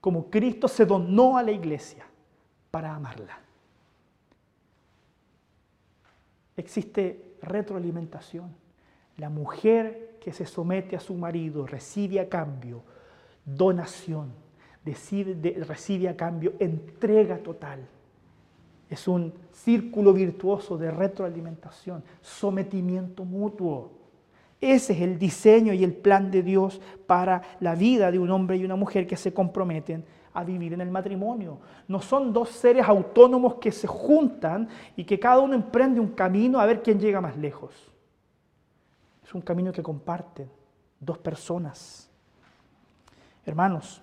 como 0.00 0.30
Cristo 0.30 0.66
se 0.66 0.86
donó 0.86 1.36
a 1.36 1.42
la 1.42 1.52
iglesia 1.52 2.04
para 2.70 2.94
amarla. 2.94 3.49
Existe 6.56 7.36
retroalimentación. 7.42 8.54
La 9.16 9.30
mujer 9.30 10.18
que 10.20 10.32
se 10.32 10.46
somete 10.46 10.96
a 10.96 11.00
su 11.00 11.14
marido 11.14 11.66
recibe 11.66 12.20
a 12.20 12.28
cambio 12.28 12.82
donación, 13.44 14.32
recibe 14.84 16.08
a 16.08 16.16
cambio 16.16 16.54
entrega 16.58 17.38
total. 17.38 17.86
Es 18.88 19.06
un 19.06 19.32
círculo 19.52 20.12
virtuoso 20.12 20.76
de 20.76 20.90
retroalimentación, 20.90 22.02
sometimiento 22.20 23.24
mutuo. 23.24 23.92
Ese 24.60 24.92
es 24.92 25.00
el 25.00 25.18
diseño 25.18 25.72
y 25.72 25.84
el 25.84 25.94
plan 25.94 26.30
de 26.30 26.42
Dios 26.42 26.80
para 27.06 27.42
la 27.60 27.74
vida 27.74 28.10
de 28.10 28.18
un 28.18 28.30
hombre 28.30 28.56
y 28.56 28.64
una 28.64 28.76
mujer 28.76 29.06
que 29.06 29.16
se 29.16 29.32
comprometen 29.32 30.04
a 30.32 30.44
vivir 30.44 30.72
en 30.72 30.80
el 30.80 30.90
matrimonio. 30.90 31.58
No 31.88 32.00
son 32.00 32.32
dos 32.32 32.50
seres 32.50 32.86
autónomos 32.86 33.54
que 33.56 33.72
se 33.72 33.86
juntan 33.86 34.68
y 34.96 35.04
que 35.04 35.18
cada 35.18 35.40
uno 35.40 35.54
emprende 35.54 36.00
un 36.00 36.10
camino 36.10 36.60
a 36.60 36.66
ver 36.66 36.82
quién 36.82 37.00
llega 37.00 37.20
más 37.20 37.36
lejos. 37.36 37.74
Es 39.24 39.34
un 39.34 39.40
camino 39.40 39.72
que 39.72 39.82
comparten 39.82 40.50
dos 40.98 41.18
personas. 41.18 42.10
Hermanos, 43.44 44.02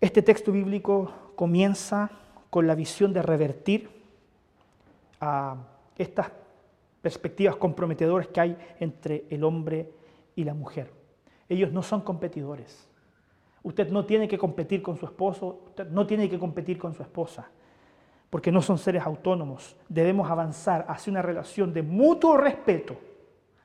este 0.00 0.22
texto 0.22 0.52
bíblico 0.52 1.12
comienza 1.34 2.10
con 2.50 2.66
la 2.66 2.74
visión 2.74 3.12
de 3.12 3.22
revertir 3.22 3.90
a 5.20 5.56
estas 5.96 6.30
perspectivas 7.00 7.56
comprometedoras 7.56 8.28
que 8.28 8.40
hay 8.40 8.56
entre 8.78 9.24
el 9.30 9.44
hombre 9.44 9.90
y 10.36 10.44
la 10.44 10.54
mujer. 10.54 10.92
Ellos 11.48 11.72
no 11.72 11.82
son 11.82 12.00
competidores. 12.00 12.88
Usted 13.62 13.90
no 13.90 14.04
tiene 14.04 14.26
que 14.26 14.38
competir 14.38 14.82
con 14.82 14.96
su 14.96 15.06
esposo, 15.06 15.60
usted 15.68 15.88
no 15.88 16.06
tiene 16.06 16.28
que 16.28 16.38
competir 16.38 16.78
con 16.78 16.94
su 16.94 17.02
esposa, 17.02 17.48
porque 18.28 18.50
no 18.50 18.60
son 18.60 18.78
seres 18.78 19.04
autónomos. 19.04 19.76
Debemos 19.88 20.30
avanzar 20.30 20.84
hacia 20.88 21.10
una 21.10 21.22
relación 21.22 21.72
de 21.72 21.82
mutuo 21.82 22.36
respeto 22.36 22.96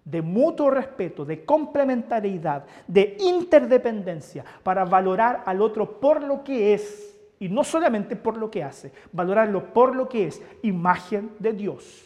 de 0.08 0.22
mutuo 0.22 0.70
respeto, 0.70 1.26
de 1.26 1.44
complementariedad, 1.44 2.64
de 2.88 3.18
interdependencia, 3.20 4.46
para 4.64 4.86
valorar 4.86 5.44
al 5.46 5.62
otro 5.62 6.00
por 6.00 6.24
lo 6.24 6.46
que 6.46 6.74
es, 6.74 7.20
y 7.40 7.50
no 7.50 7.66
solamente 7.66 8.16
por 8.16 8.38
lo 8.38 8.50
que 8.50 8.64
hace, 8.64 8.94
valorarlo 9.12 9.74
por 9.74 9.94
lo 9.94 10.08
que 10.08 10.28
es, 10.28 10.42
imagen 10.64 11.32
de 11.40 11.52
Dios. 11.52 12.06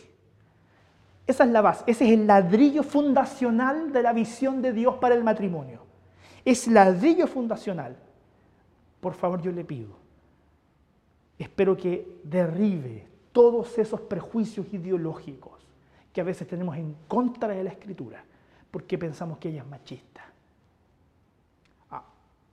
Esa 1.27 1.43
es 1.43 1.51
la 1.51 1.61
base, 1.61 1.83
ese 1.85 2.05
es 2.05 2.11
el 2.11 2.25
ladrillo 2.25 2.81
fundacional 2.81 3.93
de 3.93 4.01
la 4.01 4.13
visión 4.13 4.63
de 4.63 4.73
Dios 4.73 4.95
para 4.95 5.13
el 5.13 5.23
matrimonio. 5.23 5.81
Es 6.43 6.67
ladrillo 6.67 7.27
fundacional. 7.27 7.97
Por 8.99 9.13
favor, 9.13 9.41
yo 9.41 9.51
le 9.51 9.63
pido, 9.63 9.95
espero 11.39 11.75
que 11.75 12.19
derribe 12.23 13.07
todos 13.31 13.77
esos 13.77 14.01
prejuicios 14.01 14.71
ideológicos 14.73 15.59
que 16.13 16.21
a 16.21 16.23
veces 16.23 16.47
tenemos 16.47 16.77
en 16.77 16.95
contra 17.07 17.49
de 17.49 17.63
la 17.63 17.71
escritura, 17.71 18.23
porque 18.69 18.97
pensamos 18.97 19.37
que 19.37 19.49
ella 19.49 19.61
es 19.61 19.67
machista. 19.67 20.23
Ah, 21.89 22.03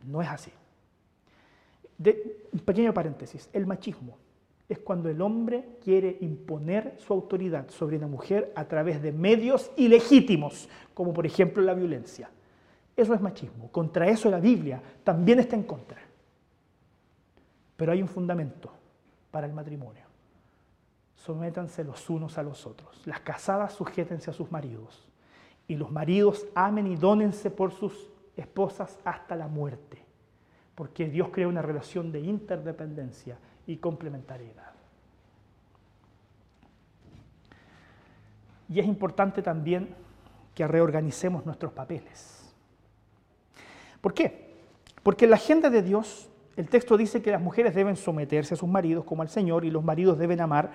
no 0.06 0.22
es 0.22 0.28
así. 0.28 0.52
un 2.52 2.60
pequeño 2.60 2.94
paréntesis, 2.94 3.50
el 3.52 3.66
machismo 3.66 4.16
es 4.68 4.78
cuando 4.78 5.08
el 5.08 5.20
hombre 5.22 5.78
quiere 5.82 6.18
imponer 6.20 6.96
su 6.98 7.12
autoridad 7.12 7.68
sobre 7.70 7.96
una 7.96 8.06
mujer 8.06 8.52
a 8.54 8.66
través 8.66 9.02
de 9.02 9.12
medios 9.12 9.70
ilegítimos, 9.76 10.68
como 10.94 11.12
por 11.12 11.24
ejemplo 11.26 11.62
la 11.62 11.74
violencia. 11.74 12.30
Eso 12.98 13.14
es 13.14 13.20
machismo. 13.22 13.70
Contra 13.72 14.06
eso 14.06 14.28
la 14.28 14.40
Biblia 14.40 14.82
también 15.02 15.38
está 15.38 15.56
en 15.56 15.62
contra. 15.62 15.98
Pero 17.76 17.92
hay 17.92 18.02
un 18.02 18.08
fundamento 18.08 18.70
para 19.30 19.46
el 19.46 19.54
matrimonio 19.54 20.08
sométanse 21.28 21.84
los 21.84 22.08
unos 22.08 22.38
a 22.38 22.42
los 22.42 22.66
otros. 22.66 23.06
Las 23.06 23.20
casadas 23.20 23.74
sujétense 23.74 24.30
a 24.30 24.32
sus 24.32 24.50
maridos. 24.50 25.06
Y 25.66 25.76
los 25.76 25.90
maridos 25.90 26.46
amen 26.54 26.86
y 26.86 26.96
dónense 26.96 27.50
por 27.50 27.70
sus 27.70 28.08
esposas 28.34 28.98
hasta 29.04 29.36
la 29.36 29.46
muerte. 29.46 30.02
Porque 30.74 31.06
Dios 31.06 31.28
crea 31.28 31.46
una 31.46 31.60
relación 31.60 32.10
de 32.12 32.20
interdependencia 32.20 33.36
y 33.66 33.76
complementariedad. 33.76 34.72
Y 38.70 38.80
es 38.80 38.86
importante 38.86 39.42
también 39.42 39.94
que 40.54 40.66
reorganicemos 40.66 41.44
nuestros 41.44 41.74
papeles. 41.74 42.37
¿Por 44.00 44.14
qué? 44.14 44.48
Porque 45.02 45.24
en 45.24 45.30
la 45.30 45.36
agenda 45.36 45.70
de 45.70 45.82
Dios, 45.82 46.28
el 46.56 46.68
texto 46.68 46.96
dice 46.96 47.22
que 47.22 47.30
las 47.30 47.40
mujeres 47.40 47.74
deben 47.74 47.96
someterse 47.96 48.54
a 48.54 48.56
sus 48.56 48.68
maridos 48.68 49.04
como 49.04 49.22
al 49.22 49.28
Señor 49.28 49.64
y 49.64 49.70
los 49.70 49.84
maridos 49.84 50.18
deben 50.18 50.40
amar 50.40 50.70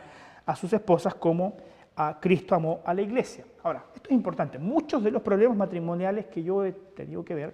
a 0.46 0.56
sus 0.56 0.72
esposas 0.74 1.16
como 1.16 1.58
a 1.96 2.20
Cristo 2.20 2.56
amó 2.56 2.82
a 2.86 2.94
la 2.94 3.02
iglesia. 3.02 3.46
Ahora, 3.64 3.86
esto 3.96 4.10
es 4.10 4.16
importante. 4.16 4.58
Muchos 4.58 5.04
de 5.04 5.12
los 5.12 5.22
problemas 5.22 5.58
matrimoniales 5.58 6.26
que 6.26 6.44
yo 6.44 6.66
he 6.66 6.72
tenido 6.72 7.24
que 7.24 7.36
ver 7.36 7.54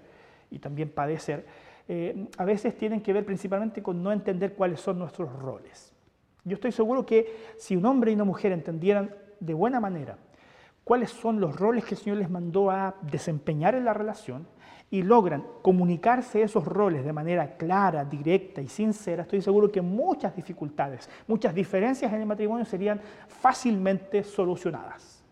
y 0.49 0.59
también 0.59 0.89
padecer, 0.89 1.45
eh, 1.87 2.27
a 2.37 2.45
veces 2.45 2.77
tienen 2.77 3.01
que 3.01 3.13
ver 3.13 3.25
principalmente 3.25 3.83
con 3.83 4.01
no 4.01 4.11
entender 4.11 4.53
cuáles 4.53 4.79
son 4.79 4.99
nuestros 4.99 5.31
roles. 5.39 5.91
Yo 6.43 6.55
estoy 6.55 6.71
seguro 6.71 7.05
que 7.05 7.53
si 7.57 7.75
un 7.75 7.85
hombre 7.85 8.11
y 8.11 8.15
una 8.15 8.23
mujer 8.23 8.51
entendieran 8.51 9.13
de 9.39 9.53
buena 9.53 9.79
manera 9.79 10.17
cuáles 10.83 11.11
son 11.11 11.39
los 11.39 11.55
roles 11.55 11.85
que 11.85 11.95
el 11.95 12.01
Señor 12.01 12.17
les 12.17 12.29
mandó 12.29 12.71
a 12.71 12.95
desempeñar 13.01 13.75
en 13.75 13.85
la 13.85 13.93
relación 13.93 14.47
y 14.91 15.03
logran 15.03 15.43
comunicarse 15.61 16.41
esos 16.41 16.65
roles 16.65 17.05
de 17.05 17.13
manera 17.13 17.57
clara, 17.57 18.03
directa 18.03 18.61
y 18.61 18.67
sincera, 18.67 19.23
estoy 19.23 19.41
seguro 19.41 19.71
que 19.71 19.81
muchas 19.81 20.35
dificultades, 20.35 21.09
muchas 21.27 21.53
diferencias 21.53 22.11
en 22.11 22.21
el 22.21 22.25
matrimonio 22.25 22.65
serían 22.65 22.99
fácilmente 23.27 24.23
solucionadas. 24.23 25.23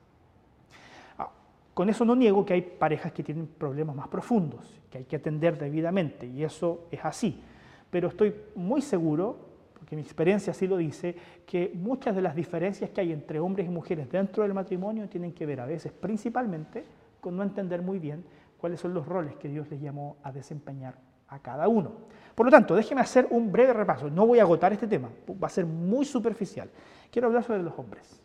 Ah, 1.18 1.30
con 1.74 1.90
eso 1.90 2.06
no 2.06 2.16
niego 2.16 2.46
que 2.46 2.54
hay 2.54 2.62
parejas 2.62 3.12
que 3.12 3.24
tienen 3.24 3.48
problemas 3.48 3.96
más 3.96 4.08
profundos, 4.08 4.80
que 4.92 5.00
hay 5.00 5.04
que 5.06 5.16
atender 5.16 5.58
debidamente, 5.58 6.28
y 6.28 6.44
eso 6.44 6.88
es 6.92 7.04
así. 7.04 7.42
Pero 7.90 8.10
estoy 8.10 8.36
muy 8.56 8.82
seguro 8.82 9.48
porque 9.88 9.96
mi 9.96 10.02
experiencia 10.02 10.52
así 10.52 10.68
lo 10.68 10.76
dice, 10.76 11.16
que 11.46 11.72
muchas 11.74 12.14
de 12.14 12.22
las 12.22 12.36
diferencias 12.36 12.90
que 12.90 13.00
hay 13.00 13.14
entre 13.14 13.40
hombres 13.40 13.68
y 13.68 13.70
mujeres 13.70 14.12
dentro 14.12 14.44
del 14.44 14.54
matrimonio 14.54 15.08
tienen 15.08 15.32
que 15.32 15.46
ver 15.46 15.62
a 15.62 15.66
veces 15.66 15.94
principalmente 15.94 16.84
con 17.22 17.38
no 17.38 17.44
entender 17.44 17.82
muy 17.82 17.98
bien 17.98 18.26
cuáles 18.58 18.80
son 18.80 18.94
los 18.94 19.06
roles 19.06 19.36
que 19.36 19.48
Dios 19.48 19.70
les 19.70 19.82
llamó 19.82 20.18
a 20.24 20.32
desempeñar 20.32 20.96
a 21.28 21.40
cada 21.40 21.68
uno. 21.68 21.92
Por 22.36 22.46
lo 22.46 22.52
tanto, 22.52 22.76
déjeme 22.76 23.02
hacer 23.02 23.28
un 23.30 23.52
breve 23.52 23.74
repaso. 23.74 24.10
No 24.10 24.26
voy 24.26 24.40
a 24.40 24.44
agotar 24.44 24.74
este 24.74 24.88
tema, 24.88 25.10
va 25.42 25.48
a 25.48 25.50
ser 25.50 25.66
muy 25.66 26.06
superficial. 26.06 26.70
Quiero 27.12 27.28
hablar 27.28 27.44
sobre 27.44 27.64
los 27.64 27.78
hombres. 27.78 28.22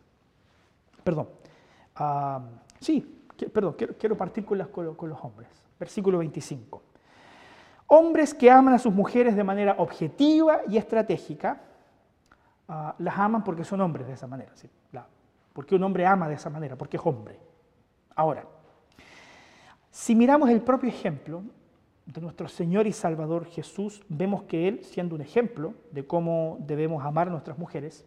Perdón. 1.03 1.29
Ah, 1.97 2.41
sí, 2.81 3.25
perdón, 3.53 3.75
quiero, 3.99 4.17
partir 4.17 4.45
con, 4.45 4.59
los 4.59 5.25
hombres. 5.25 5.49
Versículo 5.79 6.19
25. 6.19 6.83
Hombres 7.89 8.35
que 8.35 8.51
aman 8.51 8.75
a 8.75 8.79
sus 8.79 8.93
mujeres 8.93 9.37
de 9.37 9.45
manera 9.45 9.77
objetiva 9.79 10.61
y 10.69 10.77
estratégica, 10.77 11.61
ah, 12.69 12.95
las 12.99 13.19
aman 13.19 13.45
porque 13.45 13.65
son 13.65 13.81
hombres 13.81 14.07
de 14.07 14.15
esa 14.15 14.27
manera. 14.27 14.53
¿sí? 14.55 14.69
porque 15.53 15.75
un 15.75 15.83
hombre 15.83 16.07
ama 16.07 16.29
de 16.29 16.35
esa 16.35 16.51
manera, 16.51 16.77
porque 16.77 16.97
es 16.97 17.03
hombre. 17.05 17.39
Ahora, 18.15 18.45
si 19.93 20.17
miramos 20.17 20.51
el 20.51 20.61
propio 20.61 20.89
ejemplo 20.89 21.45
de 22.05 22.21
nuestro 22.21 22.49
Señor 22.49 22.89
y 22.89 22.93
Salvador 22.93 23.47
Jesús, 23.47 24.03
vemos 24.09 24.43
que 24.43 24.67
Él, 24.67 24.83
siendo 24.83 25.15
un 25.15 25.21
ejemplo 25.21 25.75
de 25.93 26.05
cómo 26.05 26.57
debemos 26.67 27.05
amar 27.05 27.29
a 27.29 27.31
nuestras 27.31 27.57
mujeres, 27.57 28.05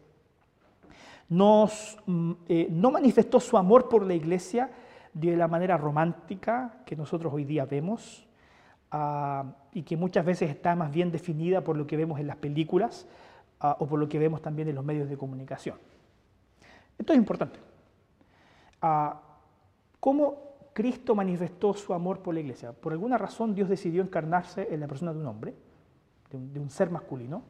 mm, 1.29 2.31
eh, 2.49 2.67
no 2.69 2.91
manifestó 2.91 3.39
su 3.39 3.55
amor 3.55 3.88
por 3.88 4.05
la 4.05 4.13
iglesia 4.13 4.69
de 5.13 5.38
la 5.38 5.47
manera 5.47 5.77
romántica 5.77 6.81
que 6.86 6.97
nosotros 6.97 7.33
hoy 7.33 7.45
día 7.45 7.63
vemos, 7.63 8.25
Ah, 8.97 9.43
y 9.73 9.83
que 9.83 9.97
muchas 9.97 10.23
veces 10.23 10.49
está 10.49 10.73
más 10.73 10.89
bien 10.89 11.11
definida 11.11 11.61
por 11.61 11.75
lo 11.75 11.86
que 11.86 11.97
vemos 11.97 12.17
en 12.17 12.27
las 12.27 12.38
películas 12.38 13.05
ah, 13.59 13.75
o 13.79 13.88
por 13.88 13.99
lo 13.99 14.07
que 14.07 14.17
vemos 14.17 14.41
también 14.41 14.69
en 14.69 14.75
los 14.75 14.86
medios 14.86 15.09
de 15.09 15.17
comunicación. 15.17 15.77
Esto 16.97 17.11
es 17.11 17.19
importante. 17.19 17.59
Ah, 18.81 19.21
¿Cómo 19.99 20.55
Cristo 20.76 21.15
manifestó 21.15 21.73
su 21.73 21.93
amor 21.93 22.19
por 22.19 22.34
la 22.34 22.41
iglesia? 22.41 22.73
Por 22.73 22.91
alguna 22.91 23.17
razón 23.17 23.55
Dios 23.55 23.69
decidió 23.69 24.01
encarnarse 24.01 24.67
en 24.73 24.82
la 24.82 24.89
persona 24.89 25.13
de 25.13 25.19
un 25.19 25.26
hombre, 25.26 25.55
de 26.30 26.59
un, 26.59 26.69
ser 26.69 26.89
masculino, 26.89 27.43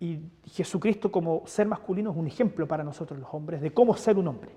y 0.00 0.18
Jesucristo 0.46 1.12
como 1.12 1.46
ser 1.46 1.66
masculino 1.66 2.10
es 2.10 2.16
un 2.16 2.26
ejemplo 2.26 2.66
para 2.66 2.82
nosotros 2.82 3.20
los 3.20 3.28
hombres 3.34 3.60
de 3.60 3.74
cómo 3.74 3.94
ser 3.94 4.16
un 4.16 4.28
hombre. 4.28 4.52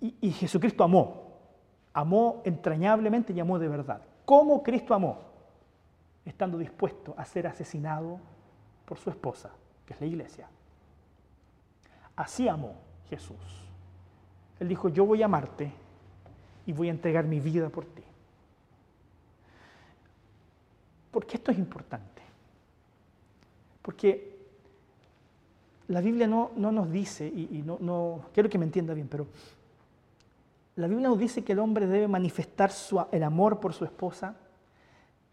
Y, 0.00 0.14
y 0.20 0.30
Jesucristo 0.30 0.84
amó, 0.84 1.32
amó 1.92 2.42
entrañablemente 2.44 3.32
y 3.32 3.40
amó 3.40 3.58
de 3.58 3.66
verdad 3.66 4.00
cómo 4.24 4.62
Cristo 4.62 4.94
amó, 4.94 5.18
estando 6.24 6.58
dispuesto 6.58 7.12
a 7.16 7.24
ser 7.24 7.48
asesinado 7.48 8.20
por 8.84 8.98
su 8.98 9.10
esposa, 9.10 9.50
que 9.84 9.94
es 9.94 10.00
la 10.00 10.06
iglesia. 10.06 10.48
Así 12.14 12.46
amó 12.46 12.76
Jesús. 13.10 13.66
Él 14.60 14.68
dijo, 14.68 14.88
yo 14.90 15.04
voy 15.04 15.22
a 15.22 15.24
amarte 15.24 15.81
y 16.66 16.72
voy 16.72 16.88
a 16.88 16.92
entregar 16.92 17.26
mi 17.26 17.40
vida 17.40 17.68
por 17.68 17.84
ti. 17.84 18.02
Porque 21.10 21.36
esto 21.36 21.50
es 21.50 21.58
importante. 21.58 22.22
Porque 23.82 24.32
la 25.88 26.00
Biblia 26.00 26.26
no, 26.26 26.52
nos 26.56 26.90
dice, 26.90 27.26
y, 27.26 27.62
no, 27.64 27.76
no, 27.80 28.26
quiero 28.32 28.48
que 28.48 28.58
me 28.58 28.64
entienda 28.64 28.94
bien, 28.94 29.08
pero 29.08 29.26
la 30.76 30.86
Biblia 30.86 31.08
nos 31.08 31.18
dice 31.18 31.44
que 31.44 31.52
el 31.52 31.58
hombre 31.58 31.86
debe 31.86 32.08
manifestar 32.08 32.70
el 33.10 33.22
amor 33.22 33.60
por 33.60 33.74
su 33.74 33.84
esposa, 33.84 34.36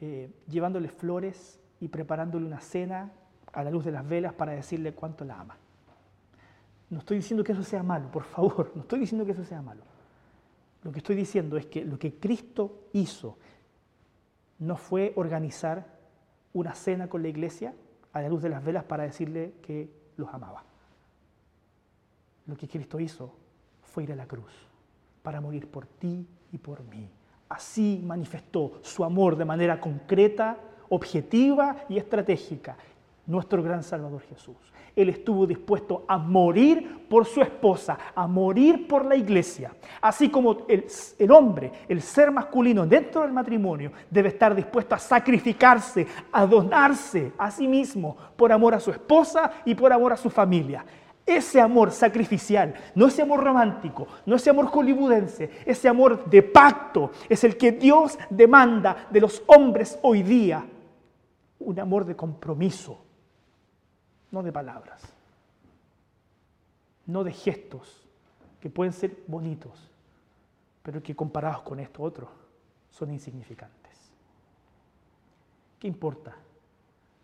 eh, 0.01 0.30
llevándole 0.49 0.89
flores 0.89 1.59
y 1.80 1.88
preparándole 1.88 2.45
una 2.45 2.59
cena 2.59 3.11
a 3.53 3.63
la 3.63 3.71
luz 3.71 3.86
de 3.86 3.91
las 3.91 4.07
velas 4.07 4.34
para 4.34 4.51
decirle 4.51 4.93
cuánto 4.93 5.23
la 5.23 5.39
ama. 5.39 5.57
No 6.89 6.99
estoy 6.99 7.17
diciendo 7.17 7.43
que 7.43 7.53
eso 7.53 7.63
sea 7.63 7.84
malo, 7.84 8.11
por 8.11 8.23
favor, 8.23 8.71
no 8.75 8.82
estoy 8.82 8.99
diciendo 8.99 9.25
que 9.25 9.32
eso 9.32 9.45
sea 9.45 9.61
malo. 9.61 9.84
Lo 10.84 10.91
que 10.91 10.99
estoy 10.99 11.15
diciendo 11.15 11.57
es 11.57 11.65
que 11.65 11.84
lo 11.84 11.99
que 11.99 12.15
Cristo 12.15 12.88
hizo 12.93 13.38
no 14.59 14.77
fue 14.77 15.13
organizar 15.15 15.99
una 16.53 16.73
cena 16.73 17.09
con 17.09 17.21
la 17.21 17.30
iglesia 17.30 17.73
a 18.13 18.21
la 18.21 18.30
luz 18.30 18.41
de 18.41 18.49
las 18.49 18.63
velas 18.63 18.84
para 18.86 19.03
decirle 19.03 19.53
que 19.61 19.89
los 20.17 20.34
amaba. 20.34 20.63
Lo 22.47 22.55
que 22.55 22.67
Cristo 22.67 22.99
hizo 22.99 23.36
fue 23.84 24.03
ir 24.03 24.11
a 24.11 24.15
la 24.15 24.27
cruz 24.27 24.51
para 25.21 25.41
morir 25.41 25.69
por 25.69 25.86
ti 25.86 26.27
y 26.51 26.57
por 26.57 26.84
mí. 26.84 27.09
Así 27.49 28.01
manifestó 28.03 28.80
su 28.82 29.03
amor 29.03 29.36
de 29.36 29.45
manera 29.45 29.80
concreta, 29.80 30.57
objetiva 30.89 31.86
y 31.89 31.97
estratégica 31.97 32.77
nuestro 33.30 33.61
gran 33.61 33.84
Salvador 33.84 34.21
Jesús. 34.27 34.57
Él 34.95 35.09
estuvo 35.09 35.45
dispuesto 35.45 36.03
a 36.07 36.17
morir 36.17 37.05
por 37.07 37.25
su 37.25 37.41
esposa, 37.41 37.97
a 38.13 38.27
morir 38.27 38.88
por 38.88 39.05
la 39.05 39.15
iglesia. 39.15 39.71
Así 40.01 40.30
como 40.30 40.65
el, 40.67 41.32
hombre, 41.32 41.71
el 41.88 42.01
ser 42.01 42.32
masculino 42.32 42.86
dentro 42.86 43.21
del 43.21 43.32
matrimonio, 43.32 43.91
debe 44.09 44.30
estar 44.30 44.55
dispuesto 44.55 44.95
a 44.95 44.99
sacrificarse, 44.99 46.07
a 46.32 46.45
donarse 46.45 47.32
a 47.38 47.51
sí 47.51 47.67
mismo 47.67 48.17
por 48.36 48.51
amor 48.51 48.73
a 48.73 48.80
su 48.80 48.91
esposa 48.91 49.51
y 49.63 49.75
por 49.75 49.93
amor 49.93 50.13
a 50.13 50.17
su 50.17 50.30
familia. 50.30 50.84
Ese 51.23 51.61
amor 51.61 51.91
sacrificial, 51.91 52.73
no 52.95 53.05
ese 53.05 53.21
amor 53.21 53.43
romántico, 53.43 54.07
no 54.25 54.36
ese 54.36 54.49
amor 54.49 54.65
hollywoodense, 54.65 55.51
ese 55.63 55.88
amor 55.88 56.25
de 56.27 56.41
pacto 56.41 57.11
es 57.30 57.43
el 57.43 57.55
que 57.55 57.71
Dios 57.71 58.17
demanda 58.32 59.07
de 59.11 59.21
los 59.21 59.43
hombres 59.45 59.99
hoy 60.01 60.23
día. 60.23 60.65
Un 61.59 61.80
amor 61.80 62.05
de 62.05 62.15
compromiso, 62.15 63.05
no 64.32 64.43
de 64.43 64.51
palabras, 64.51 65.01
no 67.05 67.23
de 67.23 67.32
gestos 67.32 68.07
que 68.59 68.69
pueden 68.69 68.93
ser 68.93 69.23
bonitos, 69.27 69.89
pero 70.84 71.01
que 71.01 71.15
comparados 71.15 71.61
con 71.61 71.80
esto 71.80 72.03
otro 72.03 72.30
son 72.91 73.11
insignificantes. 73.11 73.80
¿Qué 75.80 75.88
importa? 75.88 76.36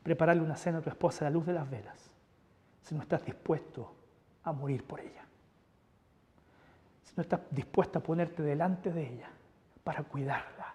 Prepararle 0.03 0.41
una 0.41 0.55
cena 0.55 0.79
a 0.79 0.81
tu 0.81 0.89
esposa 0.89 1.25
a 1.25 1.29
la 1.29 1.33
luz 1.33 1.45
de 1.45 1.53
las 1.53 1.69
velas 1.69 2.11
si 2.81 2.93
no 2.93 3.01
estás 3.01 3.25
dispuesto 3.25 3.93
a 4.43 4.51
morir 4.51 4.85
por 4.85 4.99
ella. 4.99 5.25
Si 7.03 7.13
no 7.17 7.23
estás 7.23 7.41
dispuesto 7.49 7.99
a 7.99 8.03
ponerte 8.03 8.43
delante 8.43 8.91
de 8.91 9.13
ella 9.13 9.29
para 9.83 10.03
cuidarla 10.03 10.73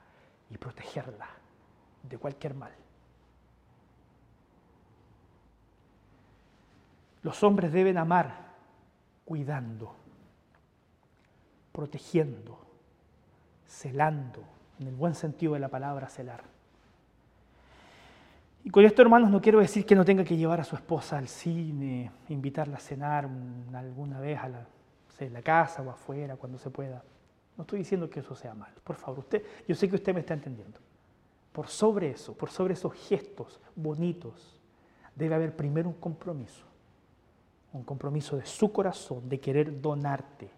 y 0.50 0.58
protegerla 0.58 1.28
de 2.02 2.18
cualquier 2.18 2.54
mal. 2.54 2.72
Los 7.22 7.42
hombres 7.42 7.72
deben 7.72 7.98
amar 7.98 8.50
cuidando, 9.24 9.94
protegiendo, 11.72 12.58
celando, 13.66 14.42
en 14.80 14.88
el 14.88 14.94
buen 14.94 15.14
sentido 15.14 15.54
de 15.54 15.60
la 15.60 15.68
palabra 15.68 16.08
celar. 16.08 16.42
Y 18.64 18.70
con 18.70 18.84
esto, 18.84 19.02
hermanos, 19.02 19.30
no 19.30 19.40
quiero 19.40 19.60
decir 19.60 19.86
que 19.86 19.94
no 19.94 20.04
tenga 20.04 20.24
que 20.24 20.36
llevar 20.36 20.60
a 20.60 20.64
su 20.64 20.76
esposa 20.76 21.18
al 21.18 21.28
cine, 21.28 22.10
invitarla 22.28 22.76
a 22.76 22.80
cenar 22.80 23.28
alguna 23.74 24.20
vez 24.20 24.38
a 24.38 24.48
la, 24.48 24.66
la 25.28 25.42
casa 25.42 25.82
o 25.82 25.90
afuera, 25.90 26.36
cuando 26.36 26.58
se 26.58 26.70
pueda. 26.70 27.02
No 27.56 27.62
estoy 27.62 27.80
diciendo 27.80 28.08
que 28.08 28.20
eso 28.20 28.34
sea 28.34 28.54
mal. 28.54 28.72
Por 28.82 28.96
favor, 28.96 29.20
usted, 29.20 29.44
yo 29.68 29.74
sé 29.74 29.88
que 29.88 29.96
usted 29.96 30.14
me 30.14 30.20
está 30.20 30.34
entendiendo. 30.34 30.78
Por 31.52 31.68
sobre 31.68 32.10
eso, 32.10 32.34
por 32.34 32.50
sobre 32.50 32.74
esos 32.74 32.92
gestos 32.94 33.60
bonitos, 33.74 34.58
debe 35.14 35.34
haber 35.34 35.56
primero 35.56 35.88
un 35.88 35.94
compromiso. 35.94 36.69
Un 37.72 37.84
compromiso 37.84 38.36
de 38.36 38.46
su 38.46 38.72
corazón, 38.72 39.28
de 39.28 39.38
querer 39.38 39.80
donarte 39.80 40.50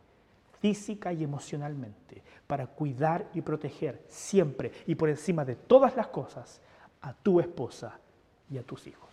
física 0.60 1.12
y 1.12 1.24
emocionalmente 1.24 2.22
para 2.46 2.66
cuidar 2.66 3.28
y 3.34 3.40
proteger 3.40 4.04
siempre 4.08 4.70
y 4.86 4.94
por 4.94 5.08
encima 5.08 5.44
de 5.44 5.56
todas 5.56 5.96
las 5.96 6.06
cosas 6.06 6.60
a 7.00 7.12
tu 7.12 7.40
esposa 7.40 7.98
y 8.48 8.58
a 8.58 8.62
tus 8.62 8.86
hijos. 8.86 9.10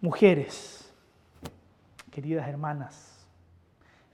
Mujeres, 0.00 0.92
queridas 2.10 2.48
hermanas, 2.48 3.26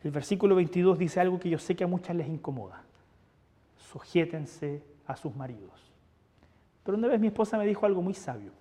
el 0.02 0.12
versículo 0.12 0.54
22 0.54 0.98
dice 0.98 1.20
algo 1.20 1.40
que 1.40 1.50
yo 1.50 1.58
sé 1.58 1.74
que 1.74 1.82
a 1.82 1.88
muchas 1.88 2.14
les 2.14 2.28
incomoda. 2.28 2.82
Sujétense 3.90 4.82
a 5.06 5.16
sus 5.16 5.34
maridos. 5.34 5.92
Pero 6.84 6.96
una 6.96 7.08
vez 7.08 7.18
mi 7.18 7.26
esposa 7.26 7.58
me 7.58 7.66
dijo 7.66 7.86
algo 7.86 8.02
muy 8.02 8.14
sabio. 8.14 8.52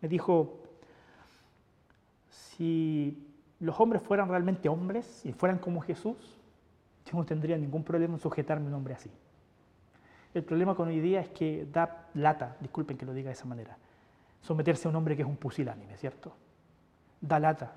Me 0.00 0.08
dijo, 0.08 0.61
si 2.32 3.28
los 3.60 3.78
hombres 3.78 4.02
fueran 4.02 4.28
realmente 4.28 4.68
hombres 4.68 5.24
y 5.24 5.32
fueran 5.32 5.58
como 5.58 5.80
Jesús, 5.82 6.16
yo 7.04 7.18
no 7.18 7.24
tendría 7.24 7.56
ningún 7.58 7.84
problema 7.84 8.14
en 8.14 8.20
sujetarme 8.20 8.66
a 8.66 8.68
un 8.68 8.74
hombre 8.74 8.94
así. 8.94 9.10
El 10.34 10.42
problema 10.42 10.74
con 10.74 10.88
hoy 10.88 11.00
día 11.00 11.20
es 11.20 11.28
que 11.28 11.66
da 11.70 12.08
lata, 12.14 12.56
disculpen 12.60 12.96
que 12.96 13.04
lo 13.04 13.12
diga 13.12 13.28
de 13.28 13.34
esa 13.34 13.44
manera, 13.44 13.76
someterse 14.40 14.88
a 14.88 14.90
un 14.90 14.96
hombre 14.96 15.14
que 15.14 15.22
es 15.22 15.28
un 15.28 15.36
pusilánime, 15.36 15.96
¿cierto? 15.98 16.32
Da 17.20 17.38
lata, 17.38 17.72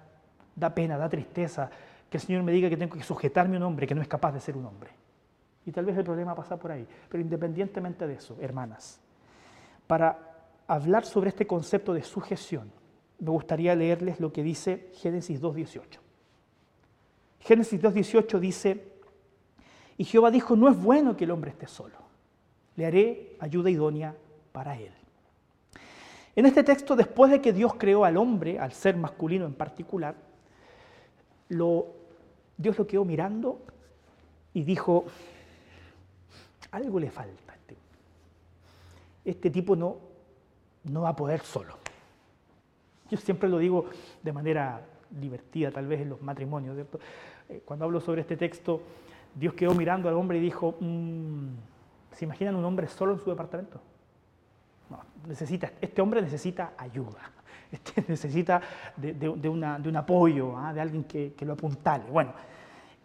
da 0.55 0.73
pena, 0.73 0.97
da 0.97 1.09
tristeza 1.09 1.69
que 2.09 2.17
el 2.17 2.21
Señor 2.23 2.43
me 2.43 2.53
diga 2.53 2.69
que 2.69 2.77
tengo 2.77 2.95
que 2.95 3.03
sujetarme 3.03 3.57
a 3.57 3.59
un 3.59 3.63
hombre 3.63 3.85
que 3.85 3.93
no 3.93 4.01
es 4.01 4.07
capaz 4.07 4.31
de 4.31 4.39
ser 4.39 4.55
un 4.55 4.65
hombre. 4.65 4.91
Y 5.65 5.71
tal 5.71 5.85
vez 5.85 5.97
el 5.97 6.05
problema 6.05 6.33
pasa 6.33 6.57
por 6.57 6.71
ahí. 6.71 6.87
Pero 7.09 7.21
independientemente 7.21 8.07
de 8.07 8.13
eso, 8.13 8.37
hermanas, 8.39 9.01
para 9.85 10.17
hablar 10.67 11.05
sobre 11.05 11.29
este 11.29 11.45
concepto 11.45 11.93
de 11.93 12.03
sujeción, 12.03 12.71
me 13.19 13.29
gustaría 13.29 13.75
leerles 13.75 14.19
lo 14.19 14.31
que 14.31 14.43
dice 14.43 14.91
Génesis 14.95 15.41
2.18. 15.41 15.99
Génesis 17.39 17.81
2.18 17.81 18.39
dice, 18.39 18.83
y 19.97 20.03
Jehová 20.03 20.31
dijo, 20.31 20.55
no 20.55 20.69
es 20.69 20.77
bueno 20.77 21.15
que 21.15 21.23
el 21.25 21.31
hombre 21.31 21.51
esté 21.51 21.67
solo, 21.67 21.95
le 22.75 22.85
haré 22.85 23.37
ayuda 23.39 23.69
idónea 23.69 24.15
para 24.51 24.77
él. 24.77 24.91
En 26.35 26.45
este 26.45 26.63
texto, 26.63 26.95
después 26.95 27.31
de 27.31 27.41
que 27.41 27.53
Dios 27.53 27.75
creó 27.75 28.03
al 28.03 28.17
hombre, 28.17 28.59
al 28.59 28.73
ser 28.73 28.97
masculino 28.97 29.45
en 29.45 29.53
particular, 29.53 30.15
Dios 31.47 32.77
lo 32.77 32.87
quedó 32.87 33.05
mirando 33.05 33.61
y 34.53 34.63
dijo, 34.63 35.05
algo 36.71 36.99
le 36.99 37.09
falta. 37.09 37.53
Este, 37.53 37.77
este 39.23 39.49
tipo 39.49 39.75
no, 39.75 39.97
no 40.83 41.01
va 41.01 41.09
a 41.09 41.15
poder 41.15 41.41
solo. 41.41 41.84
Yo 43.09 43.17
siempre 43.17 43.47
lo 43.49 43.59
digo 43.59 43.85
de 44.23 44.33
manera 44.33 44.81
divertida, 45.09 45.71
tal 45.71 45.87
vez 45.87 46.01
en 46.01 46.09
los 46.09 46.21
matrimonios. 46.21 46.77
Eh, 47.49 47.61
cuando 47.63 47.85
hablo 47.85 47.99
sobre 47.99 48.21
este 48.21 48.35
texto, 48.37 48.81
Dios 49.33 49.53
quedó 49.53 49.73
mirando 49.73 50.09
al 50.09 50.15
hombre 50.15 50.37
y 50.37 50.41
dijo, 50.41 50.75
mm, 50.79 51.47
¿se 52.11 52.25
imaginan 52.25 52.55
un 52.55 52.65
hombre 52.65 52.87
solo 52.87 53.13
en 53.13 53.19
su 53.19 53.29
departamento? 53.29 53.79
No, 54.89 54.99
necesita, 55.27 55.71
este 55.81 56.01
hombre 56.01 56.21
necesita 56.21 56.73
ayuda, 56.77 57.31
este 57.71 58.05
necesita 58.07 58.61
de, 58.95 59.49
un 59.49 59.95
apoyo, 59.95 60.57
¿ah? 60.57 60.73
de 60.73 60.81
alguien 60.81 61.03
que, 61.03 61.33
lo 61.41 61.53
apuntale. 61.53 62.05
Bueno, 62.09 62.33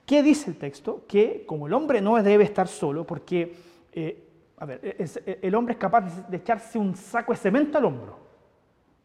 ¿qué 0.06 0.22
dice 0.22 0.50
el 0.50 0.56
texto? 0.56 1.04
Que 1.06 1.44
como 1.46 1.66
el 1.66 1.74
hombre 1.74 2.00
no 2.00 2.22
debe 2.22 2.44
estar 2.44 2.68
solo, 2.68 3.06
porque, 3.06 3.54
eh, 3.92 4.26
a 4.58 4.64
ver, 4.64 4.96
el 5.42 5.54
hombre 5.54 5.72
es 5.72 5.78
capaz 5.78 6.28
de 6.28 6.36
echarse 6.36 6.78
un 6.78 6.94
saco 6.94 7.32
de 7.32 7.38
cemento 7.38 7.78
al 7.78 7.84
hombro. 7.84 8.29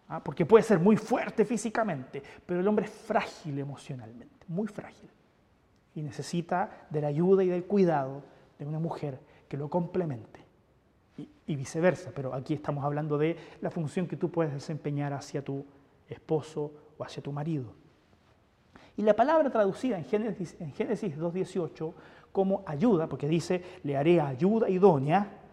¿Ah? 0.10 0.24
porque 0.24 0.46
puede 0.46 0.64
ser 0.64 0.80
muy 0.80 0.98
fuerte 0.98 1.46
físicamente, 1.46 2.22
pero 2.46 2.60
el 2.60 2.68
hombre 2.68 2.86
es 2.86 2.92
frágil 2.92 3.60
emocionalmente, 3.60 4.46
muy 4.48 4.68
frágil. 4.68 5.10
Y 5.96 6.02
necesita 6.02 6.88
de 6.90 7.02
la 7.02 7.08
ayuda 7.08 7.44
y 7.44 7.48
del 7.48 7.66
cuidado 7.66 8.24
de 8.60 8.66
una 8.66 8.80
mujer 8.80 9.20
que 9.48 9.58
lo 9.58 9.70
complemente. 9.70 10.42
Y, 11.48 11.56
viceversa, 11.56 12.12
pero 12.14 12.34
aquí 12.34 12.54
estamos 12.54 12.84
hablando 12.84 13.18
de 13.18 13.38
la 13.62 13.70
función 13.70 14.08
que 14.08 14.18
tú 14.18 14.30
puedes 14.32 14.52
desempeñar 14.52 15.14
hacia 15.14 15.44
tu 15.44 15.64
esposo 16.10 16.74
o 16.98 17.04
hacia 17.04 17.22
tu 17.22 17.32
marido. 17.32 17.72
Y 18.98 19.04
la 19.04 19.16
palabra 19.16 19.50
traducida 19.50 19.98
en 19.98 20.06
Génesis, 20.06 20.56
en 20.60 20.74
Génesis 20.74 21.18
2.18 21.18 21.94
como 22.32 22.64
ayuda, 22.66 23.08
porque 23.08 23.30
dice, 23.30 23.64
le 23.84 23.96
haré 23.96 24.20
ayuda 24.20 24.70
idónea, 24.70 25.45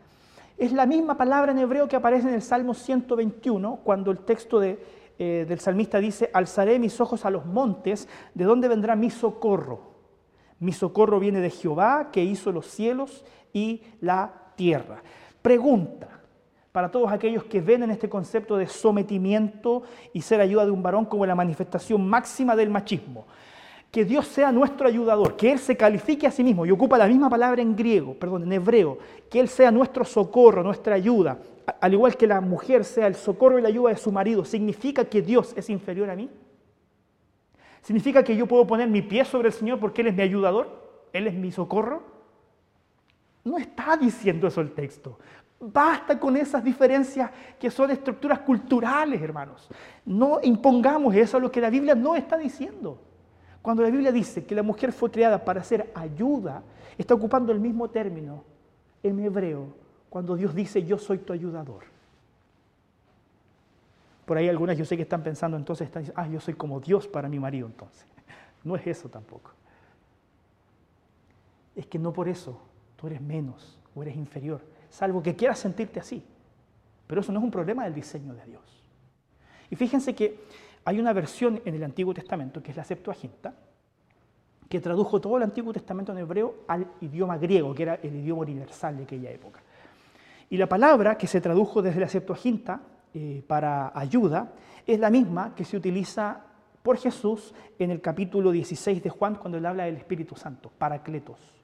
es 0.57 0.72
la 0.72 0.86
misma 0.86 1.16
palabra 1.16 1.53
en 1.53 1.59
hebreo 1.59 1.88
que 1.88 1.96
aparece 1.96 2.28
en 2.28 2.34
el 2.34 2.42
Salmo 2.42 2.74
121, 2.74 3.80
cuando 3.84 4.11
el 4.11 4.18
texto 4.20 4.62
eh, 4.62 4.76
del 5.18 5.61
salmista 5.61 5.98
dice, 5.98 6.30
alzaré 6.32 6.78
mis 6.78 7.00
ojos 7.00 7.24
a 7.24 7.30
los 7.30 7.46
montes, 7.46 8.09
¿de 8.34 8.44
dónde 8.44 8.68
vendrá 8.68 8.96
mi 8.96 9.11
socorro? 9.11 9.92
Mi 10.59 10.72
socorro 10.72 11.18
viene 11.18 11.40
de 11.40 11.50
Jehová, 11.50 12.11
que 12.12 12.22
hizo 12.22 12.53
los 12.53 12.66
cielos 12.66 13.24
y 13.53 13.82
la 14.00 14.32
tierra. 14.55 15.03
Pregunta 15.40 16.09
para 16.70 16.90
todos 16.90 17.12
aquellos 17.12 17.44
que 17.44 17.61
ven 17.61 17.82
en 17.82 17.90
este 17.90 18.09
concepto 18.09 18.57
de 18.57 18.66
sometimiento 18.66 19.82
y 20.12 20.22
ser 20.22 20.40
ayuda 20.40 20.64
de 20.64 20.70
un 20.70 20.82
varón 20.82 21.05
como 21.05 21.26
la 21.26 21.34
manifestación 21.34 22.09
máxima 22.09 22.57
del 22.57 22.70
machismo 22.70 23.26
que 23.93 24.07
Dios 24.07 24.26
sea 24.26 24.51
nuestro 24.51 24.88
ayudador, 24.88 25.36
que 25.36 25.53
Él 25.53 25.59
se 25.59 25.76
califique 25.76 26.26
a 26.26 26.30
sí 26.30 26.43
mismo 26.43 26.64
y 26.64 26.70
ocupa 26.70 26.97
la 26.97 27.07
misma 27.07 27.28
palabra 27.28 27.61
en 27.61 27.76
griego, 27.76 28.14
perdón, 28.14 28.45
en 28.45 28.53
hebreo, 28.55 28.99
que 29.30 29.38
Él 29.38 29.49
sea 29.49 29.70
nuestro 29.70 30.03
socorro, 30.07 30.62
nuestra 30.62 30.95
ayuda, 30.95 31.38
al 31.78 31.93
igual 31.93 32.16
que 32.16 32.26
la 32.26 32.40
mujer 32.40 32.86
sea 32.86 33.07
el 33.07 33.14
socorro 33.14 33.59
y 33.59 33.62
la 33.62 33.68
ayuda 33.68 33.90
de 33.90 33.99
su 33.99 34.11
marido, 34.11 34.47
¿significa 34.47 35.05
que 35.05 35.20
Dios 35.20 35.53
es 35.59 35.68
inferior 35.68 36.09
a 36.09 36.16
mí? 36.16 36.30
¿Significa 37.82 38.24
que 38.24 38.34
yo 38.34 38.47
puedo 38.47 38.66
poner 38.66 38.88
mi 38.88 39.03
pie 39.03 39.26
sobre 39.26 39.49
el 39.49 39.55
Señor 39.55 39.78
porque 39.78 40.01
Él 40.01 40.07
es 40.07 40.14
mi 40.14 40.22
ayudador? 40.22 40.70
¿Él 41.12 41.26
es 41.26 41.34
mi 41.34 41.53
socorro? 41.53 42.03
No 43.45 43.59
está 43.59 43.99
diciendo 43.99 44.47
eso 44.47 44.62
el 44.62 44.72
texto. 44.72 45.18
Basta 45.61 46.18
con 46.18 46.34
esas 46.38 46.64
diferencias 46.64 47.30
que 47.61 47.70
son 47.70 47.90
estructuras 47.90 48.38
culturales, 48.38 49.20
hermanos. 49.20 49.68
No 50.07 50.40
impongamos 50.43 51.14
eso 51.14 51.36
a 51.36 51.40
lo 51.40 51.53
que 51.53 51.61
la 51.61 51.68
Biblia 51.68 51.95
no 51.95 52.16
está 52.16 52.38
diciendo. 52.38 53.11
Cuando 53.62 53.84
la 53.84 53.90
Biblia 53.90 54.10
dice 54.10 54.44
que 54.44 54.54
la 54.56 54.64
mujer 54.64 54.92
fue 54.92 55.10
creada 55.10 55.44
para 55.44 55.60
hacer 55.60 55.90
ayuda, 55.94 56.62
está 56.98 57.14
ocupando 57.14 57.52
el 57.52 57.60
mismo 57.60 57.88
término 57.88 58.44
en 59.02 59.20
hebreo 59.20 59.68
cuando 60.10 60.36
Dios 60.36 60.54
dice 60.54 60.84
yo 60.84 60.98
soy 60.98 61.18
tu 61.18 61.32
ayudador. 61.32 61.84
Por 64.26 64.36
ahí 64.36 64.48
algunas 64.48 64.76
yo 64.76 64.84
sé 64.84 64.96
que 64.96 65.02
están 65.02 65.22
pensando 65.22 65.56
entonces, 65.56 65.86
están 65.86 66.02
diciendo, 66.02 66.20
ah, 66.20 66.28
yo 66.28 66.40
soy 66.40 66.54
como 66.54 66.80
Dios 66.80 67.06
para 67.06 67.28
mi 67.28 67.38
marido 67.38 67.66
entonces. 67.66 68.06
No 68.64 68.76
es 68.76 68.86
eso 68.86 69.08
tampoco. 69.08 69.50
Es 71.74 71.86
que 71.86 71.98
no 71.98 72.12
por 72.12 72.28
eso 72.28 72.60
tú 72.96 73.08
eres 73.08 73.20
menos 73.20 73.76
o 73.94 74.02
eres 74.02 74.14
inferior, 74.14 74.60
salvo 74.88 75.20
que 75.20 75.34
quieras 75.34 75.58
sentirte 75.58 75.98
así. 75.98 76.24
Pero 77.08 77.20
eso 77.20 77.32
no 77.32 77.40
es 77.40 77.44
un 77.44 77.50
problema 77.50 77.84
del 77.84 77.94
diseño 77.94 78.34
de 78.34 78.44
Dios. 78.44 78.62
Y 79.68 79.76
fíjense 79.76 80.14
que 80.14 80.38
hay 80.84 80.98
una 80.98 81.12
versión 81.12 81.60
en 81.64 81.74
el 81.74 81.84
Antiguo 81.84 82.12
Testamento, 82.12 82.62
que 82.62 82.70
es 82.70 82.76
la 82.76 82.84
Septuaginta, 82.84 83.54
que 84.68 84.80
tradujo 84.80 85.20
todo 85.20 85.36
el 85.36 85.42
Antiguo 85.42 85.72
Testamento 85.72 86.12
en 86.12 86.18
hebreo 86.18 86.64
al 86.66 86.86
idioma 87.00 87.36
griego, 87.38 87.74
que 87.74 87.82
era 87.82 87.94
el 87.96 88.16
idioma 88.16 88.42
universal 88.42 88.96
de 88.96 89.02
aquella 89.04 89.30
época. 89.30 89.60
Y 90.48 90.56
la 90.56 90.68
palabra 90.68 91.16
que 91.16 91.26
se 91.26 91.40
tradujo 91.40 91.82
desde 91.82 92.00
la 92.00 92.08
Septuaginta 92.08 92.80
eh, 93.14 93.42
para 93.46 93.92
ayuda 93.94 94.52
es 94.86 94.98
la 94.98 95.10
misma 95.10 95.54
que 95.54 95.64
se 95.64 95.76
utiliza 95.76 96.44
por 96.82 96.96
Jesús 96.98 97.54
en 97.78 97.90
el 97.90 98.00
capítulo 98.00 98.50
16 98.50 99.02
de 99.02 99.10
Juan 99.10 99.36
cuando 99.36 99.58
él 99.58 99.66
habla 99.66 99.84
del 99.84 99.96
Espíritu 99.96 100.34
Santo, 100.34 100.70
paracletos. 100.76 101.61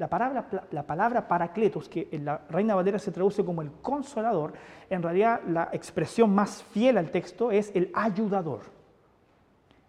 La 0.00 0.08
palabra, 0.08 0.48
la 0.70 0.86
palabra 0.86 1.28
paracletos, 1.28 1.86
que 1.86 2.08
en 2.10 2.24
la 2.24 2.40
Reina 2.48 2.74
Valera 2.74 2.98
se 2.98 3.12
traduce 3.12 3.44
como 3.44 3.60
el 3.60 3.70
consolador, 3.82 4.54
en 4.88 5.02
realidad 5.02 5.42
la 5.46 5.68
expresión 5.74 6.34
más 6.34 6.62
fiel 6.62 6.96
al 6.96 7.10
texto 7.10 7.50
es 7.50 7.70
el 7.74 7.90
ayudador. 7.92 8.62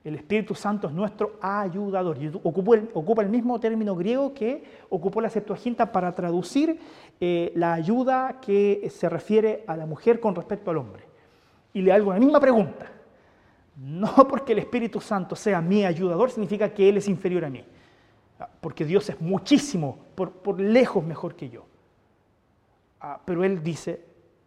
El 0.03 0.15
Espíritu 0.15 0.53
Santo 0.53 0.89
es 0.89 0.93
nuestro 0.93 1.37
ayudador 1.41 2.21
y 2.21 2.27
ocupa 2.27 3.21
el, 3.21 3.29
mismo 3.29 3.57
término 3.61 3.95
griego 3.95 4.33
que 4.33 4.65
ocupó 4.89 5.21
la 5.21 5.29
Septuaginta 5.29 5.93
para 5.93 6.13
traducir 6.13 6.77
eh, 7.21 7.53
la 7.55 7.71
ayuda 7.71 8.41
que 8.41 8.89
se 8.93 9.07
refiere 9.07 9.63
a 9.65 9.77
la 9.77 9.85
mujer 9.85 10.19
con 10.19 10.35
respecto 10.35 10.71
al 10.71 10.77
hombre. 10.77 11.03
Y 11.71 11.81
le 11.83 11.93
hago 11.93 12.11
la 12.11 12.19
misma 12.19 12.41
pregunta. 12.41 12.85
No 13.77 14.13
porque 14.27 14.51
el 14.51 14.59
Espíritu 14.59 14.99
Santo 14.99 15.37
sea 15.37 15.61
mi 15.61 15.85
ayudador 15.85 16.31
significa 16.31 16.67
que 16.73 16.89
Él 16.89 16.97
es 16.97 17.07
inferior 17.07 17.45
a 17.45 17.49
mí 17.49 17.63
porque 18.47 18.85
Dios 18.85 19.09
es 19.09 19.19
muchísimo, 19.21 19.97
por, 20.15 20.59
lejos 20.59 21.03
mejor 21.03 21.35
que 21.35 21.49
yo. 21.49 21.65
Ah, 22.99 23.19
pero 23.23 23.43
Él 23.43 23.63
dice 23.63 24.03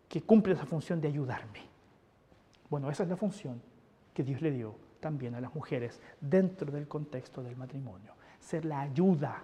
que 0.08 0.22
cumple 0.22 0.54
esa 0.54 0.66
función 0.66 1.00
de 1.00 1.08
ayudarme. 1.08 1.60
Bueno, 2.70 2.90
esa 2.90 3.02
es 3.02 3.08
la 3.08 3.16
función 3.16 3.60
que 4.12 4.22
Dios 4.22 4.40
le 4.40 4.50
dio 4.50 4.74
también 5.00 5.34
a 5.34 5.40
las 5.40 5.54
mujeres 5.54 6.00
dentro 6.20 6.70
del 6.72 6.88
contexto 6.88 7.42
del 7.42 7.56
matrimonio. 7.56 8.12
Ser 8.38 8.64
la 8.64 8.80
ayuda, 8.80 9.42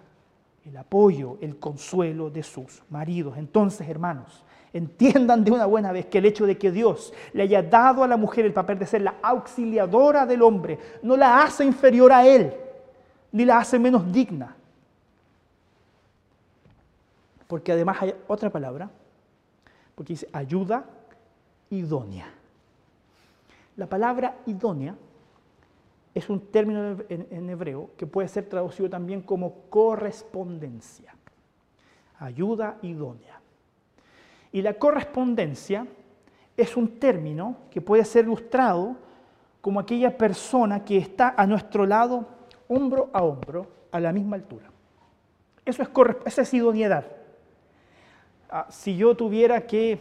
el 0.65 0.77
apoyo, 0.77 1.37
el 1.41 1.57
consuelo 1.57 2.29
de 2.29 2.43
sus 2.43 2.81
maridos. 2.89 3.37
Entonces, 3.37 3.87
hermanos, 3.87 4.43
entiendan 4.73 5.43
de 5.43 5.51
una 5.51 5.65
buena 5.65 5.91
vez 5.91 6.05
que 6.05 6.19
el 6.19 6.25
hecho 6.25 6.45
de 6.45 6.57
que 6.57 6.71
Dios 6.71 7.13
le 7.33 7.43
haya 7.43 7.61
dado 7.61 8.03
a 8.03 8.07
la 8.07 8.17
mujer 8.17 8.45
el 8.45 8.53
papel 8.53 8.79
de 8.79 8.85
ser 8.85 9.01
la 9.01 9.15
auxiliadora 9.21 10.25
del 10.25 10.41
hombre 10.41 10.79
no 11.03 11.17
la 11.17 11.43
hace 11.43 11.65
inferior 11.65 12.11
a 12.11 12.25
él 12.25 12.53
ni 13.31 13.45
la 13.45 13.59
hace 13.59 13.79
menos 13.79 14.11
digna. 14.11 14.55
Porque 17.47 17.71
además 17.71 18.01
hay 18.01 18.15
otra 18.27 18.49
palabra, 18.49 18.89
porque 19.95 20.13
dice 20.13 20.29
ayuda 20.31 20.85
idónea. 21.69 22.27
La 23.77 23.87
palabra 23.87 24.37
idónea 24.45 24.95
es 26.13 26.29
un 26.29 26.39
término 26.51 26.97
en, 27.07 27.49
hebreo 27.49 27.91
que 27.97 28.05
puede 28.05 28.27
ser 28.27 28.47
traducido 28.47 28.89
también 28.89 29.21
como 29.21 29.53
correspondencia. 29.69 31.15
Ayuda 32.19 32.77
idónea. 32.81 33.39
Y 34.51 34.61
la 34.61 34.73
correspondencia 34.73 35.87
es 36.57 36.75
un 36.75 36.99
término 36.99 37.55
que 37.69 37.79
puede 37.79 38.03
ser 38.03 38.25
ilustrado 38.25 38.97
como 39.61 39.79
aquella 39.79 40.17
persona 40.17 40.83
que 40.83 40.97
está 40.97 41.33
a 41.37 41.47
nuestro 41.47 41.85
lado, 41.85 42.27
hombro 42.71 43.09
a 43.11 43.23
hombro, 43.23 43.67
a 43.91 43.99
la 43.99 44.13
misma 44.13 44.37
altura. 44.37 44.65
Eso 45.65 45.83
es, 45.83 45.89
esa 46.25 46.41
es 46.41 46.53
idoneidad. 46.53 47.05
Ah, 48.49 48.67
si 48.69 48.95
yo 48.95 49.15
tuviera 49.15 49.61
que, 49.67 49.99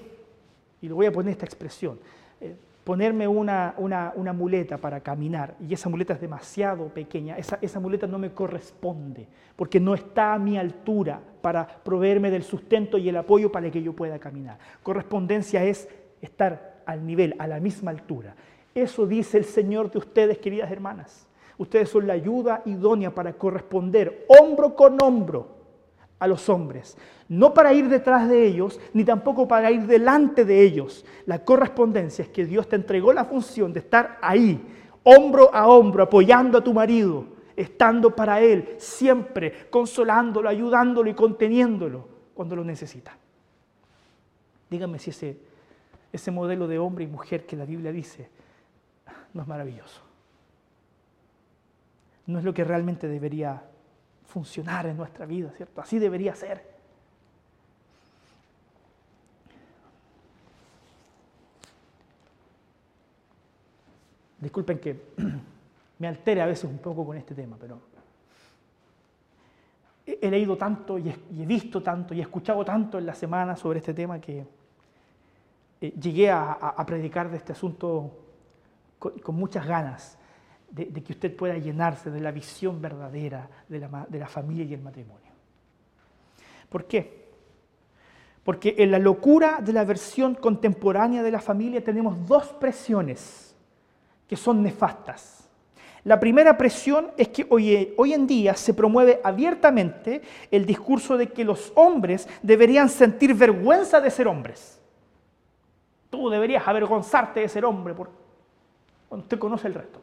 y 0.80 0.88
le 0.88 0.94
voy 0.94 1.06
a 1.06 1.12
poner 1.12 1.32
esta 1.32 1.44
expresión, 1.44 1.98
eh, 2.40 2.54
ponerme 2.84 3.28
una, 3.28 3.74
una, 3.76 4.32
muleta 4.32 4.78
para 4.78 5.00
caminar 5.00 5.54
y 5.60 5.74
esa 5.74 5.88
muleta 5.88 6.14
es 6.14 6.20
demasiado 6.20 6.86
pequeña, 6.88 7.36
esa, 7.36 7.58
esa 7.60 7.78
muleta 7.78 8.06
no 8.06 8.18
me 8.18 8.32
corresponde 8.32 9.26
porque 9.54 9.78
no 9.78 9.94
está 9.94 10.34
a 10.34 10.38
mi 10.38 10.56
altura 10.56 11.20
para 11.42 11.66
proveerme 11.66 12.30
del 12.30 12.42
sustento 12.42 12.98
y 12.98 13.08
el 13.08 13.16
apoyo 13.16 13.52
para 13.52 13.70
que 13.70 13.82
yo 13.82 13.92
pueda 13.92 14.18
caminar. 14.18 14.58
Correspondencia 14.82 15.62
es 15.64 15.88
estar 16.22 16.82
al 16.86 17.06
nivel, 17.06 17.34
a 17.38 17.46
la 17.46 17.60
misma 17.60 17.90
altura. 17.90 18.34
Eso 18.74 19.06
dice 19.06 19.38
el 19.38 19.44
Señor 19.44 19.90
de 19.90 19.98
ustedes, 19.98 20.38
queridas 20.38 20.70
hermanas. 20.70 21.26
Ustedes 21.60 21.90
son 21.90 22.06
la 22.06 22.14
ayuda 22.14 22.62
idónea 22.64 23.14
para 23.14 23.34
corresponder 23.34 24.24
hombro 24.28 24.74
con 24.74 24.96
hombro 25.02 25.46
a 26.18 26.26
los 26.26 26.48
hombres, 26.48 26.96
no 27.28 27.52
para 27.52 27.74
ir 27.74 27.90
detrás 27.90 28.30
de 28.30 28.46
ellos, 28.46 28.80
ni 28.94 29.04
tampoco 29.04 29.46
para 29.46 29.70
ir 29.70 29.86
delante 29.86 30.46
de 30.46 30.62
ellos. 30.62 31.04
La 31.26 31.44
correspondencia 31.44 32.22
es 32.22 32.30
que 32.30 32.46
Dios 32.46 32.66
te 32.66 32.76
entregó 32.76 33.12
la 33.12 33.26
función 33.26 33.74
de 33.74 33.80
estar 33.80 34.16
ahí, 34.22 34.58
hombro 35.02 35.54
a 35.54 35.68
hombro, 35.68 36.04
apoyando 36.04 36.56
a 36.56 36.64
tu 36.64 36.72
marido, 36.72 37.26
estando 37.54 38.16
para 38.16 38.40
él, 38.40 38.76
siempre 38.78 39.68
consolándolo, 39.68 40.48
ayudándolo 40.48 41.10
y 41.10 41.14
conteniéndolo 41.14 42.08
cuando 42.32 42.56
lo 42.56 42.64
necesita. 42.64 43.14
Díganme 44.70 44.98
si 44.98 45.10
ese, 45.10 45.36
ese 46.10 46.30
modelo 46.30 46.66
de 46.66 46.78
hombre 46.78 47.04
y 47.04 47.06
mujer 47.06 47.44
que 47.44 47.54
la 47.54 47.66
Biblia 47.66 47.92
dice 47.92 48.30
no 49.34 49.42
es 49.42 49.46
maravilloso. 49.46 50.09
No 52.30 52.38
es 52.38 52.44
lo 52.44 52.54
que 52.54 52.62
realmente 52.62 53.08
debería 53.08 53.60
funcionar 54.28 54.86
en 54.86 54.96
nuestra 54.96 55.26
vida, 55.26 55.50
¿cierto? 55.56 55.80
Así 55.80 55.98
debería 55.98 56.32
ser. 56.36 56.64
Disculpen 64.38 64.78
que 64.78 65.02
me 65.98 66.06
altere 66.06 66.40
a 66.40 66.46
veces 66.46 66.64
un 66.64 66.78
poco 66.78 67.04
con 67.04 67.16
este 67.16 67.34
tema, 67.34 67.56
pero 67.60 67.80
he 70.06 70.30
leído 70.30 70.56
tanto 70.56 70.98
y 70.98 71.08
he 71.08 71.46
visto 71.46 71.82
tanto 71.82 72.14
y 72.14 72.20
he 72.20 72.22
escuchado 72.22 72.64
tanto 72.64 72.98
en 72.98 73.06
la 73.06 73.14
semana 73.14 73.56
sobre 73.56 73.80
este 73.80 73.92
tema 73.92 74.20
que 74.20 74.46
eh, 75.80 75.94
llegué 76.00 76.30
a, 76.30 76.74
predicar 76.86 77.28
de 77.28 77.38
este 77.38 77.52
asunto 77.52 78.10
con 78.98 79.34
muchas 79.34 79.66
ganas 79.66 80.19
de, 80.70 81.02
que 81.02 81.12
usted 81.12 81.34
pueda 81.34 81.58
llenarse 81.58 82.10
de 82.10 82.20
la 82.20 82.30
visión 82.30 82.80
verdadera 82.80 83.48
de 83.68 83.80
la, 83.80 84.06
de 84.08 84.18
la 84.18 84.28
familia 84.28 84.64
y 84.64 84.74
el 84.74 84.80
matrimonio. 84.80 85.30
¿Por 86.68 86.84
qué? 86.86 87.28
Porque 88.44 88.76
en 88.78 88.90
la 88.90 88.98
locura 88.98 89.60
de 89.60 89.72
la 89.72 89.84
versión 89.84 90.34
contemporánea 90.34 91.22
de 91.22 91.30
la 91.30 91.40
familia 91.40 91.82
tenemos 91.82 92.26
dos 92.26 92.48
presiones 92.54 93.54
que 94.28 94.36
son 94.36 94.62
nefastas. 94.62 95.48
La 96.04 96.18
primera 96.18 96.56
presión 96.56 97.10
es 97.18 97.28
que 97.28 97.46
hoy, 97.50 97.92
hoy, 97.98 98.14
en 98.14 98.26
día 98.26 98.54
se 98.54 98.72
promueve 98.72 99.20
abiertamente 99.22 100.22
el 100.50 100.64
discurso 100.64 101.18
de 101.18 101.26
que 101.26 101.44
los 101.44 101.72
hombres 101.74 102.26
deberían 102.42 102.88
sentir 102.88 103.34
vergüenza 103.34 104.00
de 104.00 104.10
ser 104.10 104.26
hombres. 104.26 104.80
Tú 106.08 106.30
deberías 106.30 106.66
avergonzarte 106.66 107.40
de 107.40 107.48
ser 107.48 107.66
hombre, 107.66 107.92
porque 107.92 108.14
usted 109.10 109.38
conoce 109.38 109.68
el 109.68 109.74
resto 109.74 110.00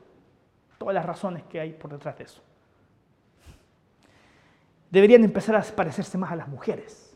todas 0.87 0.95
las 0.95 1.05
razones 1.05 1.43
que 1.49 1.59
hay 1.59 1.73
por 1.73 1.91
detrás 1.91 2.17
de 2.17 2.23
eso. 2.23 2.41
Deberían 4.89 5.21
empezar 5.21 5.53
a 5.57 5.61
parecerse 5.61 6.17
más 6.17 6.31
a 6.31 6.37
las 6.37 6.47
mujeres. 6.47 7.13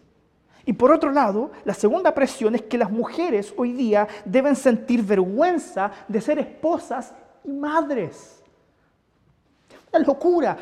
Y 0.65 0.73
por 0.73 0.91
otro 0.91 1.09
lado, 1.09 1.51
la 1.63 1.73
segunda 1.73 2.13
presión 2.13 2.53
es 2.53 2.63
que 2.63 2.77
las 2.77 2.91
mujeres 2.91 3.53
hoy 3.55 3.71
día 3.71 4.09
deben 4.25 4.57
sentir 4.57 5.03
vergüenza 5.03 5.89
de 6.09 6.19
ser 6.19 6.39
esposas 6.39 7.13
y 7.45 7.53
madres. 7.53 8.43
Es 9.89 10.05
locura. 10.05 10.57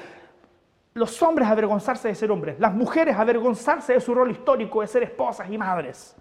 Los 0.93 1.19
hombres 1.23 1.47
avergonzarse 1.47 2.09
de 2.09 2.13
ser 2.13 2.29
hombres, 2.29 2.59
las 2.59 2.75
mujeres 2.75 3.15
avergonzarse 3.17 3.93
de 3.93 4.01
su 4.01 4.13
rol 4.13 4.29
histórico 4.29 4.81
de 4.81 4.87
ser 4.87 5.01
esposas 5.01 5.49
y 5.49 5.57
madres 5.57 6.15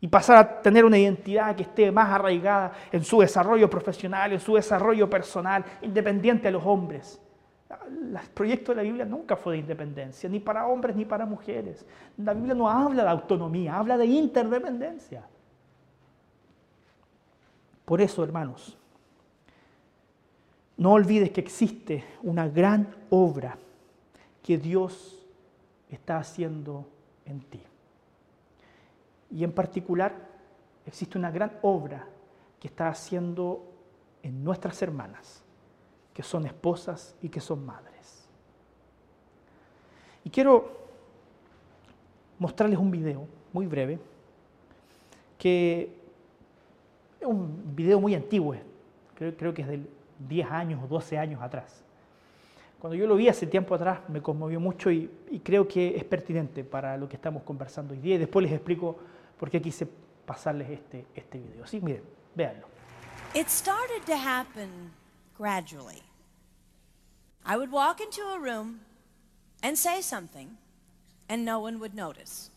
y 0.00 0.08
pasar 0.08 0.36
a 0.36 0.62
tener 0.62 0.84
una 0.84 0.98
identidad 0.98 1.56
que 1.56 1.64
esté 1.64 1.90
más 1.90 2.08
arraigada 2.10 2.72
en 2.92 3.02
su 3.02 3.20
desarrollo 3.20 3.68
profesional, 3.68 4.32
en 4.32 4.40
su 4.40 4.54
desarrollo 4.54 5.10
personal, 5.10 5.64
independiente 5.82 6.48
a 6.48 6.50
los 6.52 6.64
hombres. 6.64 7.20
El 7.68 8.18
proyecto 8.32 8.72
de 8.72 8.76
la 8.76 8.82
Biblia 8.82 9.04
nunca 9.04 9.36
fue 9.36 9.54
de 9.54 9.60
independencia, 9.60 10.28
ni 10.28 10.40
para 10.40 10.66
hombres 10.66 10.94
ni 10.94 11.04
para 11.04 11.26
mujeres. 11.26 11.84
La 12.16 12.32
Biblia 12.32 12.54
no 12.54 12.70
habla 12.70 13.02
de 13.02 13.10
autonomía, 13.10 13.76
habla 13.76 13.98
de 13.98 14.06
interdependencia. 14.06 15.24
Por 17.84 18.00
eso, 18.00 18.22
hermanos, 18.22 18.78
no 20.76 20.92
olvides 20.92 21.30
que 21.30 21.40
existe 21.40 22.04
una 22.22 22.46
gran 22.48 22.94
obra 23.10 23.58
que 24.42 24.58
Dios 24.58 25.26
está 25.90 26.18
haciendo 26.18 26.86
en 27.24 27.40
ti. 27.40 27.60
Y 29.30 29.44
en 29.44 29.52
particular 29.52 30.14
existe 30.86 31.18
una 31.18 31.30
gran 31.30 31.52
obra 31.62 32.06
que 32.58 32.68
está 32.68 32.88
haciendo 32.88 33.64
en 34.22 34.42
nuestras 34.42 34.80
hermanas, 34.82 35.42
que 36.12 36.22
son 36.22 36.46
esposas 36.46 37.14
y 37.22 37.28
que 37.28 37.40
son 37.40 37.64
madres. 37.64 38.28
Y 40.24 40.30
quiero 40.30 40.76
mostrarles 42.38 42.78
un 42.78 42.90
video 42.90 43.26
muy 43.52 43.66
breve, 43.66 43.98
que 45.38 45.94
es 47.20 47.26
un 47.26 47.74
video 47.74 48.00
muy 48.00 48.14
antiguo, 48.14 48.54
creo, 49.14 49.36
creo 49.36 49.54
que 49.54 49.62
es 49.62 49.68
de 49.68 49.80
10 50.28 50.50
años 50.50 50.82
o 50.84 50.86
12 50.86 51.18
años 51.18 51.40
atrás. 51.40 51.82
Cuando 52.80 52.94
yo 52.94 53.06
lo 53.06 53.16
vi 53.16 53.28
hace 53.28 53.46
tiempo 53.46 53.74
atrás 53.74 54.00
me 54.08 54.22
conmovió 54.22 54.60
mucho 54.60 54.90
y, 54.90 55.10
y 55.30 55.40
creo 55.40 55.66
que 55.66 55.96
es 55.96 56.04
pertinente 56.04 56.62
para 56.62 56.96
lo 56.96 57.08
que 57.08 57.16
estamos 57.16 57.42
conversando 57.42 57.92
hoy 57.92 58.00
día 58.00 58.14
y 58.14 58.18
después 58.18 58.44
les 58.44 58.52
explico 58.52 58.98
porque 59.38 59.60
quise 59.60 59.86
pasarles 60.26 60.68
este, 60.70 61.06
este 61.14 61.38
video. 61.38 61.66
Sí, 61.66 61.80
miren, 61.80 62.02
véanlo. 62.34 62.68
It 63.34 63.48
started 63.48 64.04
to 64.06 64.16
happen 64.16 64.92
gradually. 65.36 66.02
I 67.44 67.56
would 67.56 67.70
walk 67.70 68.00
into 68.00 68.22
a 68.22 68.38
room 68.38 68.80
and 69.62 69.78
say 69.78 70.00
something, 70.00 70.56
and 71.28 71.44
no 71.44 71.60
one 71.60 71.78
would 71.78 71.94
notice. 71.94 72.50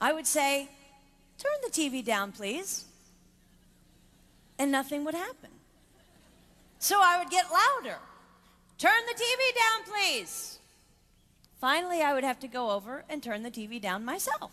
I 0.00 0.12
would 0.12 0.26
say, 0.26 0.68
Turn 1.38 1.52
the 1.62 1.70
TV 1.70 2.04
down, 2.04 2.32
please. 2.32 2.84
And 4.58 4.72
nothing 4.72 5.04
would 5.04 5.14
happen. 5.14 5.50
So 6.80 6.98
I 7.00 7.18
would 7.18 7.30
get 7.30 7.46
louder. 7.52 7.98
Turn 8.76 9.06
the 9.06 9.14
TV 9.14 9.54
down, 9.54 9.92
please. 9.92 10.58
Finally, 11.60 12.02
I 12.02 12.12
would 12.12 12.24
have 12.24 12.40
to 12.40 12.48
go 12.48 12.70
over 12.70 13.04
and 13.08 13.22
turn 13.22 13.44
the 13.44 13.50
TV 13.50 13.80
down 13.80 14.04
myself. 14.04 14.50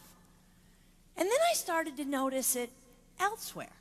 And 1.17 1.29
then 1.29 1.39
I 1.49 1.53
started 1.53 1.97
to 1.97 2.05
notice 2.05 2.55
it 2.55 2.71
elsewhere. 3.19 3.71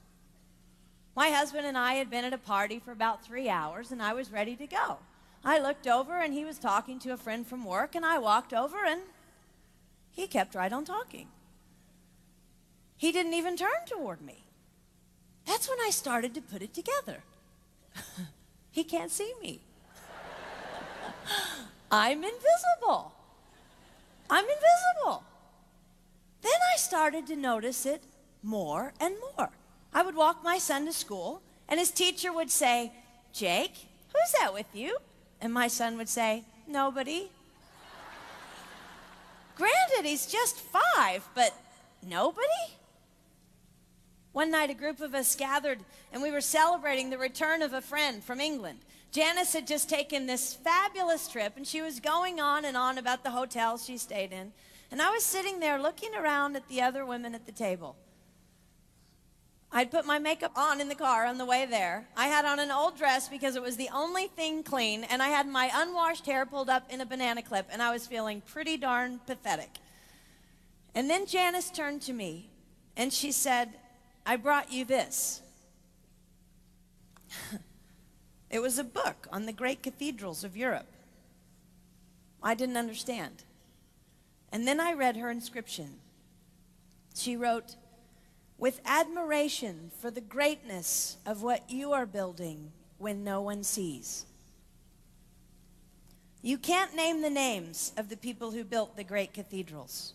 My 1.16 1.30
husband 1.30 1.66
and 1.66 1.78
I 1.78 1.94
had 1.94 2.10
been 2.10 2.24
at 2.24 2.32
a 2.32 2.38
party 2.38 2.78
for 2.78 2.92
about 2.92 3.24
three 3.24 3.48
hours, 3.48 3.92
and 3.92 4.02
I 4.02 4.12
was 4.12 4.32
ready 4.32 4.56
to 4.56 4.66
go. 4.66 4.98
I 5.44 5.58
looked 5.58 5.86
over, 5.86 6.20
and 6.20 6.32
he 6.32 6.44
was 6.44 6.58
talking 6.58 6.98
to 7.00 7.12
a 7.12 7.16
friend 7.16 7.46
from 7.46 7.64
work, 7.64 7.94
and 7.94 8.04
I 8.04 8.18
walked 8.18 8.52
over, 8.52 8.84
and 8.84 9.02
he 10.10 10.26
kept 10.26 10.54
right 10.54 10.72
on 10.72 10.84
talking. 10.84 11.28
He 12.96 13.12
didn't 13.12 13.34
even 13.34 13.56
turn 13.56 13.84
toward 13.86 14.22
me. 14.22 14.44
That's 15.44 15.68
when 15.68 15.78
I 15.80 15.90
started 15.90 16.34
to 16.34 16.40
put 16.40 16.62
it 16.62 16.72
together. 16.72 17.22
he 18.70 18.82
can't 18.82 19.10
see 19.10 19.34
me. 19.42 19.60
I'm 21.90 22.24
invisible. 22.24 23.12
I'm 24.30 24.44
invisible. 24.44 25.24
Started 26.94 27.26
to 27.26 27.34
notice 27.34 27.86
it 27.86 28.04
more 28.40 28.92
and 29.00 29.16
more. 29.36 29.50
I 29.92 30.02
would 30.02 30.14
walk 30.14 30.44
my 30.44 30.58
son 30.58 30.86
to 30.86 30.92
school, 30.92 31.42
and 31.68 31.80
his 31.80 31.90
teacher 31.90 32.32
would 32.32 32.52
say, 32.52 32.92
Jake, 33.32 33.88
who's 34.06 34.32
that 34.38 34.54
with 34.54 34.68
you? 34.72 34.98
And 35.40 35.52
my 35.52 35.66
son 35.66 35.96
would 35.96 36.08
say, 36.08 36.44
Nobody. 36.68 37.32
Granted, 39.56 40.04
he's 40.04 40.26
just 40.26 40.56
five, 40.60 41.28
but 41.34 41.52
nobody? 42.00 42.46
One 44.30 44.52
night, 44.52 44.70
a 44.70 44.74
group 44.74 45.00
of 45.00 45.16
us 45.16 45.34
gathered 45.34 45.80
and 46.12 46.22
we 46.22 46.30
were 46.30 46.40
celebrating 46.40 47.10
the 47.10 47.18
return 47.18 47.60
of 47.60 47.72
a 47.72 47.80
friend 47.80 48.22
from 48.22 48.40
England. 48.40 48.78
Janice 49.10 49.52
had 49.52 49.66
just 49.66 49.90
taken 49.90 50.26
this 50.26 50.54
fabulous 50.54 51.26
trip 51.26 51.54
and 51.56 51.66
she 51.66 51.82
was 51.82 51.98
going 51.98 52.40
on 52.40 52.64
and 52.64 52.76
on 52.76 52.98
about 52.98 53.24
the 53.24 53.32
hotels 53.32 53.84
she 53.84 53.98
stayed 53.98 54.32
in. 54.32 54.52
And 54.94 55.02
I 55.02 55.10
was 55.10 55.24
sitting 55.24 55.58
there 55.58 55.82
looking 55.82 56.14
around 56.14 56.54
at 56.54 56.68
the 56.68 56.80
other 56.80 57.04
women 57.04 57.34
at 57.34 57.46
the 57.46 57.50
table. 57.50 57.96
I'd 59.72 59.90
put 59.90 60.06
my 60.06 60.20
makeup 60.20 60.52
on 60.54 60.80
in 60.80 60.88
the 60.88 60.94
car 60.94 61.26
on 61.26 61.36
the 61.36 61.44
way 61.44 61.66
there. 61.66 62.06
I 62.16 62.28
had 62.28 62.44
on 62.44 62.60
an 62.60 62.70
old 62.70 62.96
dress 62.96 63.28
because 63.28 63.56
it 63.56 63.62
was 63.62 63.76
the 63.76 63.88
only 63.92 64.28
thing 64.28 64.62
clean, 64.62 65.02
and 65.02 65.20
I 65.20 65.30
had 65.30 65.48
my 65.48 65.68
unwashed 65.74 66.26
hair 66.26 66.46
pulled 66.46 66.70
up 66.70 66.84
in 66.92 67.00
a 67.00 67.06
banana 67.06 67.42
clip, 67.42 67.66
and 67.72 67.82
I 67.82 67.92
was 67.92 68.06
feeling 68.06 68.40
pretty 68.40 68.76
darn 68.76 69.18
pathetic. 69.26 69.78
And 70.94 71.10
then 71.10 71.26
Janice 71.26 71.70
turned 71.70 72.00
to 72.02 72.12
me 72.12 72.50
and 72.96 73.12
she 73.12 73.32
said, 73.32 73.70
I 74.24 74.36
brought 74.36 74.72
you 74.72 74.84
this. 74.84 75.42
it 78.48 78.60
was 78.60 78.78
a 78.78 78.84
book 78.84 79.26
on 79.32 79.46
the 79.46 79.52
great 79.52 79.82
cathedrals 79.82 80.44
of 80.44 80.56
Europe. 80.56 80.86
I 82.40 82.54
didn't 82.54 82.76
understand. 82.76 83.42
And 84.54 84.68
then 84.68 84.78
I 84.78 84.92
read 84.92 85.16
her 85.16 85.32
inscription. 85.32 85.96
She 87.16 87.36
wrote, 87.36 87.74
with 88.56 88.80
admiration 88.86 89.90
for 90.00 90.12
the 90.12 90.20
greatness 90.20 91.16
of 91.26 91.42
what 91.42 91.68
you 91.68 91.92
are 91.92 92.06
building 92.06 92.70
when 92.98 93.24
no 93.24 93.40
one 93.40 93.64
sees. 93.64 94.26
You 96.40 96.56
can't 96.56 96.94
name 96.94 97.20
the 97.20 97.30
names 97.30 97.92
of 97.96 98.08
the 98.08 98.16
people 98.16 98.52
who 98.52 98.62
built 98.62 98.94
the 98.94 99.02
great 99.02 99.34
cathedrals. 99.34 100.12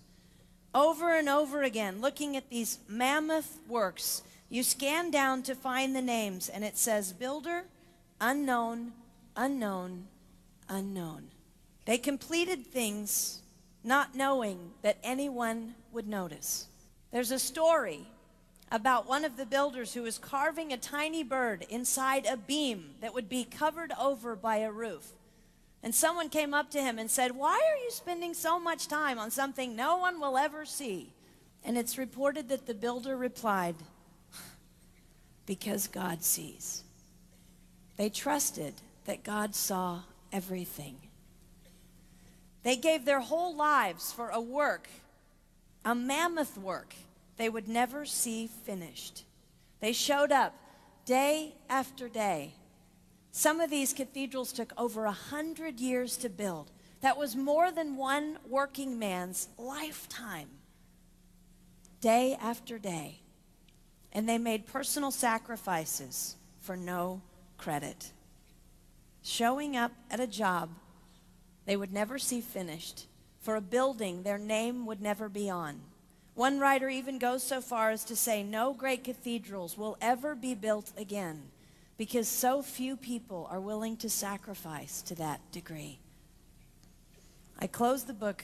Over 0.74 1.18
and 1.18 1.28
over 1.28 1.62
again, 1.64 2.00
looking 2.00 2.38
at 2.38 2.50
these 2.50 2.80
mammoth 2.88 3.60
works, 3.68 4.24
you 4.48 4.64
scan 4.64 5.12
down 5.12 5.44
to 5.44 5.54
find 5.54 5.94
the 5.94 6.02
names, 6.02 6.48
and 6.48 6.64
it 6.64 6.78
says 6.78 7.12
builder, 7.12 7.66
unknown, 8.22 8.94
unknown, 9.36 10.08
unknown. 10.70 11.24
They 11.84 11.98
completed 11.98 12.66
things 12.66 13.39
not 13.84 14.16
knowing 14.16 14.72
that 14.82 14.98
anyone 15.04 15.76
would 15.92 16.08
notice. 16.08 16.68
There's 17.12 17.32
a 17.32 17.40
story 17.40 18.08
about 18.72 19.08
one 19.08 19.26
of 19.26 19.38
the 19.38 19.46
builders 19.46 19.94
who 19.94 20.04
was 20.04 20.18
carving 20.18 20.72
a 20.72 20.78
tiny 20.78 21.24
bird 21.24 21.66
inside 21.70 22.26
a 22.26 22.38
beam 22.38 22.92
that 23.02 23.14
would 23.14 23.28
be 23.30 23.44
covered 23.44 23.92
over 24.00 24.36
by 24.36 24.58
a 24.58 24.72
roof. 24.72 25.14
And 25.82 25.96
someone 25.96 26.30
came 26.30 26.54
up 26.54 26.70
to 26.72 26.82
him 26.82 27.00
and 27.00 27.10
said, 27.10 27.36
Why 27.36 27.54
are 27.54 27.84
you 27.84 27.90
spending 27.90 28.34
so 28.34 28.60
much 28.60 28.88
time 28.88 29.18
on 29.18 29.32
something 29.32 29.76
no 29.76 29.98
one 29.98 30.20
will 30.20 30.38
ever 30.38 30.66
see? 30.66 31.14
And 31.64 31.78
it's 31.78 31.98
reported 31.98 32.50
that 32.50 32.68
the 32.68 32.74
builder 32.74 33.18
replied, 33.18 33.76
Because 35.46 35.88
God 35.88 36.24
sees. 36.24 36.84
They 37.98 38.10
trusted 38.10 38.76
that 39.06 39.24
God 39.24 39.56
saw 39.56 40.02
everything. 40.32 40.98
They 42.64 42.76
gave 42.76 43.06
their 43.06 43.22
whole 43.22 43.56
lives 43.56 44.12
for 44.12 44.30
a 44.30 44.42
work, 44.42 44.90
a 45.86 45.96
mammoth 45.96 46.58
work 46.58 46.94
they 47.38 47.50
would 47.50 47.70
never 47.70 48.06
see 48.06 48.48
finished. 48.48 49.24
They 49.80 49.94
showed 49.94 50.32
up 50.32 50.54
day 51.06 51.56
after 51.70 52.10
day. 52.10 52.54
Some 53.32 53.62
of 53.62 53.70
these 53.70 53.94
cathedrals 53.94 54.52
took 54.52 54.74
over 54.78 55.06
a 55.06 55.12
hundred 55.12 55.80
years 55.80 56.18
to 56.18 56.30
build. 56.30 56.70
That 57.02 57.18
was 57.18 57.36
more 57.36 57.72
than 57.72 57.96
one 57.96 58.38
working 58.48 59.00
man's 59.00 59.48
lifetime, 59.58 60.50
day 62.02 62.38
after 62.42 62.78
day. 62.78 63.22
And 64.12 64.28
they 64.28 64.38
made 64.38 64.66
personal 64.66 65.12
sacrifices 65.12 66.36
for 66.60 66.76
no 66.76 67.22
credit. 67.58 68.12
Showing 69.22 69.78
up 69.78 69.94
at 70.12 70.20
a 70.20 70.28
job 70.28 70.70
they 71.70 71.78
would 71.78 71.94
never 71.94 72.18
see 72.18 72.42
finished, 72.42 73.06
for 73.42 73.56
a 73.56 73.62
building 73.62 74.24
their 74.24 74.40
name 74.40 74.88
would 74.88 75.00
never 75.00 75.30
be 75.30 75.52
on. 75.52 75.80
One 76.34 76.58
writer 76.58 76.90
even 76.90 77.20
goes 77.20 77.44
so 77.44 77.62
far 77.62 77.92
as 77.92 78.04
to 78.06 78.16
say 78.16 78.42
no 78.42 78.74
great 78.74 79.04
cathedrals 79.04 79.78
will 79.78 79.96
ever 80.02 80.34
be 80.34 80.56
built 80.56 80.92
again 80.98 81.44
because 81.96 82.28
so 82.28 82.64
few 82.64 82.98
people 82.98 83.48
are 83.52 83.60
willing 83.60 83.98
to 83.98 84.10
sacrifice 84.10 85.04
to 85.04 85.14
that 85.18 85.42
degree. 85.52 86.00
I 87.60 87.68
closed 87.68 88.08
the 88.08 88.14
book, 88.14 88.44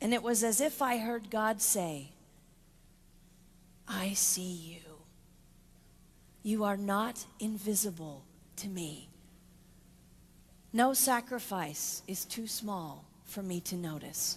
and 0.00 0.12
it 0.12 0.24
was 0.24 0.42
as 0.42 0.60
if 0.60 0.82
I 0.82 0.96
heard 0.96 1.30
God 1.30 1.62
say, 1.62 2.08
I 3.86 4.14
see 4.14 4.50
you. 4.50 4.80
You 6.42 6.64
are 6.64 6.76
not 6.76 7.26
invisible 7.38 8.24
to 8.56 8.66
me. 8.66 9.08
No 10.76 10.92
sacrifice 10.92 12.02
is 12.06 12.26
too 12.26 12.46
small 12.46 13.06
for 13.24 13.42
me 13.42 13.60
to 13.60 13.76
notice. 13.76 14.36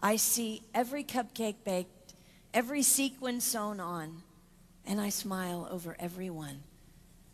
I 0.00 0.16
see 0.16 0.62
every 0.72 1.04
cupcake 1.04 1.56
baked, 1.62 2.14
every 2.54 2.80
sequin 2.80 3.38
sewn 3.42 3.80
on, 3.80 4.22
and 4.86 4.98
I 4.98 5.10
smile 5.10 5.68
over 5.70 5.94
every 6.00 6.30
one. 6.30 6.62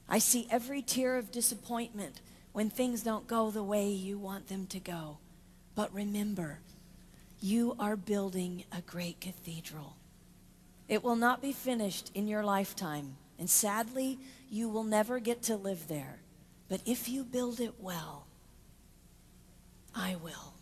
I 0.08 0.18
see 0.18 0.48
every 0.50 0.82
tear 0.82 1.16
of 1.16 1.30
disappointment 1.30 2.22
when 2.50 2.70
things 2.70 3.04
don't 3.04 3.28
go 3.28 3.52
the 3.52 3.62
way 3.62 3.88
you 3.88 4.18
want 4.18 4.48
them 4.48 4.66
to 4.66 4.80
go. 4.80 5.18
But 5.76 5.94
remember, 5.94 6.58
you 7.40 7.76
are 7.78 7.94
building 7.94 8.64
a 8.76 8.80
great 8.80 9.20
cathedral. 9.20 9.94
It 10.88 11.04
will 11.04 11.14
not 11.14 11.40
be 11.40 11.52
finished 11.52 12.10
in 12.16 12.26
your 12.26 12.42
lifetime, 12.42 13.14
and 13.38 13.48
sadly, 13.48 14.18
you 14.50 14.68
will 14.68 14.82
never 14.82 15.20
get 15.20 15.40
to 15.42 15.54
live 15.54 15.86
there. 15.86 16.18
But 16.68 16.80
if 16.84 17.08
you 17.08 17.22
build 17.22 17.60
it 17.60 17.74
well, 17.78 18.26
I 19.94 20.16
will. 20.22 20.54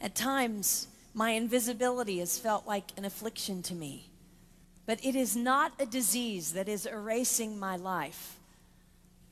At 0.00 0.14
times, 0.14 0.88
my 1.14 1.30
invisibility 1.30 2.18
has 2.18 2.38
felt 2.38 2.66
like 2.66 2.92
an 2.96 3.04
affliction 3.04 3.62
to 3.62 3.74
me. 3.74 4.10
But 4.86 5.04
it 5.04 5.14
is 5.14 5.34
not 5.34 5.72
a 5.78 5.86
disease 5.86 6.52
that 6.52 6.68
is 6.68 6.86
erasing 6.86 7.58
my 7.58 7.76
life. 7.76 8.38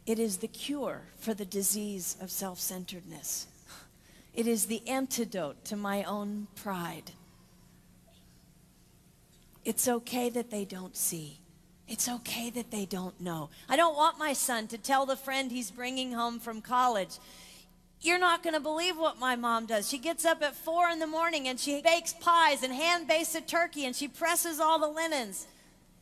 It 0.07 0.19
is 0.19 0.39
the 0.39 0.49
cure 0.49 1.03
for 1.19 1.35
the 1.35 1.45
disease 1.45 2.17
of 2.21 2.31
self 2.31 2.59
centeredness. 2.59 3.47
It 4.35 4.47
is 4.47 4.67
the 4.67 4.87
antidote 4.89 5.65
to 5.67 5.77
my 5.77 6.05
own 6.05 6.47
pride. 6.57 7.11
It's 9.65 9.87
okay 9.87 10.31
that 10.31 10.51
they 10.51 10.65
don't 10.65 10.97
see. 10.97 11.39
It's 11.87 12.09
okay 12.09 12.49
that 12.51 12.71
they 12.71 12.87
don't 12.87 13.21
know. 13.21 13.51
I 13.69 13.77
don't 13.77 13.95
want 13.95 14.19
my 14.19 14.33
son 14.33 14.67
to 14.69 14.79
tell 14.79 15.05
the 15.05 15.17
friend 15.17 15.53
he's 15.53 15.71
bringing 15.71 16.13
home 16.13 16.41
from 16.41 16.63
college, 16.63 17.19
you're 18.03 18.19
not 18.19 18.43
going 18.43 18.55
to 18.55 18.61
believe 18.61 18.99
what 18.99 19.19
my 19.19 19.37
mom 19.37 19.67
does. 19.67 19.89
She 19.89 19.99
gets 19.99 20.25
up 20.25 20.43
at 20.43 20.57
four 20.57 20.89
in 20.89 20.99
the 20.99 21.07
morning 21.07 21.47
and 21.47 21.59
she 21.59 21.81
bakes 21.81 22.13
pies 22.13 22.63
and 22.63 22.73
hand 22.73 23.07
bakes 23.07 23.35
a 23.35 23.41
turkey 23.41 23.87
and 23.87 23.95
she 23.95 24.09
presses 24.09 24.59
all 24.59 24.79
the 24.81 24.89
linens. 24.89 25.47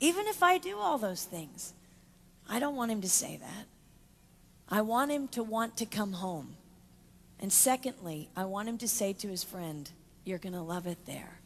Even 0.00 0.26
if 0.26 0.42
I 0.42 0.56
do 0.56 0.78
all 0.78 0.96
those 0.96 1.24
things, 1.24 1.74
I 2.48 2.58
don't 2.58 2.74
want 2.74 2.90
him 2.90 3.02
to 3.02 3.08
say 3.08 3.38
that. 3.40 3.66
I 4.66 4.80
want 4.80 5.10
him 5.10 5.28
to 5.28 5.42
want 5.42 5.76
to 5.76 5.86
come 5.86 6.14
home. 6.14 6.56
And 7.38 7.52
secondly, 7.52 8.30
I 8.34 8.44
want 8.44 8.68
him 8.68 8.78
to 8.78 8.88
say 8.88 9.12
to 9.14 9.28
his 9.28 9.44
friend, 9.44 9.90
You're 10.24 10.38
going 10.38 10.54
to 10.54 10.62
love 10.62 10.86
it 10.86 11.04
there. 11.06 11.40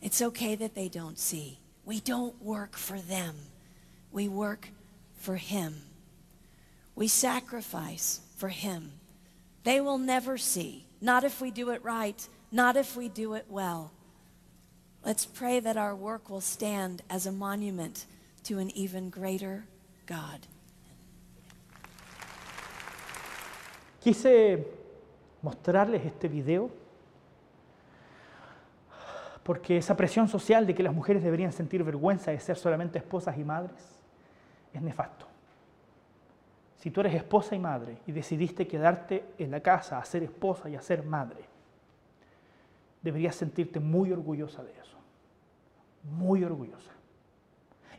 It's 0.00 0.22
okay 0.22 0.54
that 0.54 0.74
they 0.74 0.88
don't 0.88 1.18
see. 1.18 1.58
We 1.84 2.00
don't 2.00 2.40
work 2.42 2.76
for 2.76 3.00
them, 3.00 3.34
we 4.12 4.28
work 4.28 4.68
for 5.16 5.36
him. 5.36 5.82
We 6.94 7.08
sacrifice 7.08 8.20
for 8.36 8.48
him. 8.48 8.92
They 9.66 9.80
will 9.80 9.98
never 9.98 10.38
see, 10.38 10.86
not 11.00 11.24
if 11.24 11.40
we 11.40 11.50
do 11.50 11.70
it 11.70 11.82
right, 11.82 12.28
not 12.52 12.76
if 12.76 12.94
we 12.96 13.08
do 13.08 13.34
it 13.34 13.46
well. 13.48 13.90
Let's 15.04 15.26
pray 15.26 15.58
that 15.58 15.76
our 15.76 15.96
work 15.96 16.30
will 16.30 16.40
stand 16.40 17.02
as 17.10 17.26
a 17.26 17.32
monument 17.32 18.06
to 18.44 18.60
an 18.60 18.70
even 18.76 19.10
greater 19.10 19.64
God. 20.06 20.46
Quise 24.00 24.64
mostrarles 25.42 26.06
este 26.06 26.28
video 26.28 26.70
porque 29.42 29.78
esa 29.78 29.96
presión 29.96 30.28
social 30.28 30.64
de 30.64 30.76
que 30.76 30.84
las 30.84 30.94
mujeres 30.94 31.24
deberían 31.24 31.50
sentir 31.50 31.82
vergüenza 31.82 32.30
de 32.30 32.38
ser 32.38 32.56
solamente 32.56 32.98
esposas 32.98 33.36
y 33.36 33.42
madres 33.42 33.82
es 34.72 34.80
nefasto. 34.80 35.25
Si 36.86 36.92
tú 36.92 37.00
eres 37.00 37.16
esposa 37.16 37.56
y 37.56 37.58
madre 37.58 37.98
y 38.06 38.12
decidiste 38.12 38.68
quedarte 38.68 39.24
en 39.38 39.50
la 39.50 39.58
casa 39.58 39.98
a 39.98 40.04
ser 40.04 40.22
esposa 40.22 40.70
y 40.70 40.76
a 40.76 40.80
ser 40.80 41.02
madre, 41.02 41.40
deberías 43.02 43.34
sentirte 43.34 43.80
muy 43.80 44.12
orgullosa 44.12 44.62
de 44.62 44.70
eso. 44.70 44.96
Muy 46.04 46.44
orgullosa. 46.44 46.92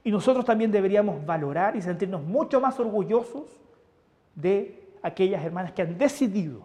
Y 0.06 0.10
nosotros 0.10 0.46
también 0.46 0.72
deberíamos 0.72 1.26
valorar 1.26 1.76
y 1.76 1.82
sentirnos 1.82 2.24
mucho 2.24 2.62
más 2.62 2.80
orgullosos 2.80 3.60
de 4.36 4.88
aquellas 5.04 5.44
hermanas 5.44 5.74
que 5.74 5.82
han 5.82 5.98
decidido 5.98 6.62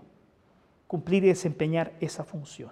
cumplir 0.86 1.24
y 1.24 1.28
desempeñar 1.30 1.92
esa 1.98 2.22
función. 2.22 2.70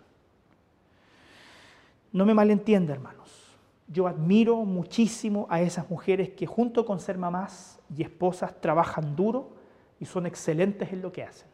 No 2.12 2.24
me 2.24 2.34
malentienda, 2.34 2.94
hermanos. 2.94 3.39
Yo 3.92 4.06
admiro 4.06 4.56
muchísimo 4.64 5.48
a 5.50 5.60
esas 5.60 5.90
mujeres 5.90 6.30
que 6.30 6.46
junto 6.46 6.86
con 6.86 7.00
ser 7.00 7.18
mamás 7.18 7.80
y 7.94 8.02
esposas 8.02 8.60
trabajan 8.60 9.16
duro 9.16 9.50
y 9.98 10.04
son 10.04 10.26
excelentes 10.26 10.92
en 10.92 11.02
lo 11.02 11.10
que 11.10 11.24
hacen. 11.24 11.48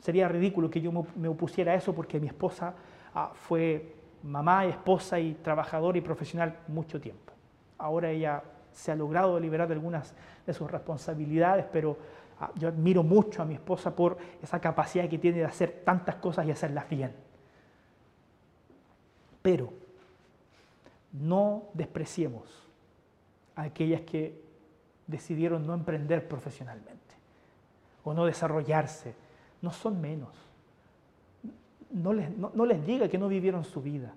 Sería 0.00 0.26
ridículo 0.26 0.68
que 0.68 0.80
yo 0.80 0.90
me 1.14 1.28
opusiera 1.28 1.72
a 1.72 1.74
eso 1.76 1.94
porque 1.94 2.18
mi 2.18 2.26
esposa 2.26 2.74
ah, 3.14 3.30
fue 3.32 3.94
mamá, 4.24 4.66
esposa 4.66 5.20
y 5.20 5.34
trabajadora 5.34 5.98
y 5.98 6.00
profesional 6.00 6.58
mucho 6.66 7.00
tiempo. 7.00 7.32
Ahora 7.78 8.10
ella 8.10 8.42
se 8.72 8.90
ha 8.90 8.96
logrado 8.96 9.38
liberar 9.38 9.68
de 9.68 9.74
algunas 9.74 10.14
de 10.44 10.52
sus 10.52 10.68
responsabilidades, 10.68 11.64
pero 11.70 11.96
ah, 12.40 12.50
yo 12.56 12.66
admiro 12.66 13.04
mucho 13.04 13.40
a 13.40 13.44
mi 13.44 13.54
esposa 13.54 13.94
por 13.94 14.18
esa 14.42 14.60
capacidad 14.60 15.08
que 15.08 15.18
tiene 15.18 15.38
de 15.38 15.44
hacer 15.44 15.82
tantas 15.84 16.16
cosas 16.16 16.44
y 16.46 16.50
hacerlas 16.50 16.88
bien. 16.88 17.14
Pero 19.42 19.79
no 21.12 21.64
despreciemos 21.74 22.68
a 23.56 23.62
aquellas 23.62 24.02
que 24.02 24.40
decidieron 25.06 25.66
no 25.66 25.74
emprender 25.74 26.26
profesionalmente 26.26 27.00
o 28.04 28.14
no 28.14 28.24
desarrollarse. 28.24 29.14
No 29.60 29.72
son 29.72 30.00
menos. 30.00 30.30
No 31.90 32.12
les, 32.12 32.86
diga 32.86 33.08
que 33.08 33.18
no 33.18 33.28
vivieron 33.28 33.64
su 33.64 33.82
vida 33.82 34.14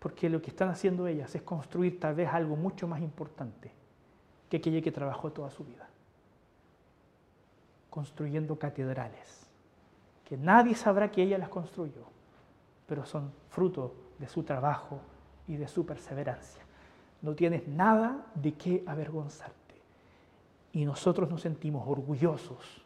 porque 0.00 0.30
lo 0.30 0.40
que 0.40 0.50
están 0.50 0.70
haciendo 0.70 1.06
ellas 1.06 1.34
es 1.34 1.42
construir 1.42 2.00
tal 2.00 2.14
vez 2.14 2.28
algo 2.32 2.56
mucho 2.56 2.88
más 2.88 3.00
importante 3.00 3.70
que 4.48 4.56
aquella 4.56 4.80
que 4.80 4.90
trabajó 4.90 5.30
toda 5.30 5.50
su 5.50 5.62
vida. 5.62 5.88
Construyendo 7.90 8.58
catedrales, 8.58 9.46
que 10.24 10.36
nadie 10.38 10.74
sabrá 10.74 11.10
que 11.10 11.22
ella 11.22 11.36
las 11.36 11.50
construyó, 11.50 12.02
pero 12.86 13.04
son 13.04 13.30
fruto 13.50 13.94
de 14.18 14.26
su 14.26 14.42
trabajo 14.42 15.00
y 15.50 15.56
de 15.56 15.66
su 15.66 15.84
perseverancia. 15.84 16.62
No 17.22 17.34
tienes 17.34 17.66
nada 17.66 18.24
de 18.36 18.52
qué 18.52 18.84
avergonzarte. 18.86 19.56
Y 20.72 20.84
nosotros 20.84 21.28
nos 21.28 21.42
sentimos 21.42 21.86
orgullosos 21.88 22.84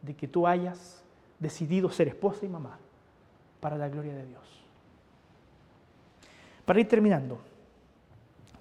de 0.00 0.14
que 0.14 0.28
tú 0.28 0.46
hayas 0.46 1.02
decidido 1.40 1.90
ser 1.90 2.06
esposa 2.06 2.46
y 2.46 2.48
mamá 2.48 2.78
para 3.58 3.76
la 3.76 3.88
gloria 3.88 4.14
de 4.14 4.24
Dios. 4.24 4.64
Para 6.64 6.78
ir 6.78 6.86
terminando, 6.86 7.40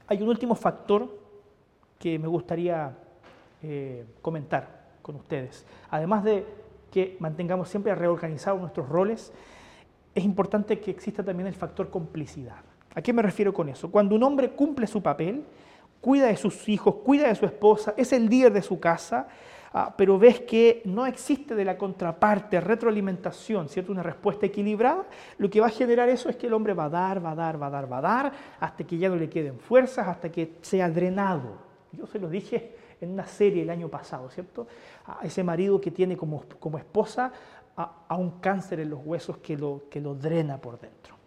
hay 0.07 0.23
un 0.23 0.29
último 0.29 0.55
factor 0.55 1.07
que 1.99 2.17
me 2.17 2.27
gustaría 2.27 2.97
eh, 3.61 4.07
comentar 4.23 4.87
con 5.03 5.17
ustedes. 5.17 5.67
Además 5.91 6.23
de 6.23 6.47
que 6.91 7.15
mantengamos 7.19 7.69
siempre 7.69 7.93
reorganizados 7.93 8.59
nuestros 8.59 8.89
roles, 8.89 9.31
es 10.15 10.23
importante 10.23 10.79
que 10.79 10.89
exista 10.89 11.23
también 11.23 11.45
el 11.45 11.53
factor 11.53 11.91
complicidad. 11.91 12.63
¿A 12.95 13.01
qué 13.01 13.13
me 13.13 13.21
refiero 13.21 13.53
con 13.53 13.69
eso? 13.69 13.91
Cuando 13.91 14.15
un 14.15 14.23
hombre 14.23 14.51
cumple 14.51 14.87
su 14.87 15.01
papel, 15.01 15.43
cuida 16.01 16.27
de 16.27 16.37
sus 16.37 16.67
hijos, 16.69 16.95
cuida 17.03 17.27
de 17.27 17.35
su 17.35 17.45
esposa, 17.45 17.93
es 17.97 18.13
el 18.13 18.29
líder 18.29 18.53
de 18.53 18.61
su 18.61 18.79
casa, 18.79 19.27
Ah, 19.71 19.93
pero 19.95 20.17
ves 20.17 20.41
que 20.41 20.81
no 20.85 21.05
existe 21.05 21.53
de 21.53 21.63
la 21.63 21.77
contraparte 21.77 22.59
retroalimentación, 22.59 23.69
¿cierto? 23.69 23.91
Una 23.91 24.01
respuesta 24.01 24.47
equilibrada, 24.47 25.05
lo 25.37 25.49
que 25.49 25.61
va 25.61 25.67
a 25.67 25.71
generar 25.71 26.09
eso 26.09 26.27
es 26.27 26.35
que 26.35 26.47
el 26.47 26.53
hombre 26.53 26.73
va 26.73 26.85
a 26.85 26.89
dar, 26.89 27.23
va 27.23 27.31
a 27.31 27.35
dar, 27.35 27.61
va 27.61 27.67
a 27.67 27.69
dar, 27.69 27.91
va 27.91 27.97
a 27.99 28.01
dar, 28.01 28.33
hasta 28.59 28.83
que 28.83 28.97
ya 28.97 29.09
no 29.09 29.15
le 29.15 29.29
queden 29.29 29.59
fuerzas, 29.59 30.07
hasta 30.07 30.31
que 30.31 30.55
sea 30.61 30.89
drenado. 30.89 31.57
Yo 31.91 32.07
se 32.07 32.17
lo 32.17 32.29
dije 32.29 32.75
en 32.99 33.11
una 33.11 33.27
serie 33.27 33.61
el 33.61 33.69
año 33.69 33.89
pasado, 33.89 34.29
¿cierto? 34.31 34.67
A 35.05 35.19
ese 35.23 35.43
marido 35.43 35.79
que 35.79 35.91
tiene 35.91 36.17
como, 36.17 36.43
como 36.59 36.79
esposa 36.79 37.31
a, 37.77 38.05
a, 38.07 38.17
un 38.17 38.39
cáncer 38.39 38.79
en 38.79 38.89
los 38.89 39.01
huesos 39.05 39.37
que 39.37 39.55
lo, 39.55 39.83
que 39.89 40.01
lo 40.01 40.15
drena 40.15 40.57
por 40.57 40.79
dentro. 40.79 41.18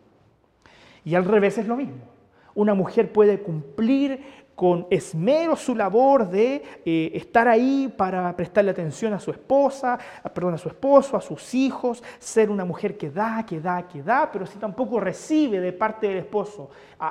Y 1.05 1.15
al 1.15 1.25
revés 1.25 1.59
es 1.59 1.67
lo 1.67 1.77
mismo. 1.77 2.13
Una 2.55 2.75
mujer 2.75 3.13
puede 3.13 3.41
cumplir 3.41 4.43
con 4.55 4.87
esmero 4.91 5.57
su 5.57 5.75
labor 5.75 6.29
de 6.29 6.63
eh, 6.85 7.11
estar 7.15 7.49
ahí 7.49 7.93
para 7.97 8.37
prestarle 8.37 8.71
atención 8.71 9.13
a 9.13 9.19
su 9.19 9.31
esposa, 9.31 9.99
perdón, 10.33 10.55
a 10.55 10.59
su 10.59 10.69
esposo, 10.69 11.17
a 11.17 11.21
sus 11.21 11.55
hijos, 11.55 12.03
ser 12.19 12.51
una 12.51 12.65
mujer 12.65 12.97
que 12.97 13.11
da, 13.11 13.45
que 13.47 13.61
da, 13.61 13.89
que 13.89 14.03
da, 14.03 14.31
pero 14.31 14.47
si 14.47 14.59
tampoco 14.59 15.01
recibe 15.01 15.59
de 15.59 15.73
parte 15.73 16.09
del 16.09 16.19
esposo 16.19 16.71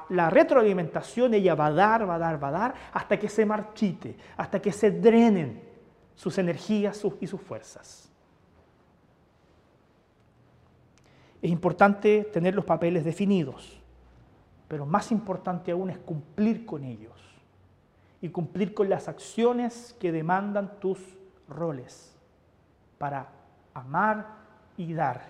la 0.10 0.30
retroalimentación, 0.30 1.34
ella 1.34 1.56
va 1.56 1.66
a 1.68 1.72
dar, 1.72 2.10
va 2.10 2.16
a 2.16 2.20
dar, 2.20 2.42
va 2.42 2.48
a 2.48 2.52
dar, 2.52 2.74
hasta 2.94 3.20
que 3.20 3.28
se 3.28 3.46
marchite, 3.46 4.16
hasta 4.38 4.62
que 4.62 4.72
se 4.72 4.92
drenen 4.92 5.62
sus 6.16 6.38
energías 6.38 7.04
y 7.20 7.28
sus 7.28 7.42
fuerzas. 7.42 8.10
Es 11.42 11.50
importante 11.50 12.30
tener 12.32 12.54
los 12.54 12.64
papeles 12.64 13.04
definidos, 13.04 13.81
pero 14.72 14.86
más 14.86 15.12
importante 15.12 15.70
aún 15.70 15.90
es 15.90 15.98
cumplir 15.98 16.66
con 16.66 16.86
ellos 16.86 17.12
y 18.22 18.30
cumplir 18.30 18.74
con 18.74 18.90
las 18.90 19.10
acciones 19.10 19.94
que 20.00 20.14
demandan 20.14 20.80
tus 20.80 20.98
roles 21.50 22.16
para 22.98 23.28
amar 23.74 24.28
y 24.78 24.94
dar 24.94 25.24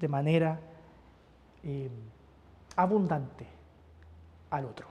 de 0.00 0.08
manera 0.08 0.58
eh, 1.62 1.90
abundante 2.74 3.46
al 4.48 4.64
otro. 4.64 4.86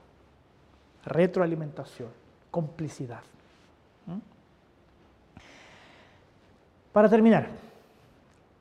Retroalimentación, 1.05 2.09
complicidad. 2.51 3.23
Para 6.93 7.09
terminar, 7.09 7.47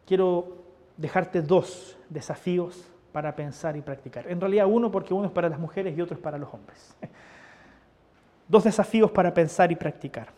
quiero 0.07 0.57
dejarte 0.97 1.43
dos 1.43 1.99
desafíos 2.09 2.94
para 3.15 3.37
pensar 3.37 3.77
y 3.77 3.81
practicar. 3.81 4.29
En 4.29 4.41
realidad 4.41 4.67
uno 4.67 4.91
porque 4.91 5.15
uno 5.15 5.27
es 5.27 5.31
para 5.31 5.49
las 5.49 5.61
mujeres 5.61 5.97
y 5.97 6.01
otro 6.01 6.17
es 6.17 6.21
para 6.21 6.37
los 6.37 6.53
hombres. 6.53 6.97
Dos 8.49 8.65
desafíos 8.65 9.09
para 9.13 9.33
pensar 9.33 9.71
y 9.71 9.77
practicar. 9.77 10.31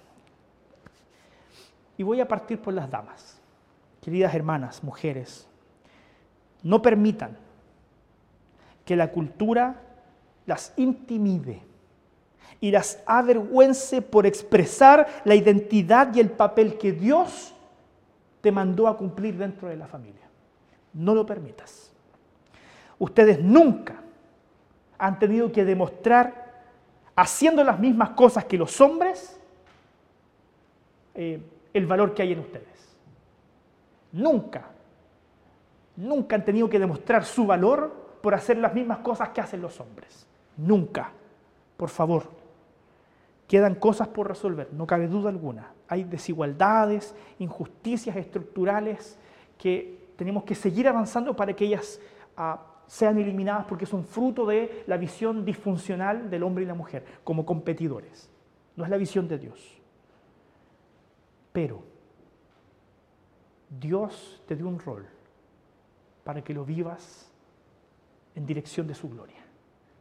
Y 1.97 2.03
voy 2.03 2.21
a 2.21 2.29
partir 2.29 2.61
por 2.61 2.75
las 2.75 2.91
damas. 2.91 3.41
Queridas 4.03 4.35
hermanas, 4.35 4.85
mujeres, 4.85 5.49
no 6.63 6.83
permitan 6.83 7.39
que 8.85 8.95
la 8.95 9.11
cultura 9.11 9.81
las 10.45 10.75
intimide 10.77 11.63
y 12.61 12.71
las 12.73 13.03
avergüence 13.07 14.03
por 14.03 14.27
expresar 14.27 15.07
la 15.25 15.35
identidad 15.35 16.15
y 16.15 16.21
el 16.21 16.29
papel 16.29 16.77
que 16.77 16.93
Dios 16.93 17.55
te 18.43 18.53
mandó 18.53 18.87
a 18.87 18.99
cumplir 18.99 19.39
dentro 19.39 19.71
de 19.71 19.77
la 19.77 19.87
familia. 19.87 20.29
No 20.93 21.15
lo 21.15 21.25
permitas. 21.25 21.96
Ustedes 22.99 23.41
nunca 23.41 24.01
han 24.99 25.19
tenido 25.19 25.53
que 25.53 25.65
demostrar 25.65 26.47
haciendo 27.15 27.65
las 27.65 27.79
mismas 27.79 28.11
cosas 28.11 28.45
que 28.45 28.59
los 28.59 28.81
hombres, 28.81 29.39
eh, 31.15 31.41
el 31.73 31.87
valor 31.87 32.15
que 32.15 32.23
hay 32.23 32.33
en 32.33 32.41
ustedes. 32.41 32.97
Nunca, 34.13 34.65
nunca 35.97 36.37
han 36.37 36.45
tenido 36.45 36.69
que 36.69 36.79
demostrar 36.79 37.25
su 37.25 37.47
valor 37.47 38.19
por 38.23 38.35
hacer 38.35 38.59
las 38.59 38.75
mismas 38.75 38.99
cosas 38.99 39.31
que 39.31 39.41
hacen 39.41 39.61
los 39.61 39.81
hombres. 39.81 40.27
Nunca. 40.57 41.13
Por 41.77 41.91
favor, 41.91 42.31
quedan 43.47 43.75
cosas 43.75 44.09
por 44.09 44.29
resolver, 44.29 44.69
no 44.73 44.87
cabe 44.87 45.09
duda 45.09 45.29
alguna. 45.29 45.73
Hay 45.89 46.05
desigualdades, 46.05 47.15
injusticias 47.39 48.17
estructurales 48.17 49.19
que 49.59 50.07
tenemos 50.17 50.45
que 50.45 50.55
seguir 50.55 50.89
avanzando 50.89 51.37
para 51.37 51.55
que 51.55 51.67
ellas 51.67 52.01
ah, 52.37 52.61
sean 52.87 53.19
eliminadas 53.19 53.67
porque 53.67 53.87
son 53.87 54.05
fruto 54.05 54.47
de 54.47 54.85
la 54.87 54.97
visión 54.97 55.45
disfuncional 55.45 56.31
del 56.31 56.43
hombre 56.43 56.65
y 56.65 56.67
la 56.67 56.75
mujer 56.75 57.05
como 57.25 57.45
competidores. 57.45 58.31
No 58.77 58.85
es 58.85 58.91
la 58.91 58.97
visión 58.97 59.27
de 59.27 59.39
Dios. 59.39 59.81
Pero 61.53 61.83
Dios 63.69 64.43
te 64.47 64.55
dio 64.55 64.69
un 64.69 64.79
rol 64.79 65.07
para 66.25 66.43
que 66.43 66.55
lo 66.55 66.65
vivas 66.65 67.31
en 68.35 68.47
dirección 68.47 68.87
de 68.87 68.95
su 68.95 69.09
gloria. 69.09 69.43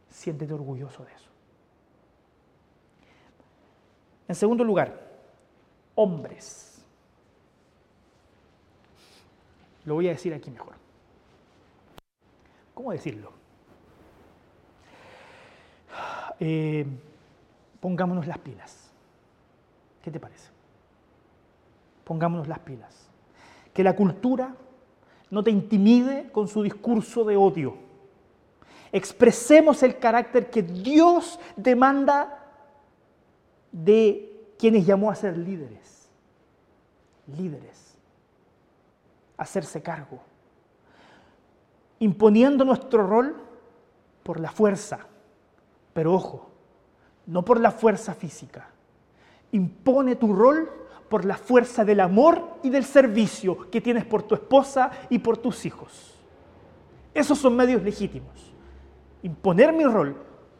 Siéntete 0.08 0.52
orgulloso 0.52 1.04
de 1.04 1.12
eso. 1.12 1.30
En 4.28 4.34
segundo 4.34 4.64
lugar, 4.64 5.08
hombres. 5.94 6.84
Lo 9.84 9.94
voy 9.94 10.08
a 10.08 10.10
decir 10.10 10.34
aquí 10.34 10.50
mejor. 10.50 10.85
¿Cómo 12.76 12.92
decirlo? 12.92 13.32
Eh, 16.38 16.86
pongámonos 17.80 18.26
las 18.26 18.36
pilas. 18.36 18.90
¿Qué 20.02 20.10
te 20.10 20.20
parece? 20.20 20.50
Pongámonos 22.04 22.46
las 22.46 22.58
pilas. 22.58 23.08
Que 23.72 23.82
la 23.82 23.96
cultura 23.96 24.54
no 25.30 25.42
te 25.42 25.50
intimide 25.50 26.30
con 26.30 26.46
su 26.46 26.62
discurso 26.62 27.24
de 27.24 27.38
odio. 27.38 27.78
Expresemos 28.92 29.82
el 29.82 29.98
carácter 29.98 30.50
que 30.50 30.62
Dios 30.62 31.40
demanda 31.56 32.44
de 33.72 34.52
quienes 34.58 34.84
llamó 34.84 35.10
a 35.10 35.14
ser 35.14 35.38
líderes. 35.38 36.10
Líderes. 37.26 37.96
Hacerse 39.38 39.82
cargo 39.82 40.20
imponiendo 41.98 42.64
nuestro 42.64 43.06
rol 43.06 43.36
por 44.22 44.40
la 44.40 44.50
fuerza. 44.50 45.00
Pero 45.92 46.14
ojo, 46.14 46.50
no 47.26 47.44
por 47.44 47.60
la 47.60 47.70
fuerza 47.70 48.14
física. 48.14 48.68
Impone 49.52 50.16
tu 50.16 50.34
rol 50.34 50.70
por 51.08 51.24
la 51.24 51.36
fuerza 51.36 51.84
del 51.84 52.00
amor 52.00 52.58
y 52.62 52.70
del 52.70 52.84
servicio 52.84 53.70
que 53.70 53.80
tienes 53.80 54.04
por 54.04 54.22
tu 54.22 54.34
esposa 54.34 54.90
y 55.08 55.18
por 55.18 55.38
tus 55.38 55.64
hijos. 55.64 56.14
Esos 57.14 57.38
son 57.38 57.56
medios 57.56 57.82
legítimos. 57.82 58.52
Imponer 59.22 59.72
mi 59.72 59.84
rol 59.84 60.16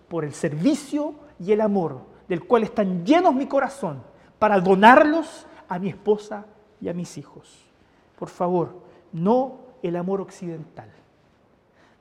por 0.09 0.25
el 0.25 0.33
servicio 0.33 1.15
y 1.39 1.53
el 1.53 1.61
amor 1.61 2.01
del 2.29 2.47
cual 2.47 2.63
están 2.63 3.05
llenos 3.05 3.35
mi 3.35 3.47
corazón 3.47 4.03
para 4.39 4.61
donarlos 4.61 5.47
a 5.69 5.79
mi 5.79 5.89
esposa 5.89 6.47
y 6.81 6.89
a 6.89 6.95
mis 6.95 7.19
hijos. 7.19 7.67
Por 8.19 8.29
favor, 8.29 8.83
no 9.13 9.61
el 9.83 9.97
amor 9.97 10.21
occidental. 10.21 10.91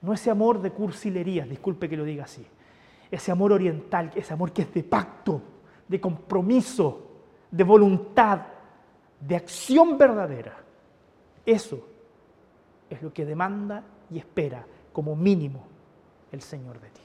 No 0.06 0.14
ese 0.14 0.30
amor 0.30 0.62
de 0.62 0.70
cursilería, 0.70 1.48
disculpe 1.48 1.90
que 1.90 1.98
lo 1.98 2.04
diga 2.04 2.26
así. 2.26 2.46
Ese 3.10 3.32
amor 3.32 3.54
oriental, 3.54 4.12
ese 4.14 4.34
amor 4.34 4.52
que 4.52 4.62
es 4.62 4.72
de 4.72 4.84
pacto, 4.84 5.42
de 5.88 6.00
compromiso, 6.00 7.24
de 7.50 7.64
voluntad, 7.64 8.42
de 9.20 9.36
acción 9.36 9.98
verdadera. 9.98 10.58
Eso 11.44 11.88
es 12.88 13.02
lo 13.02 13.12
que 13.12 13.26
demanda 13.26 13.84
y 14.12 14.20
espera 14.20 14.64
como 14.94 15.16
mínimo 15.16 15.64
el 16.32 16.44
Señor 16.44 16.80
de 16.80 16.90
ti. 16.90 17.02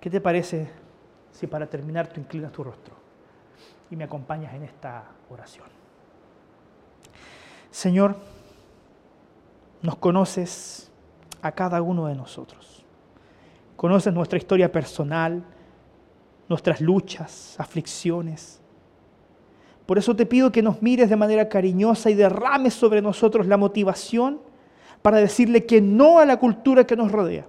¿Qué 0.00 0.10
te 0.10 0.20
parece 0.20 0.70
si 1.32 1.48
para 1.48 1.66
terminar 1.66 2.06
tú 2.06 2.20
inclinas 2.20 2.52
tu 2.52 2.62
rostro 2.62 2.94
y 3.90 3.96
me 3.96 4.04
acompañas 4.04 4.54
en 4.54 4.62
esta 4.62 5.10
oración? 5.28 5.66
Señor, 7.72 8.37
nos 9.82 9.96
conoces 9.96 10.90
a 11.42 11.52
cada 11.52 11.82
uno 11.82 12.06
de 12.06 12.14
nosotros. 12.14 12.84
Conoces 13.76 14.12
nuestra 14.12 14.38
historia 14.38 14.72
personal, 14.72 15.42
nuestras 16.48 16.80
luchas, 16.80 17.54
aflicciones. 17.58 18.60
Por 19.86 19.98
eso 19.98 20.14
te 20.16 20.26
pido 20.26 20.50
que 20.50 20.62
nos 20.62 20.82
mires 20.82 21.08
de 21.08 21.16
manera 21.16 21.48
cariñosa 21.48 22.10
y 22.10 22.14
derrames 22.14 22.74
sobre 22.74 23.00
nosotros 23.00 23.46
la 23.46 23.56
motivación 23.56 24.40
para 25.02 25.18
decirle 25.18 25.64
que 25.64 25.80
no 25.80 26.18
a 26.18 26.26
la 26.26 26.38
cultura 26.38 26.86
que 26.86 26.96
nos 26.96 27.12
rodea 27.12 27.46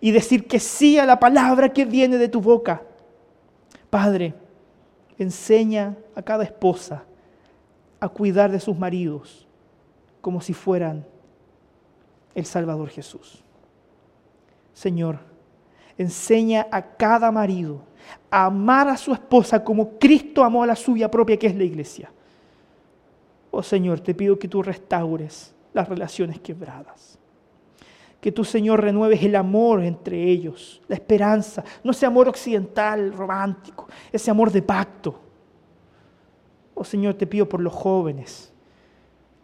y 0.00 0.10
decir 0.10 0.46
que 0.46 0.60
sí 0.60 0.98
a 0.98 1.06
la 1.06 1.18
palabra 1.18 1.72
que 1.72 1.84
viene 1.84 2.18
de 2.18 2.28
tu 2.28 2.40
boca. 2.40 2.82
Padre, 3.88 4.34
enseña 5.16 5.96
a 6.14 6.22
cada 6.22 6.44
esposa 6.44 7.04
a 8.00 8.08
cuidar 8.08 8.50
de 8.50 8.60
sus 8.60 8.76
maridos 8.76 9.46
como 10.20 10.40
si 10.40 10.52
fueran 10.52 11.06
el 12.36 12.44
Salvador 12.44 12.90
Jesús. 12.90 13.42
Señor, 14.74 15.18
enseña 15.96 16.66
a 16.70 16.82
cada 16.82 17.32
marido 17.32 17.80
a 18.30 18.44
amar 18.44 18.88
a 18.88 18.96
su 18.98 19.12
esposa 19.14 19.64
como 19.64 19.98
Cristo 19.98 20.44
amó 20.44 20.62
a 20.62 20.66
la 20.66 20.76
suya 20.76 21.10
propia, 21.10 21.38
que 21.38 21.46
es 21.46 21.56
la 21.56 21.64
iglesia. 21.64 22.12
Oh 23.50 23.62
Señor, 23.62 24.00
te 24.00 24.14
pido 24.14 24.38
que 24.38 24.48
tú 24.48 24.62
restaures 24.62 25.54
las 25.72 25.88
relaciones 25.88 26.38
quebradas. 26.40 27.18
Que 28.20 28.30
tú, 28.30 28.44
Señor, 28.44 28.82
renueves 28.82 29.22
el 29.22 29.34
amor 29.34 29.82
entre 29.82 30.22
ellos, 30.22 30.82
la 30.88 30.96
esperanza, 30.96 31.64
no 31.82 31.92
ese 31.92 32.04
amor 32.04 32.28
occidental, 32.28 33.14
romántico, 33.14 33.88
ese 34.12 34.30
amor 34.30 34.52
de 34.52 34.60
pacto. 34.60 35.18
Oh 36.74 36.84
Señor, 36.84 37.14
te 37.14 37.26
pido 37.26 37.48
por 37.48 37.60
los 37.60 37.72
jóvenes 37.72 38.52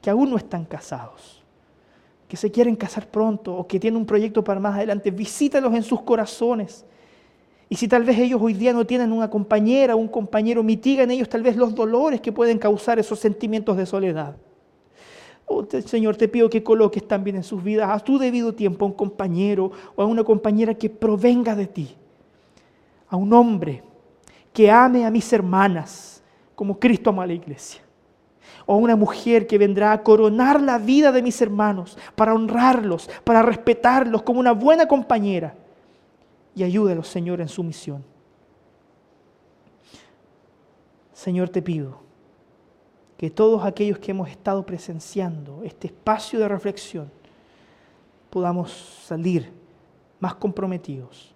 que 0.03 0.11
aún 0.11 0.29
no 0.29 0.37
están 0.37 0.67
casados, 0.67 1.42
que 2.33 2.39
se 2.39 2.51
quieren 2.51 2.77
casar 2.77 3.09
pronto 3.09 3.55
o 3.55 3.67
que 3.67 3.79
tienen 3.79 3.99
un 3.99 4.07
proyecto 4.07 4.43
para 4.43 4.59
más 4.59 4.77
adelante, 4.77 5.11
visítalos 5.11 5.75
en 5.75 5.83
sus 5.83 6.01
corazones. 6.01 6.83
Y 7.69 7.77
si 7.77 7.87
tal 7.87 8.05
vez 8.05 8.19
ellos 8.19 8.41
hoy 8.43 8.55
día 8.55 8.73
no 8.73 8.87
tienen 8.87 9.13
una 9.13 9.29
compañera 9.29 9.95
o 9.95 9.99
un 9.99 10.09
compañero, 10.09 10.63
mitigan 10.63 11.11
ellos 11.11 11.29
tal 11.29 11.43
vez 11.43 11.57
los 11.57 11.75
dolores 11.75 12.23
que 12.23 12.33
pueden 12.33 12.59
causar 12.59 12.99
esos 12.99 13.19
sentimientos 13.19 13.77
de 13.77 13.85
soledad. 13.85 14.35
Oh, 15.45 15.63
Señor, 15.85 16.17
te 16.17 16.27
pido 16.27 16.49
que 16.49 16.63
coloques 16.63 17.07
también 17.07 17.37
en 17.37 17.43
sus 17.43 17.63
vidas 17.63 17.91
a 17.91 18.03
tu 18.03 18.17
debido 18.17 18.55
tiempo 18.55 18.87
a 18.87 18.89
un 18.89 18.95
compañero 18.95 19.71
o 19.95 20.01
a 20.01 20.07
una 20.07 20.25
compañera 20.25 20.73
que 20.73 20.89
provenga 20.89 21.55
de 21.55 21.67
ti. 21.67 21.95
A 23.11 23.17
un 23.17 23.31
hombre 23.35 23.83
que 24.55 24.71
ame 24.71 25.05
a 25.05 25.11
mis 25.11 25.31
hermanas 25.35 26.23
como 26.55 26.81
Cristo 26.81 27.11
ama 27.11 27.25
a 27.25 27.27
la 27.27 27.35
iglesia. 27.35 27.82
O 28.67 28.77
una 28.77 28.97
mujer 28.97 29.47
que 29.47 29.59
vendrá 29.59 29.93
a 29.93 30.03
coronar 30.03 30.61
la 30.61 30.79
vida 30.79 31.13
de 31.13 31.23
mis 31.23 31.41
hermanos 31.43 31.99
para 32.15 32.35
honrarlos, 32.35 33.11
para 33.25 33.43
respetarlos 33.43 34.23
como 34.23 34.41
una 34.41 34.53
buena 34.53 34.87
compañera. 34.87 35.55
Y 36.55 36.63
ayúdelos, 36.63 37.09
Señor, 37.09 37.41
en 37.41 37.49
su 37.49 37.63
misión. 37.63 38.05
Señor, 41.13 41.49
te 41.49 41.63
pido 41.63 42.01
que 43.17 43.31
todos 43.31 43.65
aquellos 43.65 43.99
que 43.99 44.11
hemos 44.11 44.29
estado 44.29 44.67
presenciando 44.67 45.63
este 45.63 45.87
espacio 45.87 46.41
de 46.41 46.49
reflexión 46.49 47.11
podamos 48.31 48.73
salir 49.07 49.53
más 50.19 50.35
comprometidos 50.35 51.33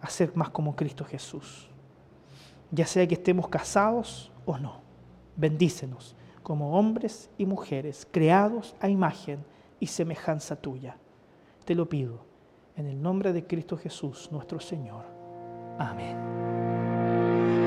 a 0.00 0.08
ser 0.08 0.30
más 0.36 0.50
como 0.50 0.76
Cristo 0.76 1.04
Jesús. 1.04 1.68
Ya 2.70 2.86
sea 2.86 3.06
que 3.06 3.14
estemos 3.14 3.48
casados 3.48 4.30
o 4.44 4.58
no. 4.58 4.80
Bendícenos 5.36 6.14
como 6.48 6.78
hombres 6.78 7.28
y 7.36 7.44
mujeres 7.44 8.08
creados 8.10 8.74
a 8.80 8.88
imagen 8.88 9.44
y 9.78 9.86
semejanza 9.88 10.56
tuya. 10.56 10.96
Te 11.66 11.74
lo 11.74 11.90
pido 11.90 12.24
en 12.74 12.86
el 12.86 13.02
nombre 13.02 13.34
de 13.34 13.46
Cristo 13.46 13.76
Jesús, 13.76 14.30
nuestro 14.32 14.58
Señor. 14.58 15.04
Amén. 15.78 17.57